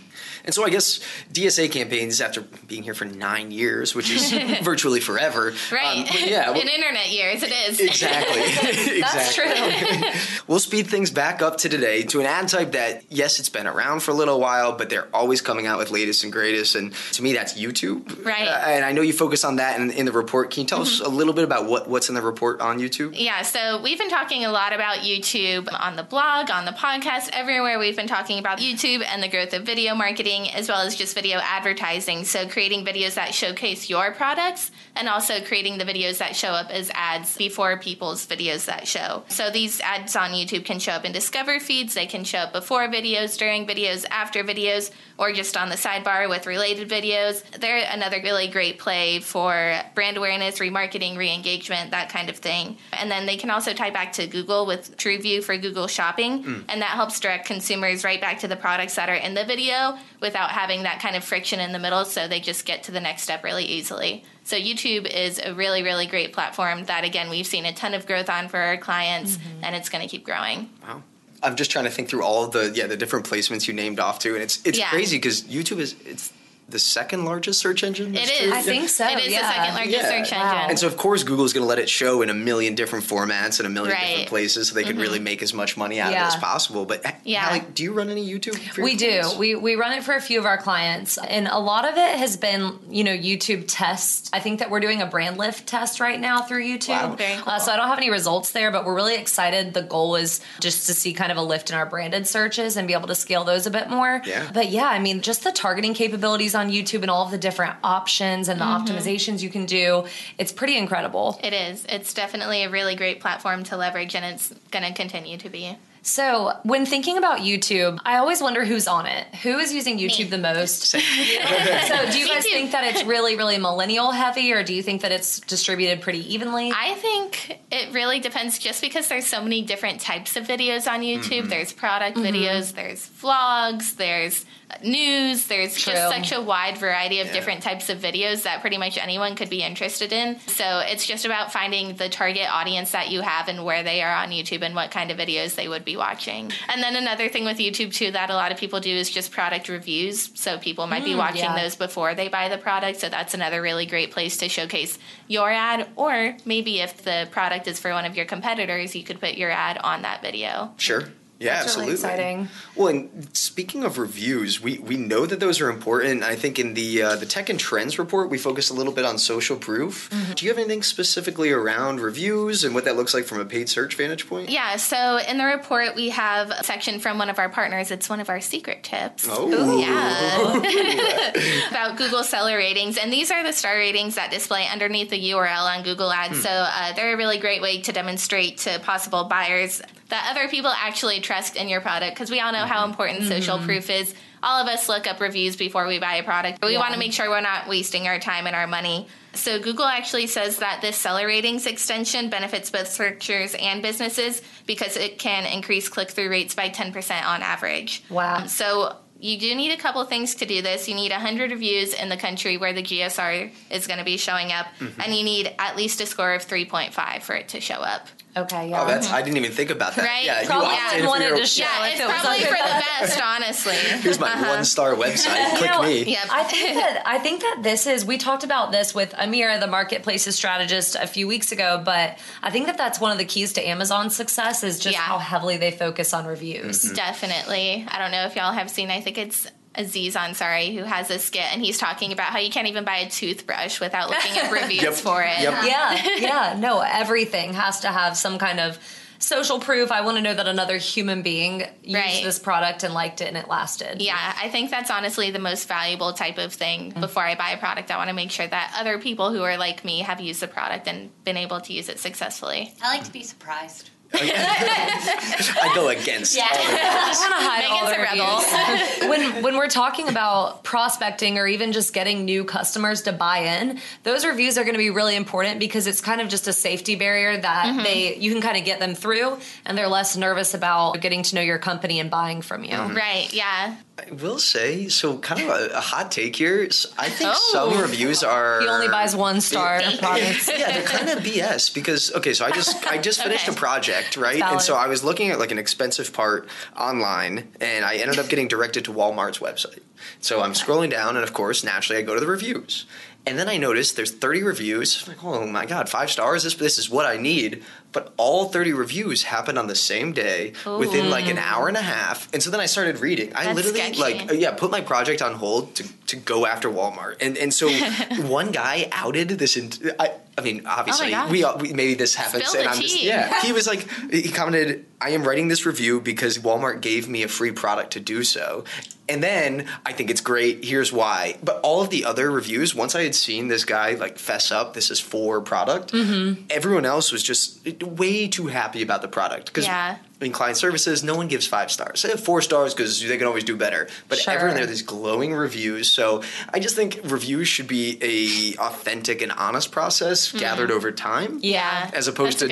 And 0.48 0.54
so 0.56 0.64
I 0.66 0.70
guess 0.70 1.02
DSA 1.34 1.70
campaigns, 1.72 2.22
after 2.22 2.40
being 2.42 2.82
here 2.82 2.94
for 2.94 3.04
nine 3.06 3.52
years, 3.52 3.94
which 3.94 4.10
is 4.10 4.32
virtually 4.64 5.02
forever, 5.02 5.54
Right. 5.72 6.10
um, 6.10 6.18
yeah, 6.26 6.50
well- 6.52 6.60
In 6.62 6.70
internet 6.70 7.12
years, 7.12 7.44
it 7.44 7.52
is. 7.52 7.80
Exactly. 7.82 8.42
That's 9.02 9.38
exactly. 9.38 10.00
true. 10.00 10.10
We'll 10.48 10.60
speed 10.60 10.88
things 10.88 11.12
back 11.12 11.42
up 11.42 11.58
to 11.58 11.70
today 11.70 12.04
to 12.04 12.22
an 12.22 12.26
ad 12.26 12.48
type 12.48 12.72
that, 12.72 13.04
yes, 13.10 13.40
it's 13.42 13.50
been 13.50 13.68
around 13.68 14.00
for 14.04 14.12
a 14.12 14.14
little 14.14 14.40
while, 14.40 14.72
but 14.78 14.90
they're 14.90 15.10
always 15.14 15.42
coming 15.42 15.68
out 15.68 15.78
with 15.80 15.92
latest 15.92 16.24
and 16.24 16.32
greatest. 16.32 16.76
And 16.76 16.94
to 17.12 17.22
me, 17.22 17.34
that's 17.34 17.60
YouTube. 17.60 18.26
Right. 18.26 18.48
Uh, 18.48 18.52
and 18.70 18.86
I 18.86 18.94
know 18.94 19.02
you 19.02 19.12
focus 19.12 19.44
on 19.44 19.58
that 19.58 19.82
in, 19.82 19.92
in 19.92 20.06
the 20.06 20.14
report. 20.14 20.52
Can 20.52 20.62
you 20.62 20.68
tell 20.68 20.82
us 20.82 21.02
a 21.02 21.10
little 21.10 21.34
bit 21.34 21.44
about 21.44 21.66
what, 21.66 21.90
what's 21.90 22.08
in 22.08 22.16
the 22.16 22.22
report 22.22 22.62
on 22.62 22.80
YouTube? 22.80 23.12
Yeah, 23.20 23.42
so 23.42 23.82
we've 23.82 23.98
been 24.00 24.10
talking 24.10 24.46
a 24.46 24.52
lot 24.52 24.72
about 24.72 25.00
YouTube 25.00 25.68
on 25.78 25.98
the 25.98 26.04
blog, 26.04 26.50
on 26.50 26.64
the 26.64 26.72
podcast, 26.72 27.32
everywhere. 27.34 27.78
We've 27.80 27.98
been 27.98 28.08
talking 28.08 28.40
about 28.40 28.60
YouTube 28.60 29.04
and 29.06 29.22
the 29.22 29.28
growth 29.28 29.54
of 29.54 29.64
video 29.64 29.94
marketing 29.94 30.37
as 30.46 30.70
well 30.70 30.82
as 30.82 30.96
just 30.96 31.16
video 31.16 31.40
advertising. 31.40 32.24
So, 32.24 32.48
creating 32.48 32.86
videos 32.86 33.16
that 33.16 33.34
showcase 33.34 33.90
your 33.90 34.12
products 34.12 34.72
and 34.96 35.10
also 35.10 35.42
creating 35.42 35.78
the 35.78 35.86
videos 35.86 36.20
that 36.20 36.36
show 36.36 36.50
up 36.50 36.70
as 36.70 36.92
ads 36.94 37.36
before 37.38 37.78
people's 37.78 38.26
videos 38.26 38.66
that 38.66 38.88
show. 38.88 39.24
So, 39.30 39.50
these 39.50 39.82
ads 39.82 40.16
on 40.16 40.32
YouTube 40.32 40.66
can 40.66 40.80
show 40.80 40.94
up 40.94 41.06
in 41.06 41.12
Discover 41.12 41.60
feeds, 41.60 41.94
they 41.94 42.06
can 42.06 42.24
show 42.24 42.40
up 42.40 42.54
before 42.54 42.88
videos, 42.88 43.38
during 43.38 43.66
videos, 43.66 44.06
after 44.10 44.44
videos, 44.44 44.92
or 45.18 45.34
just 45.34 45.58
on 45.58 45.70
the 45.70 45.76
sidebar 45.76 46.30
with 46.30 46.46
related 46.46 46.90
videos. 46.90 47.44
They're 47.52 47.86
another 47.90 48.22
really 48.22 48.48
great 48.48 48.80
play 48.80 49.20
for 49.20 49.80
brand 49.96 50.18
awareness, 50.18 50.60
remarketing, 50.60 51.18
re 51.18 51.34
engagement, 51.34 51.92
that 51.92 52.10
kind 52.10 52.30
of 52.30 52.38
thing. 52.38 52.78
And 52.94 53.10
then 53.10 53.26
they 53.26 53.38
can 53.38 53.50
also 53.50 53.74
tie 53.74 53.90
back 53.90 54.14
to 54.14 54.28
Google 54.28 54.66
with 54.66 54.96
TrueView 54.98 55.44
for 55.44 55.58
Google 55.58 55.88
Shopping, 55.88 56.44
mm. 56.44 56.64
and 56.70 56.82
that 56.82 56.92
helps 56.92 57.20
direct 57.20 57.46
consumers 57.46 58.04
right 58.04 58.22
back 58.22 58.40
to 58.40 58.48
the 58.48 58.56
products 58.56 58.96
that 58.96 59.10
are 59.10 59.16
in 59.16 59.34
the 59.34 59.46
video 59.46 59.98
without 60.22 60.52
having 60.52 60.84
that 60.84 61.00
kind 61.00 61.16
of 61.16 61.24
friction 61.24 61.60
in 61.60 61.72
the 61.72 61.80
middle, 61.80 62.06
so 62.06 62.28
they 62.28 62.40
just 62.40 62.66
get 62.66 62.84
to 62.84 62.92
the 62.92 63.02
next 63.02 63.24
step 63.24 63.44
really 63.44 63.66
easily. 63.66 64.24
So 64.44 64.56
YouTube 64.56 65.06
is 65.06 65.42
a 65.44 65.54
really, 65.54 65.84
really 65.84 66.06
great 66.06 66.32
platform 66.34 66.86
that 66.86 67.04
again 67.04 67.30
we've 67.30 67.46
seen 67.46 67.66
a 67.66 67.74
ton 67.74 67.94
of 67.94 68.06
growth 68.06 68.30
on 68.30 68.48
for 68.48 68.60
our 68.60 68.78
clients, 68.78 69.38
mm-hmm. 69.38 69.64
and 69.64 69.76
it's 69.76 69.90
going 69.90 70.02
to 70.02 70.10
keep 70.10 70.24
growing. 70.24 70.70
Wow. 70.84 71.04
I'm 71.48 71.56
just 71.56 71.72
trying 71.72 71.86
to 71.86 71.92
think 71.92 72.10
through 72.10 72.24
all 72.24 72.44
of 72.44 72.52
the 72.52 72.72
yeah 72.76 72.88
the 72.88 72.98
different 72.98 73.26
placements 73.26 73.68
you 73.68 73.74
named 73.74 74.00
off 74.00 74.20
to, 74.20 74.34
and 74.34 74.44
it's 74.44 74.60
it's 74.66 74.78
Yeah. 74.78 74.90
crazy 74.90 75.18
because 75.18 75.44
YouTube 75.44 75.80
is 75.80 75.96
it's 76.06 76.32
the 76.70 76.80
second 76.80 77.24
largest 77.24 77.60
search 77.62 77.82
engine. 77.84 78.14
It 78.16 78.20
That's 78.20 78.32
is. 78.32 78.40
true? 78.50 78.54
I 78.58 78.62
think 78.62 78.90
so, 78.90 79.08
It 79.08 79.20
is 79.20 79.32
yeah. 79.32 79.42
the 79.42 79.54
second 79.54 79.74
largest 79.76 79.98
Yeah. 79.98 80.10
search 80.24 80.32
Wow. 80.34 80.52
engine. 80.52 80.70
And 80.72 80.80
so, 80.80 80.88
of 80.88 80.98
course, 80.98 81.24
Google 81.24 81.46
is 81.46 81.54
going 81.54 81.64
to 81.64 81.68
let 81.68 81.80
it 81.80 81.90
show 81.90 82.22
in 82.22 82.30
a 82.30 82.34
million 82.34 82.76
different 82.76 83.06
formats 83.06 83.60
and 83.60 83.66
a 83.68 83.70
million 83.70 83.94
Right. 83.94 84.02
Mm-hmm. 84.02 84.10
different 84.10 84.30
places, 84.30 84.68
so 84.68 84.76
they 84.76 84.84
can 84.84 84.98
really 84.98 85.20
make 85.20 85.42
as 85.42 85.54
much 85.54 85.78
money 85.78 86.00
out 86.02 86.12
Yeah. 86.12 86.28
of 86.28 86.34
it 86.34 86.36
as 86.36 86.42
possible. 86.42 86.86
But 86.86 87.06
Yeah. 87.24 87.46
Hallie, 87.46 87.64
do 87.74 87.84
you 87.84 87.94
run 87.94 88.10
any 88.10 88.28
YouTube? 88.28 88.56
for 88.74 88.82
your 88.82 88.86
We 88.86 88.96
do. 88.98 89.22
We 89.38 89.56
we 89.56 89.76
run 89.76 89.94
it 89.94 90.04
for 90.04 90.14
a 90.14 90.22
few 90.22 90.40
of 90.40 90.46
our 90.46 90.58
clients, 90.58 91.18
and 91.18 91.48
a 91.48 91.58
lot 91.60 91.86
of 91.88 91.96
it 91.98 92.18
has 92.18 92.36
been 92.36 92.78
you 92.90 93.04
know 93.06 93.12
YouTube 93.16 93.64
tests. 93.68 94.30
I 94.34 94.40
think 94.42 94.60
that 94.60 94.70
we're 94.70 94.80
doing 94.82 95.02
a 95.02 95.06
brand 95.06 95.38
lift 95.38 95.68
test 95.68 96.00
right 96.02 96.20
now 96.20 96.42
through 96.42 96.64
YouTube. 96.66 96.90
Wow. 96.90 97.16
Very 97.16 97.36
cool. 97.36 97.54
Uh, 97.54 97.60
so 97.60 97.72
I 97.72 97.78
don't 97.78 97.88
have 97.88 97.98
any 97.98 98.10
results 98.10 98.52
there, 98.52 98.72
but 98.72 98.86
we're 98.86 98.96
really 98.96 99.16
excited. 99.16 99.74
The 99.74 99.84
goal 99.84 100.16
is 100.18 100.42
just 100.60 100.86
to 100.88 100.94
see 100.94 101.14
kind 101.14 101.32
of 101.32 101.38
a 101.38 101.42
lift 101.42 101.70
in 101.70 101.76
our 101.78 101.86
branded 101.86 102.28
searches 102.28 102.76
and 102.76 102.88
be 102.88 102.94
able 102.94 103.08
to 103.08 103.16
scale 103.16 103.46
those 103.46 103.66
a 103.68 103.72
bit 103.72 103.90
more. 103.90 104.22
Yeah. 104.26 104.44
But 104.54 104.70
yeah, 104.70 104.88
I 104.88 105.00
mean, 105.00 105.22
just 105.22 105.44
the 105.46 105.52
targeting 105.54 105.94
capabilities 105.94 106.56
on 106.58 106.70
YouTube 106.70 107.02
and 107.02 107.12
all 107.12 107.24
of 107.24 107.32
the 107.32 107.38
different 107.38 107.76
options 107.84 108.50
and 108.50 108.60
the 108.60 108.66
optimizations 108.66 109.42
you 109.42 109.50
can 109.50 109.66
do, 109.66 110.06
it's 110.38 110.52
pretty 110.52 110.78
incredible. 110.78 111.40
It 111.44 111.54
is. 111.54 111.86
It's 111.88 112.14
definitely 112.14 112.64
a 112.64 112.70
really 112.70 112.96
great 112.96 113.22
platform 113.22 113.64
to 113.66 113.78
leverage, 113.78 114.16
and 114.16 114.26
it's 114.26 114.54
going 114.72 114.84
to 114.84 114.94
continue 114.94 115.38
to 115.38 115.50
be. 115.50 115.78
So, 116.08 116.54
when 116.64 116.86
thinking 116.86 117.18
about 117.18 117.40
YouTube, 117.40 118.00
I 118.06 118.16
always 118.18 118.42
wonder 118.42 118.64
who's 118.64 118.88
on 118.88 119.08
it. 119.08 119.28
Who 119.44 119.58
is 119.58 119.74
using 119.74 120.00
YouTube 120.00 120.30
the 120.30 120.38
most? 120.38 120.84
so, 120.84 121.00
do 121.00 122.18
you 122.18 122.28
guys 122.28 122.46
think 122.46 122.72
that 122.72 122.86
it's 122.86 123.04
really, 123.04 123.36
really 123.36 123.58
millennial 123.58 124.12
heavy, 124.12 124.54
or 124.54 124.64
do 124.64 124.74
you 124.74 124.82
think 124.82 125.02
that 125.02 125.12
it's 125.12 125.42
distributed 125.42 126.02
pretty 126.02 126.34
evenly? 126.34 126.72
I 126.74 126.94
think 126.96 127.60
it 127.70 127.94
really 127.94 128.22
depends 128.22 128.58
just 128.58 128.80
because 128.80 129.10
there's 129.10 129.28
so 129.28 129.42
many 129.42 129.64
different 129.64 130.00
types 130.00 130.38
of 130.38 130.48
videos 130.48 130.90
on 130.90 131.02
YouTube. 131.02 131.42
Mm-hmm. 131.42 131.50
There's 131.50 131.74
product 131.74 132.16
videos, 132.16 132.74
there's 132.74 133.10
vlogs, 133.10 133.98
there's 133.98 134.46
news, 134.84 135.48
there's 135.48 135.76
True. 135.76 135.94
just 135.94 136.16
such 136.16 136.38
a 136.38 136.42
wide 136.42 136.78
variety 136.78 137.20
of 137.20 137.28
Yeah. 137.28 137.34
different 137.34 137.64
types 137.64 137.90
of 137.90 138.00
videos 138.00 138.44
that 138.44 138.62
pretty 138.62 138.78
much 138.78 138.98
anyone 138.98 139.36
could 139.36 139.50
be 139.50 139.64
interested 139.64 140.12
in. 140.12 140.40
So 140.48 140.80
it's 140.80 141.06
just 141.06 141.26
about 141.26 141.52
finding 141.52 141.96
the 141.96 142.10
target 142.10 142.48
audience 142.52 142.92
that 142.92 143.10
you 143.10 143.22
have 143.22 143.48
and 143.48 143.64
where 143.64 143.84
they 143.84 144.02
are 144.02 144.14
on 144.14 144.32
YouTube 144.32 144.62
and 144.62 144.76
what 144.76 144.92
kind 144.92 145.12
of 145.12 145.18
videos 145.18 145.56
they 145.56 145.68
would 145.68 145.86
be 145.86 145.96
watching. 145.96 146.52
And 146.68 146.84
then 146.84 146.96
another 146.96 147.30
thing 147.30 147.46
with 147.46 147.58
YouTube 147.58 147.94
too 147.94 148.12
that 148.12 148.30
a 148.30 148.34
lot 148.34 148.52
of 148.52 148.58
people 148.58 148.80
do 148.80 148.92
is 148.92 149.10
just 149.10 149.32
product 149.32 149.70
reviews. 149.70 150.32
So 150.36 150.58
people 150.58 150.88
might 150.88 151.06
be 151.06 151.14
hmm, 151.14 151.20
watching 151.20 151.44
yeah. 151.44 151.62
those 151.62 151.76
before 151.76 152.14
they 152.14 152.28
buy 152.28 152.50
the 152.50 152.58
product. 152.58 153.00
So 153.00 153.10
that's 153.10 153.34
another 153.34 153.62
really 153.62 153.86
great 153.86 154.12
place 154.12 154.38
to 154.38 154.50
showcase 154.50 155.00
your 155.28 155.50
ad. 155.50 155.88
Or 155.96 156.36
maybe 156.46 156.82
if 156.82 157.04
the 157.04 157.28
product 157.32 157.68
is 157.68 157.80
for 157.80 157.92
one 157.92 158.06
of 158.06 158.16
your 158.16 158.26
competitors, 158.26 158.96
you 158.96 159.04
could 159.04 159.20
put 159.20 159.36
your 159.36 159.52
ad 159.52 159.78
on 159.78 160.02
that 160.02 160.22
video. 160.22 160.74
Sure. 160.78 161.08
Yeah, 161.40 161.60
That's 161.62 161.78
really 161.78 161.92
absolutely. 161.92 161.94
exciting. 161.94 162.50
Well, 162.76 162.88
and 162.88 163.36
speaking 163.36 163.84
of 163.84 163.98
reviews, 163.98 164.62
we, 164.62 164.80
we 164.80 164.98
know 164.98 165.26
that 165.26 165.40
those 165.40 165.62
are 165.62 165.70
important. 165.70 166.24
I 166.24 166.36
think 166.36 166.58
in 166.58 166.74
the 166.74 167.04
uh, 167.04 167.16
the 167.16 167.28
tech 167.28 167.50
and 167.50 167.60
trends 167.60 168.00
report, 168.00 168.30
we 168.30 168.38
focus 168.38 168.70
a 168.70 168.74
little 168.74 168.94
bit 168.94 169.06
on 169.06 169.18
social 169.20 169.56
proof. 169.56 170.10
Mm-hmm. 170.10 170.34
Do 170.34 170.46
you 170.46 170.52
have 170.52 170.58
anything 170.58 170.82
specifically 170.82 171.52
around 171.52 172.00
reviews 172.00 172.64
and 172.64 172.74
what 172.74 172.86
that 172.86 172.96
looks 172.96 173.14
like 173.14 173.26
from 173.26 173.40
a 173.40 173.46
paid 173.46 173.70
search 173.70 173.96
vantage 173.96 174.28
point? 174.28 174.50
Yeah, 174.50 174.78
so 174.78 175.18
in 175.18 175.38
the 175.38 175.46
report, 175.46 175.96
we 175.96 176.10
have 176.10 176.50
a 176.50 176.64
section 176.64 177.00
from 177.00 177.20
one 177.20 177.30
of 177.30 177.38
our 177.38 177.50
partners. 177.50 177.92
It's 177.92 178.10
one 178.10 178.20
of 178.20 178.30
our 178.30 178.42
secret 178.42 178.84
tips. 178.84 179.28
Oh. 179.30 179.80
Yeah. 179.80 180.58
About 181.70 181.98
Google 181.98 182.24
seller 182.24 182.58
ratings. 182.58 182.98
And 182.98 183.14
these 183.14 183.32
are 183.32 183.44
the 183.44 183.54
star 183.54 183.76
ratings 183.76 184.16
that 184.16 184.32
display 184.32 184.68
underneath 184.72 185.10
the 185.10 185.32
URL 185.32 185.78
on 185.78 185.84
Google 185.84 186.12
Ads. 186.12 186.42
So 186.42 186.50
uh, 186.50 186.94
they're 186.94 187.14
a 187.14 187.18
really 187.18 187.38
great 187.38 187.62
way 187.62 187.82
to 187.82 187.92
demonstrate 187.92 188.60
to 188.60 188.80
possible 188.80 189.26
buyers 189.26 189.82
that 190.10 190.30
other 190.32 190.48
people 190.48 190.72
actually 190.72 191.20
trust 191.28 191.58
in 191.58 191.68
your 191.68 191.82
product 191.82 192.16
because 192.16 192.32
we 192.32 192.40
all 192.40 192.52
know 192.52 192.66
how 192.66 192.82
mm-hmm. 192.82 192.92
important 192.92 193.24
social 193.26 193.58
mm-hmm. 193.58 193.68
proof 193.68 193.90
is. 193.90 194.16
All 194.42 194.62
of 194.62 194.68
us 194.68 194.88
look 194.88 195.08
up 195.08 195.20
reviews 195.20 195.56
before 195.56 195.86
we 195.88 196.00
buy 196.00 196.16
a 196.16 196.24
product. 196.24 196.64
We 196.64 196.74
Yeah. 196.74 196.80
want 196.80 196.94
to 196.94 197.00
make 197.00 197.12
sure 197.12 197.30
we're 197.30 197.42
not 197.42 197.68
wasting 197.68 198.08
our 198.08 198.20
time 198.20 198.48
and 198.48 198.56
our 198.56 198.68
money. 198.68 199.08
So 199.34 199.60
Google 199.60 199.86
actually 199.86 200.28
says 200.28 200.58
that 200.60 200.82
this 200.82 200.96
seller 200.96 201.28
ratings 201.28 201.66
extension 201.66 202.30
benefits 202.30 202.70
both 202.70 202.88
searchers 202.88 203.56
and 203.56 203.82
businesses 203.82 204.42
because 204.66 204.96
it 204.96 205.20
can 205.20 205.46
increase 205.46 205.90
click-through 205.90 206.30
rates 206.30 206.56
by 206.56 206.70
10% 206.70 207.26
on 207.26 207.44
average. 207.44 208.04
Wow. 208.10 208.38
Um, 208.38 208.48
so 208.48 208.96
you 209.20 209.38
do 209.38 209.54
need 209.56 209.72
a 209.72 209.78
couple 209.78 210.04
things 210.06 210.36
to 210.36 210.46
do 210.46 210.62
this. 210.62 210.88
You 210.88 210.96
need 210.96 211.12
100 211.12 211.52
reviews 211.52 211.94
in 211.94 212.10
the 212.10 212.18
country 212.18 212.58
where 212.58 212.74
the 212.74 212.84
GSR 212.84 213.52
is 213.70 213.88
going 213.88 214.00
to 214.00 214.06
be 214.06 214.18
showing 214.18 214.52
up, 214.52 214.68
mm-hmm. 214.80 215.02
and 215.02 215.14
you 215.14 215.24
need 215.24 215.54
at 215.60 215.76
least 215.76 216.00
a 216.02 216.06
score 216.06 216.34
of 216.34 216.46
3.5 216.46 217.22
for 217.22 217.36
it 217.36 217.50
to 217.50 217.60
show 217.60 217.76
up. 217.76 218.08
Okay, 218.44 218.70
yeah. 218.70 218.82
Oh, 218.84 218.88
that's 218.88 219.10
I 219.12 219.22
didn't 219.22 219.38
even 219.38 219.52
think 219.52 219.70
about 219.70 219.96
that. 219.96 220.06
Right? 220.06 220.26
Yeah, 220.26 220.42
you 220.42 220.48
Probably 220.48 220.68
opt 220.68 220.76
didn't 220.92 220.98
in 221.00 221.04
for 221.06 221.10
want 221.10 221.24
it 221.24 221.28
your- 221.30 221.38
to 221.38 221.46
show. 221.46 221.64
Yeah, 221.64 221.88
it's 221.88 222.00
it 222.00 222.08
probably 222.08 222.40
for 222.46 222.52
the 222.52 222.84
best, 223.00 223.22
honestly. 223.22 223.76
Here's 223.76 224.20
my 224.20 224.48
one 224.48 224.66
star 224.66 224.94
website. 224.96 225.58
Click 225.58 225.72
know, 225.72 225.82
me. 225.84 226.04
Yep. 226.06 226.28
I 226.32 226.44
think 226.44 226.76
that 226.76 227.04
I 227.06 227.18
think 227.20 227.42
that 227.42 227.60
this 227.64 227.88
is. 227.88 228.06
We 228.06 228.18
talked 228.18 228.44
about 228.44 228.72
this 228.72 228.94
with 228.94 229.12
Amira, 229.14 229.60
the 229.60 229.68
marketplaces 229.68 230.36
strategist, 230.36 230.96
a 230.96 231.08
few 231.08 231.28
weeks 231.28 231.52
ago. 231.52 231.82
But 231.84 232.18
I 232.44 232.50
think 232.52 232.68
that 232.68 232.78
that's 232.78 233.00
one 233.00 233.12
of 233.12 233.18
the 233.18 233.26
keys 233.26 233.54
to 233.54 233.68
Amazon's 233.68 234.16
success 234.16 234.64
is 234.64 234.80
just 234.80 234.96
Yeah. 234.96 235.02
how 235.02 235.18
heavily 235.18 235.58
they 235.58 235.72
focus 235.72 236.14
on 236.14 236.26
reviews. 236.26 236.84
Mm-hmm. 236.86 236.96
Definitely. 236.96 237.86
I 237.88 237.98
don't 238.00 238.12
know 238.12 238.26
if 238.26 238.36
y'all 238.36 238.54
have 238.54 238.70
seen, 238.70 238.90
I 238.92 239.02
think 239.02 239.18
it's 239.18 239.48
Aziz 239.78 240.16
Ansari 240.16 240.74
who 240.76 240.84
has 240.84 241.10
a 241.12 241.20
skit 241.20 241.52
and 241.54 241.62
he's 241.62 241.78
talking 241.78 242.12
about 242.12 242.28
how 242.28 242.40
you 242.40 242.50
can't 242.50 242.68
even 242.68 242.84
buy 242.84 242.98
a 242.98 243.10
toothbrush 243.10 243.80
without 243.80 244.10
looking 244.10 244.38
at 244.38 244.52
reviews 244.62 244.82
Yep. 244.84 244.94
for 244.96 245.22
it. 245.24 245.40
Yep. 245.40 245.64
Yeah, 245.66 246.08
yeah. 246.18 246.56
No, 246.60 246.82
everything 246.82 247.54
has 247.54 247.82
to 247.82 247.90
have 247.90 248.18
some 248.18 248.38
kind 248.40 248.60
of 248.60 248.80
social 249.20 249.60
proof. 249.60 249.92
I 249.92 250.02
want 250.02 250.18
to 250.18 250.22
know 250.22 250.34
that 250.36 250.48
another 250.48 250.78
human 250.78 251.24
being 251.24 251.62
used 251.82 251.96
Right. 251.96 252.24
this 252.24 252.38
product 252.38 252.84
and 252.84 252.94
liked 252.94 253.20
it 253.22 253.28
and 253.28 253.36
it 253.38 253.48
lasted. 253.48 254.00
Yeah, 254.00 254.16
I 254.16 254.50
think 254.50 254.70
that's 254.70 254.92
honestly 254.92 255.32
the 255.32 255.40
most 255.40 255.68
valuable 255.68 256.14
type 256.14 256.38
of 256.38 256.54
thing. 256.54 256.92
Mm. 256.94 257.02
Before 257.02 257.24
I 257.24 257.34
buy 257.34 257.50
a 257.52 257.58
product, 257.58 257.90
I 257.90 257.98
want 257.98 258.10
to 258.10 258.16
make 258.16 258.30
sure 258.30 258.46
that 258.46 258.76
other 258.80 259.00
people 259.00 259.32
who 259.32 259.42
are 259.42 259.58
like 259.58 259.84
me 259.84 260.02
have 260.02 260.22
used 260.22 260.40
the 260.40 260.48
product 260.48 260.88
and 260.88 261.10
been 261.24 261.36
able 261.38 261.60
to 261.62 261.74
use 261.74 261.90
it 261.90 261.98
successfully. 262.00 262.74
I 262.84 262.96
like 262.96 263.06
to 263.06 263.12
be 263.12 263.24
surprised. 263.24 263.90
I 264.14 265.72
go 265.76 265.90
against. 265.90 266.36
Yeah. 266.36 266.48
all 266.50 266.56
of. 266.56 266.70
I 266.72 267.16
want 267.20 267.34
to 267.34 267.48
hide 267.48 267.66
all 267.66 267.86
Megan's 267.86 267.96
the 267.96 267.98
a 267.98 268.04
rebel. 268.04 269.02
reviews. 269.02 269.10
when 269.36 269.44
when 269.44 269.58
we're 269.58 269.68
talking 269.70 270.08
about 270.10 270.64
prospecting 270.64 271.38
or 271.38 271.48
even 271.48 271.72
just 271.72 271.94
getting 271.94 272.26
new 272.26 272.44
customers 272.46 273.04
to 273.04 273.12
buy 273.14 273.40
in, 273.40 273.80
those 274.04 274.26
reviews 274.26 274.58
are 274.58 274.64
going 274.64 274.74
to 274.76 274.80
be 274.80 274.90
really 274.90 275.16
important 275.16 275.60
because 275.60 275.88
it's 275.88 276.02
kind 276.02 276.22
of 276.22 276.28
just 276.30 276.48
a 276.48 276.54
safety 276.54 276.96
barrier 276.96 277.38
that 277.40 277.66
Mm-hmm. 277.68 277.84
they 277.84 278.16
you 278.18 278.32
can 278.32 278.42
kind 278.42 278.58
of 278.58 278.64
get 278.66 278.80
them 278.80 278.96
through, 278.96 279.38
and 279.66 279.78
they're 279.78 279.88
less 279.90 280.16
nervous 280.16 280.54
about 280.54 281.02
getting 281.02 281.24
to 281.24 281.36
know 281.36 281.42
your 281.42 281.58
company 281.60 282.00
and 282.00 282.10
buying 282.10 282.42
from 282.42 282.64
you. 282.64 282.76
Right, 282.78 283.28
yeah. 283.34 283.76
I 284.00 284.12
will 284.14 284.38
say, 284.38 284.90
so 284.90 285.18
kind 285.18 285.42
of 285.42 285.48
a, 285.50 285.70
a 285.76 285.80
hot 285.82 286.12
take 286.12 286.36
here. 286.36 286.62
I 287.00 287.10
think 287.10 287.32
Oh. 287.34 287.50
some 287.52 287.82
reviews 287.82 288.24
are. 288.24 288.62
He 288.62 288.68
only 288.68 288.88
buys 288.88 289.16
one 289.16 289.42
star 289.42 289.82
products. 290.00 290.48
yeah, 290.48 290.72
they're 290.72 290.84
kind 290.84 291.10
of 291.10 291.20
BS 291.24 291.74
because 291.74 292.14
okay, 292.14 292.34
so 292.34 292.46
I 292.46 292.52
just 292.52 292.86
I 292.86 293.00
just 293.00 293.24
finished 293.24 293.50
Okay. 293.50 293.58
a 293.58 293.60
project, 293.60 294.16
right? 294.16 294.42
And 294.42 294.62
so 294.62 294.76
I 294.76 294.88
was 294.88 295.04
looking 295.04 295.30
at 295.32 295.40
like 295.40 295.52
an 295.52 295.58
expensive 295.58 296.14
part 296.14 296.48
online, 296.80 297.48
and 297.60 297.84
I 297.86 297.96
ended 297.96 298.20
up 298.20 298.30
getting 298.30 298.48
directed 298.48 298.86
to 298.86 298.92
Walmart's 298.94 299.40
website. 299.40 299.80
So 300.20 300.42
I'm 300.42 300.54
scrolling 300.54 300.92
down, 300.92 301.16
and 301.16 301.24
of 301.24 301.34
course, 301.34 301.64
naturally, 301.64 302.00
I 302.00 302.06
go 302.06 302.14
to 302.14 302.20
the 302.20 302.28
reviews, 302.28 302.86
and 303.28 303.38
then 303.38 303.48
I 303.48 303.58
noticed 303.58 303.96
there's 303.96 304.12
30 304.12 304.44
reviews. 304.44 305.04
I'm 305.04 305.14
like, 305.14 305.24
oh 305.24 305.48
my 305.48 305.66
god, 305.66 305.90
five 305.90 306.10
stars! 306.10 306.44
This 306.44 306.56
this 306.56 306.78
is 306.78 306.90
what 306.90 307.06
I 307.06 307.18
need. 307.18 307.64
But 307.94 308.14
all 308.18 308.50
30 308.50 308.74
reviews 308.74 309.24
happened 309.24 309.58
on 309.58 309.68
the 309.68 309.76
same 309.76 310.12
day 310.12 310.54
within 310.66 311.10
like 311.10 311.28
an 311.28 311.38
hour 311.38 311.68
and 311.68 311.78
a 311.78 311.82
half. 311.82 312.32
And 312.34 312.44
so 312.44 312.52
then 312.52 312.60
I 312.60 312.66
started 312.66 313.00
reading. 313.00 313.34
I 313.34 313.46
That's 313.46 313.56
literally 313.56 313.80
sketchy. 313.80 314.02
like 314.02 314.32
uh, 314.32 314.34
yeah, 314.36 314.52
put 314.52 314.72
my 314.72 314.82
project 314.82 315.22
on 315.22 315.34
hold 315.36 315.74
to, 315.76 315.88
to 316.08 316.16
go 316.16 316.46
after 316.46 316.70
Walmart. 316.70 317.16
And 317.22 317.38
and 317.38 317.54
so 317.54 317.70
one 318.28 318.52
guy 318.52 318.90
outed 318.92 319.30
this. 319.30 319.58
In, 319.58 319.72
I 320.00 320.12
I 320.38 320.42
mean, 320.42 320.68
obviously, 320.68 321.10
gosh. 321.10 321.32
we, 321.32 321.44
all, 321.44 321.58
we 321.58 321.74
maybe 321.74 321.96
this 321.96 322.14
happens, 322.14 322.48
Spill 322.48 322.62
and 322.62 322.70
the 322.70 322.76
I'm 322.76 322.82
just 322.82 323.02
yeah. 323.02 323.42
He 323.42 323.52
was 323.54 323.66
like, 323.66 323.90
he 324.12 324.30
commented, 324.30 324.86
"I 325.02 325.12
am 325.12 325.24
writing 325.24 325.48
this 325.48 325.66
review 325.66 326.00
because 326.00 326.38
Walmart 326.38 326.82
gave 326.82 327.10
me 327.10 327.24
a 327.24 327.28
free 327.28 327.52
product 327.52 327.94
to 327.94 328.00
do 328.00 328.24
so." 328.24 328.64
And 329.10 329.24
then 329.24 329.66
I 329.86 329.94
think 329.94 330.10
it's 330.10 330.22
great. 330.22 330.66
Here's 330.66 330.92
why. 330.92 331.38
But 331.44 331.60
all 331.64 331.82
of 331.82 331.90
the 331.90 332.04
other 332.06 332.30
reviews, 332.30 332.76
once 332.76 332.94
I 332.94 333.04
had 333.04 333.16
seen 333.16 333.48
this 333.48 333.64
guy 333.64 333.92
like 333.94 334.18
fess 334.18 334.52
up, 334.52 334.74
this 334.74 334.92
is 334.92 335.00
for 335.00 335.40
product. 335.42 335.94
Mm-hmm. 335.94 336.44
Everyone 336.50 336.86
else 336.86 337.12
was 337.12 337.24
just 337.24 337.66
way 337.84 338.28
too 338.28 338.48
happy 338.48 338.82
about 338.82 339.02
the 339.02 339.08
product 339.08 339.46
because 339.48 339.66
Yeah. 339.66 339.98
in 340.20 340.32
client 340.34 340.58
services, 340.58 341.04
no 341.04 341.16
one 341.16 341.28
gives 341.30 341.48
five 341.48 341.72
stars. 341.72 342.02
They 342.02 342.10
have 342.10 342.24
four 342.24 342.42
stars 342.42 342.74
because 342.74 343.02
they 343.02 343.18
can 343.18 343.28
always 343.28 343.46
do 343.46 343.56
better. 343.56 343.88
But 344.10 344.20
Sure. 344.20 344.34
everyone 344.34 344.58
there, 344.58 344.66
these 344.66 344.82
glowing 344.82 345.34
reviews. 345.34 345.90
So 345.90 346.22
I 346.54 346.60
just 346.60 346.76
think 346.76 347.00
reviews 347.06 347.48
should 347.48 347.68
be 347.68 347.98
a 348.02 348.62
authentic 348.62 349.22
and 349.22 349.32
honest 349.32 349.72
process 349.72 350.32
gathered 350.34 350.70
over 350.72 350.92
time, 350.92 351.40
Yeah. 351.42 351.90
as 351.94 352.08
opposed 352.10 352.40
to 352.40 352.48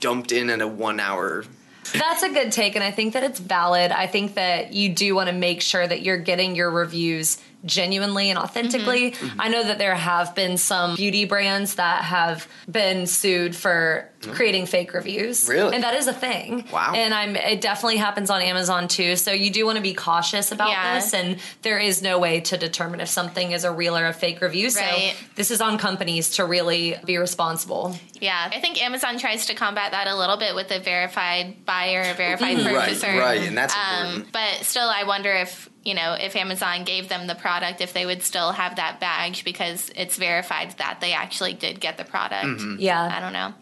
dumped 0.00 0.32
in 0.32 0.50
in 0.50 0.60
a 0.60 0.68
one 0.68 1.00
hour. 1.00 1.44
That's 1.92 2.22
a 2.22 2.30
good 2.30 2.52
take, 2.52 2.74
and 2.74 2.84
I 2.84 2.90
think 2.90 3.12
that 3.12 3.22
it's 3.22 3.38
valid. 3.38 3.92
I 3.92 4.06
think 4.06 4.34
that 4.34 4.72
you 4.72 4.88
do 4.88 5.14
want 5.14 5.28
to 5.28 5.34
make 5.34 5.60
sure 5.60 5.86
that 5.86 6.02
you're 6.02 6.18
getting 6.18 6.56
your 6.56 6.70
reviews 6.70 7.38
genuinely 7.64 8.30
and 8.30 8.38
authentically. 8.38 9.12
Mm-hmm. 9.12 9.40
I 9.40 9.48
know 9.48 9.62
that 9.62 9.78
there 9.78 9.94
have 9.94 10.34
been 10.34 10.56
some 10.56 10.96
beauty 10.96 11.24
brands 11.24 11.76
that 11.76 12.04
have 12.04 12.46
been 12.70 13.06
sued 13.06 13.56
for 13.56 14.08
creating 14.32 14.64
fake 14.64 14.94
reviews. 14.94 15.46
Really? 15.48 15.74
And 15.74 15.84
that 15.84 15.94
is 15.94 16.06
a 16.06 16.12
thing. 16.12 16.64
Wow. 16.72 16.92
And 16.94 17.12
I'm 17.12 17.36
it 17.36 17.60
definitely 17.60 17.98
happens 17.98 18.30
on 18.30 18.40
Amazon 18.40 18.88
too. 18.88 19.16
So 19.16 19.32
you 19.32 19.50
do 19.50 19.66
want 19.66 19.76
to 19.76 19.82
be 19.82 19.92
cautious 19.92 20.50
about 20.50 20.70
Yeah. 20.70 20.94
this 20.94 21.12
and 21.12 21.38
there 21.62 21.78
is 21.78 22.00
no 22.00 22.18
way 22.18 22.40
to 22.40 22.56
determine 22.56 23.00
if 23.00 23.08
something 23.08 23.52
is 23.52 23.64
a 23.64 23.70
real 23.70 23.96
or 23.96 24.06
a 24.06 24.14
fake 24.14 24.40
review. 24.40 24.70
So 24.70 24.80
Right. 24.80 25.14
this 25.34 25.50
is 25.50 25.60
on 25.60 25.76
companies 25.76 26.30
to 26.36 26.44
really 26.46 26.96
be 27.04 27.18
responsible. 27.18 27.98
Yeah. 28.20 28.50
I 28.50 28.60
think 28.60 28.82
Amazon 28.82 29.18
tries 29.18 29.46
to 29.46 29.54
combat 29.54 29.92
that 29.92 30.06
a 30.06 30.16
little 30.16 30.38
bit 30.38 30.54
with 30.54 30.70
a 30.70 30.80
verified 30.80 31.66
buyer, 31.66 32.00
a 32.00 32.14
verified 32.14 32.56
purchaser. 32.62 33.08
Right, 33.08 33.18
right, 33.18 33.42
and 33.42 33.56
that's 33.58 33.74
Um, 33.74 34.06
important. 34.06 34.32
but 34.32 34.64
still, 34.64 34.88
I 34.88 35.04
wonder 35.04 35.32
if 35.34 35.68
you 35.84 35.94
know 35.94 36.14
if 36.14 36.34
Amazon 36.36 36.84
gave 36.84 37.08
them 37.08 37.26
the 37.26 37.34
product, 37.34 37.80
if 37.80 37.92
they 37.92 38.06
would 38.06 38.22
still 38.22 38.52
have 38.52 38.76
that 38.76 39.00
badge 39.00 39.44
because 39.44 39.90
it's 39.96 40.16
verified 40.16 40.72
that 40.78 40.98
they 41.00 41.12
actually 41.12 41.52
did 41.54 41.80
get 41.80 41.96
the 41.98 42.04
product. 42.04 42.46
Mm-hmm. 42.60 42.76
Yeah. 42.80 43.02
I 43.16 43.20
don't 43.20 43.32
know. 43.32 43.54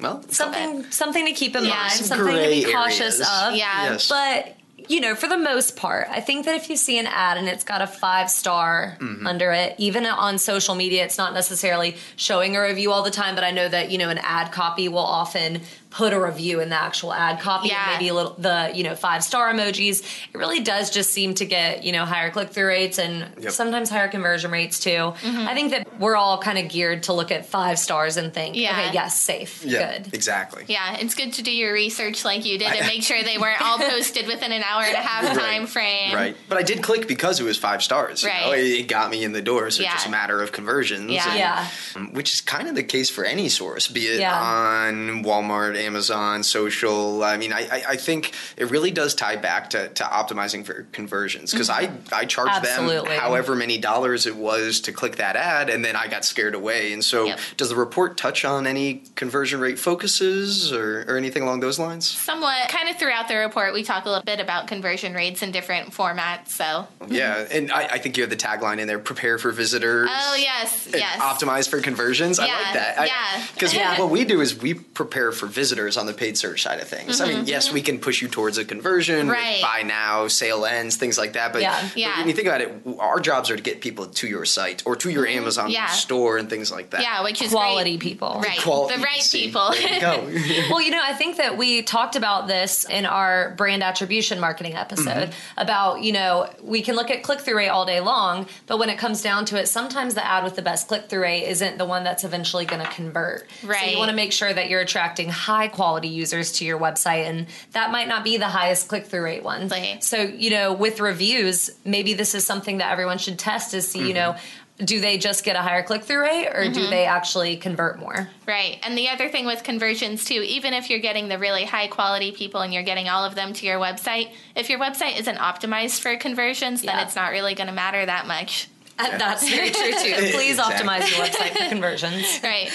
Well, 0.00 0.22
something 0.28 0.84
something 0.90 1.24
to 1.26 1.32
keep 1.32 1.56
in 1.56 1.64
Yeah, 1.64 1.70
mind, 1.70 1.92
some 1.92 2.18
something 2.18 2.34
to 2.36 2.48
be 2.50 2.64
cautious 2.72 3.20
areas. 3.20 3.20
of. 3.20 3.54
Yeah. 3.54 3.92
Yes. 3.92 4.08
But 4.08 4.52
you 4.88 5.00
know, 5.00 5.14
for 5.16 5.26
the 5.26 5.38
most 5.38 5.74
part, 5.76 6.06
I 6.10 6.20
think 6.20 6.44
that 6.44 6.54
if 6.54 6.68
you 6.70 6.76
see 6.76 6.98
an 6.98 7.06
ad 7.08 7.38
and 7.38 7.48
it's 7.48 7.64
got 7.64 7.80
a 7.82 7.86
five 7.86 8.30
star 8.30 8.98
Mm-hmm. 9.00 9.26
under 9.26 9.50
it, 9.52 9.74
even 9.78 10.04
on 10.06 10.38
social 10.38 10.74
media, 10.74 11.04
it's 11.04 11.18
not 11.18 11.32
necessarily 11.34 11.96
showing 12.16 12.56
a 12.56 12.62
review 12.62 12.92
all 12.92 13.02
the 13.02 13.10
time. 13.10 13.34
But 13.34 13.42
I 13.42 13.50
know 13.52 13.68
that 13.68 13.90
you 13.90 13.98
know 13.98 14.10
an 14.10 14.18
ad 14.18 14.52
copy 14.52 14.88
will 14.88 14.98
often 14.98 15.62
put 15.90 16.12
a 16.12 16.20
review 16.20 16.60
in 16.60 16.68
the 16.68 16.76
actual 16.76 17.12
ad 17.12 17.40
copy 17.40 17.68
Yeah. 17.68 17.82
and 17.82 17.92
maybe 17.92 18.08
a 18.08 18.14
little 18.14 18.34
the 18.38 18.70
you 18.74 18.84
know 18.84 18.94
five 18.94 19.22
star 19.24 19.52
emojis 19.52 20.02
it 20.34 20.36
really 20.36 20.60
does 20.60 20.90
just 20.90 21.10
seem 21.10 21.34
to 21.34 21.46
get 21.46 21.84
you 21.84 21.92
know 21.92 22.04
higher 22.04 22.30
click-through 22.30 22.66
rates 22.66 22.98
and 22.98 23.26
Yep. 23.42 23.52
sometimes 23.52 23.88
higher 23.88 24.08
conversion 24.08 24.50
rates 24.50 24.78
too 24.80 24.90
Mm-hmm. 24.90 25.48
i 25.48 25.54
think 25.54 25.70
that 25.70 25.86
we're 26.00 26.16
all 26.16 26.38
kind 26.38 26.58
of 26.58 26.68
geared 26.68 27.04
to 27.04 27.12
look 27.12 27.30
at 27.30 27.46
five 27.46 27.78
stars 27.78 28.16
and 28.16 28.34
think 28.34 28.56
Yeah. 28.56 28.72
okay 28.72 28.90
yes 28.94 29.18
safe 29.20 29.64
yeah, 29.64 29.98
good 29.98 30.14
exactly. 30.14 30.64
Yeah, 30.68 30.96
it's 30.98 31.14
good 31.14 31.32
to 31.34 31.42
do 31.42 31.50
your 31.54 31.72
research 31.72 32.24
like 32.24 32.44
you 32.44 32.58
did 32.58 32.68
I- 32.72 32.74
and 32.76 32.86
make 32.86 33.02
sure 33.02 33.22
they 33.22 33.38
weren't 33.38 33.62
all 33.62 33.78
posted 33.94 34.26
within 34.26 34.52
an 34.52 34.62
hour 34.62 34.82
and 34.82 34.94
a 34.94 34.98
half 35.00 35.36
time 35.36 35.66
frame. 35.66 36.14
Right, 36.14 36.36
but 36.48 36.58
I 36.58 36.62
did 36.62 36.82
click 36.82 37.06
because 37.08 37.40
it 37.40 37.44
was 37.44 37.56
five 37.56 37.82
stars. 37.82 38.22
you 38.22 38.28
know? 38.28 38.34
Right. 38.50 38.58
It 38.58 38.80
it 38.80 38.88
got 38.88 39.10
me 39.10 39.24
in 39.24 39.32
the 39.32 39.42
door, 39.42 39.70
so 39.70 39.82
Yeah. 39.82 39.88
it's 39.92 40.02
just 40.02 40.06
a 40.06 40.10
matter 40.10 40.42
of 40.42 40.52
conversions. 40.52 41.10
Yeah. 41.10 41.28
and- 41.30 41.38
yeah 41.38 41.68
which 42.12 42.32
is 42.34 42.40
kind 42.42 42.68
of 42.68 42.74
the 42.74 42.82
case 42.82 43.08
for 43.10 43.24
any 43.24 43.48
source, 43.48 43.88
be 43.88 44.06
it 44.06 44.20
Yeah. 44.20 44.38
on 44.38 45.22
Walmart, 45.24 45.75
Amazon, 45.76 46.42
social. 46.42 47.22
I 47.22 47.36
mean, 47.36 47.52
I, 47.52 47.60
I, 47.70 47.82
I 47.90 47.96
think 47.96 48.32
it 48.56 48.70
really 48.70 48.90
does 48.90 49.14
tie 49.14 49.36
back 49.36 49.70
to, 49.70 49.88
to 49.88 50.02
optimizing 50.04 50.64
for 50.64 50.86
conversions 50.92 51.52
because 51.52 51.68
mm-hmm. 51.68 52.14
I, 52.14 52.20
I 52.20 52.24
charged 52.24 52.52
Absolutely. 52.66 53.10
them 53.10 53.20
however 53.20 53.54
many 53.54 53.78
dollars 53.78 54.26
it 54.26 54.36
was 54.36 54.80
to 54.82 54.92
click 54.92 55.16
that 55.16 55.36
ad, 55.36 55.70
and 55.70 55.84
then 55.84 55.96
I 55.96 56.08
got 56.08 56.24
scared 56.24 56.54
away. 56.54 56.92
And 56.92 57.04
so, 57.04 57.26
Yep. 57.26 57.40
does 57.56 57.68
the 57.68 57.76
report 57.76 58.16
touch 58.16 58.44
on 58.44 58.66
any 58.66 59.02
conversion 59.14 59.60
rate 59.60 59.78
focuses 59.78 60.72
or, 60.72 61.04
or 61.08 61.16
anything 61.16 61.42
along 61.42 61.60
those 61.60 61.78
lines? 61.78 62.06
Somewhat 62.06 62.68
kind 62.68 62.88
of 62.88 62.96
throughout 62.96 63.28
the 63.28 63.36
report, 63.36 63.74
we 63.74 63.82
talk 63.82 64.04
a 64.04 64.08
little 64.08 64.24
bit 64.24 64.40
about 64.40 64.66
conversion 64.66 65.14
rates 65.14 65.42
in 65.42 65.50
different 65.50 65.90
formats. 65.92 66.48
So, 66.48 66.86
Yeah, 67.08 67.46
and 67.50 67.70
I, 67.72 67.82
I 67.84 67.98
think 67.98 68.16
you 68.16 68.22
have 68.22 68.30
the 68.30 68.36
tagline 68.36 68.78
in 68.78 68.86
there: 68.88 68.98
"Prepare 68.98 69.38
for 69.38 69.50
visitors." 69.50 70.08
oh, 70.10 70.36
yes, 70.38 70.88
yes. 70.92 71.20
Optimize 71.20 71.68
for 71.68 71.80
conversions. 71.80 72.38
I 72.38 72.46
like 72.46 72.74
that. 72.74 73.06
yeah. 73.06 73.46
Because 73.54 73.74
Yeah. 73.74 73.98
what 73.98 74.10
we 74.10 74.24
do 74.24 74.40
is 74.40 74.56
we 74.56 74.74
prepare 74.74 75.32
for 75.32 75.46
visitors 75.46 75.65
on 75.72 76.06
the 76.06 76.12
paid 76.14 76.36
search 76.38 76.62
side 76.62 76.80
of 76.80 76.88
things. 76.88 77.20
I 77.20 77.28
mean, 77.28 77.46
yes, 77.46 77.72
we 77.72 77.82
can 77.82 77.98
push 77.98 78.22
you 78.22 78.28
towards 78.28 78.58
a 78.58 78.64
conversion, 78.64 79.26
Mm-hmm. 79.26 79.30
Right. 79.30 79.62
buy 79.62 79.82
now, 79.82 80.28
sale 80.28 80.64
ends, 80.64 80.96
things 80.96 81.18
like 81.18 81.32
that. 81.34 81.52
But, 81.52 81.62
Yeah. 81.62 81.80
but 81.94 82.18
when 82.18 82.28
you 82.28 82.34
think 82.34 82.48
about 82.48 82.60
it, 82.60 82.72
our 82.98 83.20
jobs 83.20 83.50
are 83.50 83.56
to 83.56 83.62
get 83.62 83.80
people 83.80 84.06
to 84.06 84.26
your 84.28 84.44
site 84.44 84.82
or 84.86 84.96
to 84.96 85.10
your 85.10 85.26
Amazon 85.26 85.64
Mm-hmm. 85.66 85.72
Yeah. 85.72 85.86
store 85.86 86.38
and 86.38 86.48
things 86.50 86.70
like 86.70 86.90
that. 86.90 87.00
yeah, 87.02 87.22
which 87.22 87.40
is 87.42 87.50
quality 87.50 87.92
great. 87.96 88.00
people 88.00 88.40
Right, 88.44 88.58
Qual- 88.60 88.88
the 88.88 88.96
right 88.98 89.20
see, 89.22 89.46
people. 89.46 89.70
There 89.72 89.94
you 89.94 90.00
go. 90.00 90.28
well, 90.70 90.80
you 90.82 90.90
know, 90.90 91.00
I 91.02 91.14
think 91.14 91.36
that 91.38 91.56
we 91.56 91.82
talked 91.82 92.16
about 92.16 92.46
this 92.48 92.84
in 92.84 93.06
our 93.06 93.50
brand 93.56 93.82
attribution 93.82 94.38
marketing 94.40 94.74
episode 94.74 95.06
Mm-hmm. 95.30 95.60
about, 95.60 96.02
you 96.02 96.12
know, 96.12 96.48
we 96.62 96.82
can 96.82 96.94
look 96.96 97.10
at 97.10 97.22
click 97.22 97.40
through 97.40 97.56
rate 97.56 97.68
all 97.68 97.84
day 97.86 98.00
long, 98.00 98.46
but 98.66 98.78
when 98.78 98.88
it 98.90 98.98
comes 98.98 99.22
down 99.22 99.44
to 99.46 99.58
it, 99.58 99.66
sometimes 99.68 100.14
the 100.14 100.24
ad 100.24 100.44
with 100.44 100.56
the 100.56 100.62
best 100.62 100.88
click 100.88 101.08
through 101.08 101.22
rate 101.22 101.44
isn't 101.46 101.78
the 101.78 101.84
one 101.86 102.04
that's 102.04 102.22
eventually 102.24 102.64
going 102.66 102.82
to 102.84 102.90
convert. 102.90 103.46
Right. 103.64 103.80
So 103.84 103.90
you 103.90 103.98
want 103.98 104.10
to 104.10 104.16
make 104.16 104.32
sure 104.32 104.52
that 104.52 104.68
you're 104.68 104.80
attracting 104.80 105.28
high 105.30 105.55
quality 105.68 106.08
users 106.08 106.52
to 106.52 106.64
your 106.64 106.78
website, 106.78 107.28
and 107.28 107.46
that 107.72 107.90
might 107.90 108.08
not 108.08 108.22
be 108.22 108.36
the 108.36 108.48
highest 108.48 108.88
click 108.88 109.06
through 109.06 109.22
rate 109.22 109.42
one. 109.42 109.68
Right. 109.68 110.02
So, 110.04 110.18
you 110.22 110.50
know, 110.50 110.72
with 110.72 111.00
reviews, 111.00 111.70
maybe 111.84 112.14
this 112.14 112.34
is 112.34 112.44
something 112.44 112.78
that 112.78 112.92
everyone 112.92 113.18
should 113.18 113.38
test 113.38 113.70
to 113.72 113.80
see, 113.82 114.06
you 114.06 114.14
know, 114.14 114.32
mm-hmm. 114.32 114.84
do 114.84 115.00
they 115.00 115.16
just 115.16 115.44
get 115.44 115.56
a 115.56 115.62
higher 115.62 115.82
click 115.82 116.04
through 116.04 116.20
rate 116.20 116.48
or 116.48 116.64
do 116.64 116.80
mm-hmm. 116.80 116.90
they 116.90 117.06
actually 117.06 117.56
convert 117.56 117.98
more? 117.98 118.28
Right. 118.46 118.78
And 118.82 118.96
the 118.96 119.08
other 119.08 119.28
thing 119.28 119.46
with 119.46 119.62
conversions 119.62 120.24
too, 120.24 120.44
even 120.46 120.74
if 120.74 120.90
you're 120.90 121.00
getting 121.00 121.28
the 121.28 121.38
really 121.38 121.64
high 121.64 121.88
quality 121.88 122.32
people 122.32 122.60
and 122.60 122.74
you're 122.74 122.82
getting 122.82 123.08
all 123.08 123.24
of 123.24 123.34
them 123.34 123.52
to 123.54 123.66
your 123.66 123.78
website, 123.78 124.30
if 124.54 124.68
your 124.68 124.78
website 124.78 125.18
isn't 125.18 125.38
optimized 125.38 126.00
for 126.00 126.16
conversions, 126.16 126.82
then 126.82 126.96
Yeah. 126.96 127.04
it's 127.04 127.16
not 127.16 127.32
really 127.32 127.54
going 127.54 127.68
to 127.68 127.72
matter 127.72 128.04
that 128.04 128.26
much. 128.26 128.68
And 128.98 129.20
That's 129.20 129.48
very 129.48 129.70
true 129.70 129.92
too. 129.92 130.14
Please 130.32 130.58
Exactly. 130.58 130.86
optimize 130.86 131.10
your 131.10 131.26
website 131.26 131.56
for 131.56 131.68
conversions. 131.68 132.40
Right. 132.46 132.70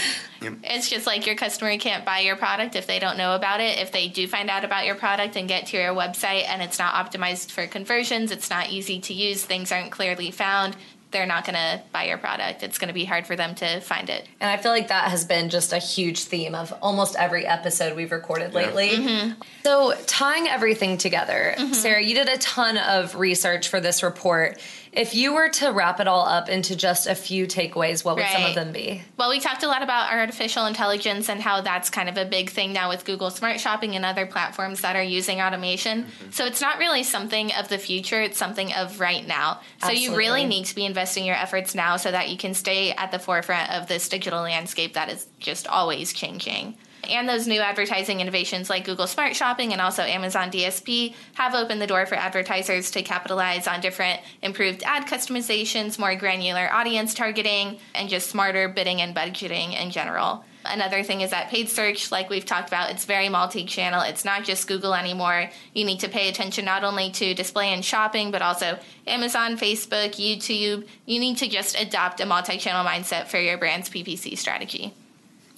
It's 0.63 0.89
just 0.89 1.05
like 1.05 1.27
your 1.27 1.35
customer 1.35 1.77
can't 1.77 2.03
buy 2.03 2.19
your 2.19 2.35
product 2.35 2.75
if 2.75 2.87
they 2.87 2.97
don't 2.97 3.15
know 3.15 3.35
about 3.35 3.61
it. 3.61 3.77
If 3.77 3.91
they 3.91 4.07
do 4.07 4.27
find 4.27 4.49
out 4.49 4.65
about 4.65 4.85
your 4.85 4.95
product 4.95 5.35
and 5.35 5.47
get 5.47 5.67
to 5.67 5.77
your 5.77 5.93
website 5.93 6.47
and 6.47 6.63
it's 6.63 6.79
not 6.79 6.93
optimized 6.95 7.51
for 7.51 7.67
conversions, 7.67 8.31
it's 8.31 8.49
not 8.49 8.71
easy 8.71 8.99
to 9.01 9.13
use, 9.13 9.45
things 9.45 9.71
aren't 9.71 9.91
clearly 9.91 10.31
found, 10.31 10.75
they're 11.11 11.25
not 11.25 11.45
going 11.45 11.55
to 11.55 11.81
buy 11.91 12.05
your 12.05 12.17
product. 12.17 12.63
It's 12.63 12.77
going 12.77 12.87
to 12.87 12.93
be 12.93 13.05
hard 13.05 13.27
for 13.27 13.35
them 13.35 13.53
to 13.55 13.81
find 13.81 14.09
it. 14.09 14.27
And 14.39 14.49
I 14.49 14.57
feel 14.57 14.71
like 14.71 14.87
that 14.87 15.11
has 15.11 15.25
been 15.25 15.49
just 15.49 15.73
a 15.73 15.77
huge 15.77 16.23
theme 16.23 16.55
of 16.55 16.73
almost 16.81 17.15
every 17.15 17.45
episode 17.45 17.95
we've 17.95 18.11
recorded 18.11 18.53
lately. 18.53 18.89
Mm-hmm. 18.89 19.41
So, 19.63 19.93
tying 20.07 20.47
everything 20.47 20.97
together, 20.97 21.53
mm-hmm. 21.57 21.73
Sarah, 21.73 22.01
you 22.01 22.15
did 22.15 22.29
a 22.29 22.37
ton 22.37 22.77
of 22.77 23.15
research 23.15 23.67
for 23.67 23.79
this 23.79 24.03
report. 24.03 24.59
If 24.93 25.15
you 25.15 25.33
were 25.33 25.47
to 25.49 25.71
wrap 25.71 26.01
it 26.01 26.07
all 26.07 26.25
up 26.25 26.49
into 26.49 26.75
just 26.75 27.07
a 27.07 27.15
few 27.15 27.47
takeaways, 27.47 28.03
what 28.03 28.17
would 28.17 28.25
some 28.25 28.43
of 28.43 28.55
them 28.55 28.73
be? 28.73 29.01
Well, 29.17 29.29
we 29.29 29.39
talked 29.39 29.63
a 29.63 29.67
lot 29.67 29.83
about 29.83 30.11
artificial 30.11 30.65
intelligence 30.65 31.29
and 31.29 31.41
how 31.41 31.61
that's 31.61 31.89
kind 31.89 32.09
of 32.09 32.17
a 32.17 32.25
big 32.25 32.49
thing 32.49 32.73
now 32.73 32.89
with 32.89 33.05
Google 33.05 33.29
Smart 33.29 33.61
Shopping 33.61 33.95
and 33.95 34.03
other 34.03 34.25
platforms 34.25 34.81
that 34.81 34.97
are 34.97 35.03
using 35.03 35.39
automation. 35.41 36.03
Mm-hmm. 36.03 36.31
So 36.31 36.45
it's 36.45 36.59
not 36.59 36.77
really 36.77 37.03
something 37.03 37.53
of 37.53 37.69
the 37.69 37.77
future, 37.77 38.21
it's 38.21 38.37
something 38.37 38.73
of 38.73 38.99
right 38.99 39.25
now. 39.25 39.61
So 39.79 39.91
you 39.91 40.15
really 40.15 40.45
need 40.45 40.65
to 40.65 40.75
be 40.75 40.85
investing 40.85 41.25
your 41.25 41.35
efforts 41.37 41.73
now 41.73 41.95
so 41.95 42.11
that 42.11 42.29
you 42.29 42.37
can 42.37 42.53
stay 42.53 42.91
at 42.91 43.11
the 43.11 43.19
forefront 43.19 43.71
of 43.71 43.87
this 43.87 44.09
digital 44.09 44.41
landscape 44.41 44.93
that 44.95 45.09
is 45.09 45.25
just 45.39 45.67
always 45.67 46.11
changing. 46.11 46.75
And 47.09 47.27
those 47.27 47.47
new 47.47 47.59
advertising 47.59 48.21
innovations 48.21 48.69
like 48.69 48.85
Google 48.85 49.07
Smart 49.07 49.35
Shopping 49.35 49.71
and 49.71 49.81
also 49.81 50.03
Amazon 50.03 50.51
DSP 50.51 51.15
have 51.33 51.55
opened 51.55 51.81
the 51.81 51.87
door 51.87 52.05
for 52.05 52.15
advertisers 52.15 52.91
to 52.91 53.01
capitalize 53.01 53.67
on 53.67 53.81
different 53.81 54.21
improved 54.41 54.83
ad 54.83 55.07
customizations, 55.07 55.97
more 55.97 56.15
granular 56.15 56.71
audience 56.71 57.13
targeting, 57.13 57.79
and 57.95 58.09
just 58.09 58.29
smarter 58.29 58.69
bidding 58.69 59.01
and 59.01 59.15
budgeting 59.15 59.79
in 59.79 59.91
general. 59.91 60.45
Another 60.63 61.01
thing 61.01 61.21
is 61.21 61.31
that 61.31 61.49
paid 61.49 61.69
search, 61.69 62.11
like 62.11 62.29
we've 62.29 62.45
talked 62.45 62.67
about, 62.67 62.91
it's 62.91 63.05
very 63.05 63.29
multi 63.29 63.65
channel. 63.65 64.01
It's 64.01 64.23
not 64.23 64.43
just 64.43 64.67
Google 64.67 64.93
anymore. 64.93 65.49
You 65.73 65.85
need 65.85 66.01
to 66.01 66.09
pay 66.09 66.29
attention 66.29 66.65
not 66.65 66.83
only 66.83 67.09
to 67.11 67.33
display 67.33 67.73
and 67.73 67.83
shopping, 67.83 68.29
but 68.29 68.43
also 68.43 68.77
Amazon, 69.07 69.57
Facebook, 69.57 70.11
YouTube. 70.11 70.87
You 71.05 71.19
need 71.19 71.37
to 71.37 71.47
just 71.47 71.79
adopt 71.79 72.19
a 72.19 72.27
multi 72.27 72.57
channel 72.57 72.85
mindset 72.85 73.27
for 73.27 73.39
your 73.39 73.57
brand's 73.57 73.89
PPC 73.89 74.37
strategy. 74.37 74.93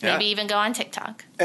Yeah. 0.03 0.17
Maybe 0.17 0.25
even 0.31 0.47
go 0.47 0.57
on 0.57 0.73
TikTok. 0.73 1.23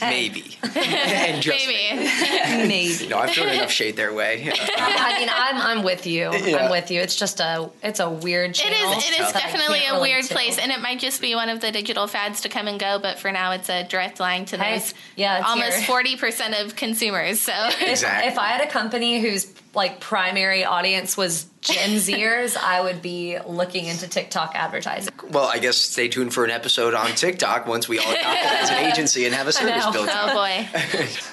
Maybe. 0.00 0.56
and 0.62 1.42
just 1.42 1.66
Maybe. 1.66 2.68
Maybe. 2.68 3.08
No, 3.08 3.18
I've 3.18 3.30
thrown 3.30 3.48
enough 3.48 3.70
shade 3.70 3.96
their 3.96 4.14
way. 4.14 4.52
Uh, 4.74 4.86
I 4.86 5.18
mean, 5.18 5.28
I'm 5.32 5.78
I'm 5.78 5.84
with 5.84 6.06
you. 6.06 6.32
Yeah. 6.34 6.56
I'm 6.64 6.70
with 6.70 6.90
you. 6.90 7.00
It's 7.00 7.16
just 7.16 7.40
a 7.40 7.70
it's 7.82 8.00
a 8.00 8.10
weird 8.10 8.54
channel. 8.54 8.98
is. 8.98 9.04
It 9.08 9.20
is 9.20 9.32
definitely 9.32 9.82
a 9.86 10.00
weird 10.00 10.24
to. 10.24 10.34
place, 10.34 10.58
and 10.58 10.72
it 10.72 10.80
might 10.80 10.98
just 10.98 11.20
be 11.20 11.34
one 11.34 11.48
of 11.48 11.60
the 11.60 11.70
digital 11.70 12.06
fads 12.06 12.42
to 12.42 12.48
come 12.48 12.66
and 12.66 12.78
go. 12.78 12.98
But 12.98 13.18
for 13.18 13.30
now, 13.30 13.52
it's 13.52 13.68
a 13.68 13.84
direct 13.84 14.20
line 14.20 14.44
to 14.46 14.58
Hey, 14.58 14.78
those 14.78 14.94
yeah, 15.16 15.42
almost 15.46 15.84
forty 15.84 16.16
percent 16.16 16.54
of 16.54 16.76
consumers. 16.76 17.40
So 17.40 17.52
Exactly. 17.80 18.30
If 18.30 18.38
I 18.38 18.48
had 18.48 18.66
a 18.66 18.70
company 18.70 19.20
whose 19.20 19.52
like 19.74 20.00
primary 20.00 20.64
audience 20.64 21.16
was 21.16 21.46
Gen 21.60 21.90
Zers, 21.98 22.56
I 22.56 22.80
would 22.82 23.00
be 23.02 23.38
looking 23.46 23.86
into 23.86 24.06
TikTok 24.08 24.52
advertising. 24.54 25.12
well, 25.30 25.44
I 25.46 25.58
guess 25.58 25.76
stay 25.76 26.08
tuned 26.08 26.34
for 26.34 26.44
an 26.44 26.50
episode 26.50 26.94
on 26.94 27.08
TikTok 27.12 27.66
once 27.66 27.88
we 27.88 27.98
all 27.98 28.10
adopt 28.10 28.26
it 28.38 28.46
as 28.62 28.70
an 28.70 28.76
agency 28.84 29.24
and 29.24 29.34
have 29.34 29.46
a 29.48 29.52
service 29.52 29.86
built 29.92 30.08
oh 30.12 30.34
boy, 30.34 30.68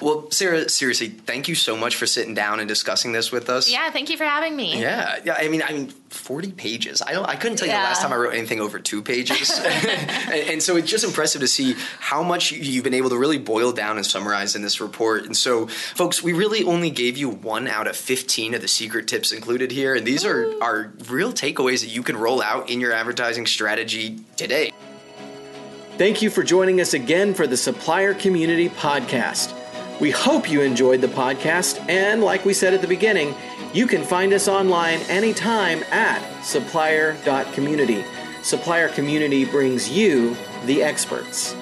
Well, 0.00 0.30
Sarah, 0.30 0.68
seriously, 0.68 1.08
thank 1.08 1.48
you 1.48 1.54
so 1.54 1.76
much 1.76 1.96
for 1.96 2.06
sitting 2.06 2.34
down 2.34 2.60
and 2.60 2.68
discussing 2.68 3.12
this 3.12 3.30
with 3.30 3.48
us. 3.50 3.70
yeah. 3.70 3.90
Thank 3.90 4.08
you 4.10 4.16
for 4.16 4.24
having 4.24 4.56
me. 4.56 4.80
Yeah, 4.80 5.18
yeah. 5.24 5.34
I 5.38 5.48
mean, 5.48 5.62
I 5.62 5.72
mean, 5.72 5.92
forty 6.12 6.52
pages. 6.52 7.02
I 7.02 7.12
don't. 7.12 7.26
I 7.26 7.36
couldn't 7.36 7.56
tell 7.58 7.66
you 7.66 7.72
the 7.74 7.78
last 7.78 8.02
time 8.02 8.12
I 8.12 8.16
wrote 8.16 8.34
anything 8.34 8.60
over 8.60 8.78
two 8.78 9.02
pages. 9.02 9.50
and, 9.64 9.88
and 10.50 10.62
so 10.62 10.76
it's 10.76 10.90
just 10.90 11.04
impressive 11.04 11.40
to 11.40 11.48
see 11.48 11.74
how 11.98 12.22
much 12.22 12.52
you- 12.52 12.60
you've 12.62 12.84
been 12.84 12.94
able 12.94 13.10
to 13.10 13.18
really 13.18 13.38
boil 13.38 13.72
down 13.72 13.96
and 13.96 14.06
summarize 14.06 14.54
in 14.54 14.62
this 14.62 14.80
report. 14.80 15.24
And 15.24 15.36
so, 15.36 15.66
folks, 15.66 16.22
we 16.22 16.32
really 16.32 16.62
only 16.64 16.90
gave 16.90 17.16
you 17.16 17.28
one 17.28 17.66
out 17.68 17.86
of 17.86 17.96
fifteen 17.96 18.54
of 18.54 18.60
the 18.60 18.68
secret 18.68 19.08
tips 19.08 19.32
included 19.32 19.70
here, 19.72 19.94
and 19.94 20.06
these 20.06 20.24
are 20.24 20.52
are 20.62 20.92
real 21.08 21.32
takeaways 21.32 21.80
that 21.80 21.88
you 21.90 22.02
can 22.02 22.16
roll 22.16 22.42
out 22.42 22.70
in 22.70 22.80
your 22.80 22.92
advertising 22.92 23.46
strategy 23.46 24.18
today. 24.36 24.72
Thank 25.98 26.22
you 26.22 26.30
for 26.30 26.42
joining 26.42 26.80
us 26.80 26.94
again 26.94 27.34
for 27.34 27.46
the 27.46 27.56
Supplier 27.56 28.14
Community 28.14 28.68
Podcast. 28.70 29.54
We 30.00 30.10
hope 30.10 30.50
you 30.50 30.62
enjoyed 30.62 31.00
the 31.00 31.06
podcast, 31.06 31.78
and 31.88 32.22
like 32.22 32.44
we 32.44 32.54
said 32.54 32.74
at 32.74 32.80
the 32.80 32.88
beginning, 32.88 33.34
you 33.72 33.86
can 33.86 34.02
find 34.02 34.32
us 34.32 34.48
online 34.48 35.00
anytime 35.08 35.82
at 35.90 36.42
supplier.community. 36.42 38.04
Supplier 38.42 38.88
Community 38.88 39.44
brings 39.44 39.88
you 39.90 40.36
the 40.66 40.82
experts. 40.82 41.56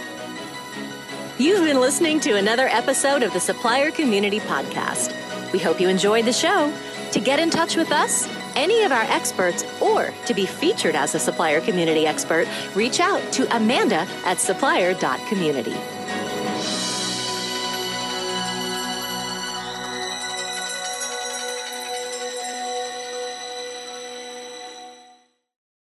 You've 1.38 1.64
been 1.64 1.80
listening 1.80 2.20
to 2.20 2.36
another 2.36 2.68
episode 2.68 3.22
of 3.22 3.32
the 3.32 3.40
Supplier 3.40 3.90
Community 3.90 4.40
Podcast. 4.40 5.14
We 5.52 5.58
hope 5.58 5.80
you 5.80 5.88
enjoyed 5.88 6.24
the 6.24 6.32
show. 6.32 6.72
To 7.12 7.20
get 7.20 7.40
in 7.40 7.50
touch 7.50 7.76
with 7.76 7.90
us, 7.92 8.28
any 8.54 8.82
of 8.84 8.92
our 8.92 9.02
experts, 9.02 9.64
or 9.80 10.12
to 10.26 10.34
be 10.34 10.46
featured 10.46 10.94
as 10.94 11.14
a 11.14 11.18
supplier 11.18 11.60
community 11.60 12.06
expert, 12.06 12.46
reach 12.74 13.00
out 13.00 13.20
to 13.32 13.56
Amanda 13.56 14.06
at 14.24 14.38
supplier.community. 14.38 15.76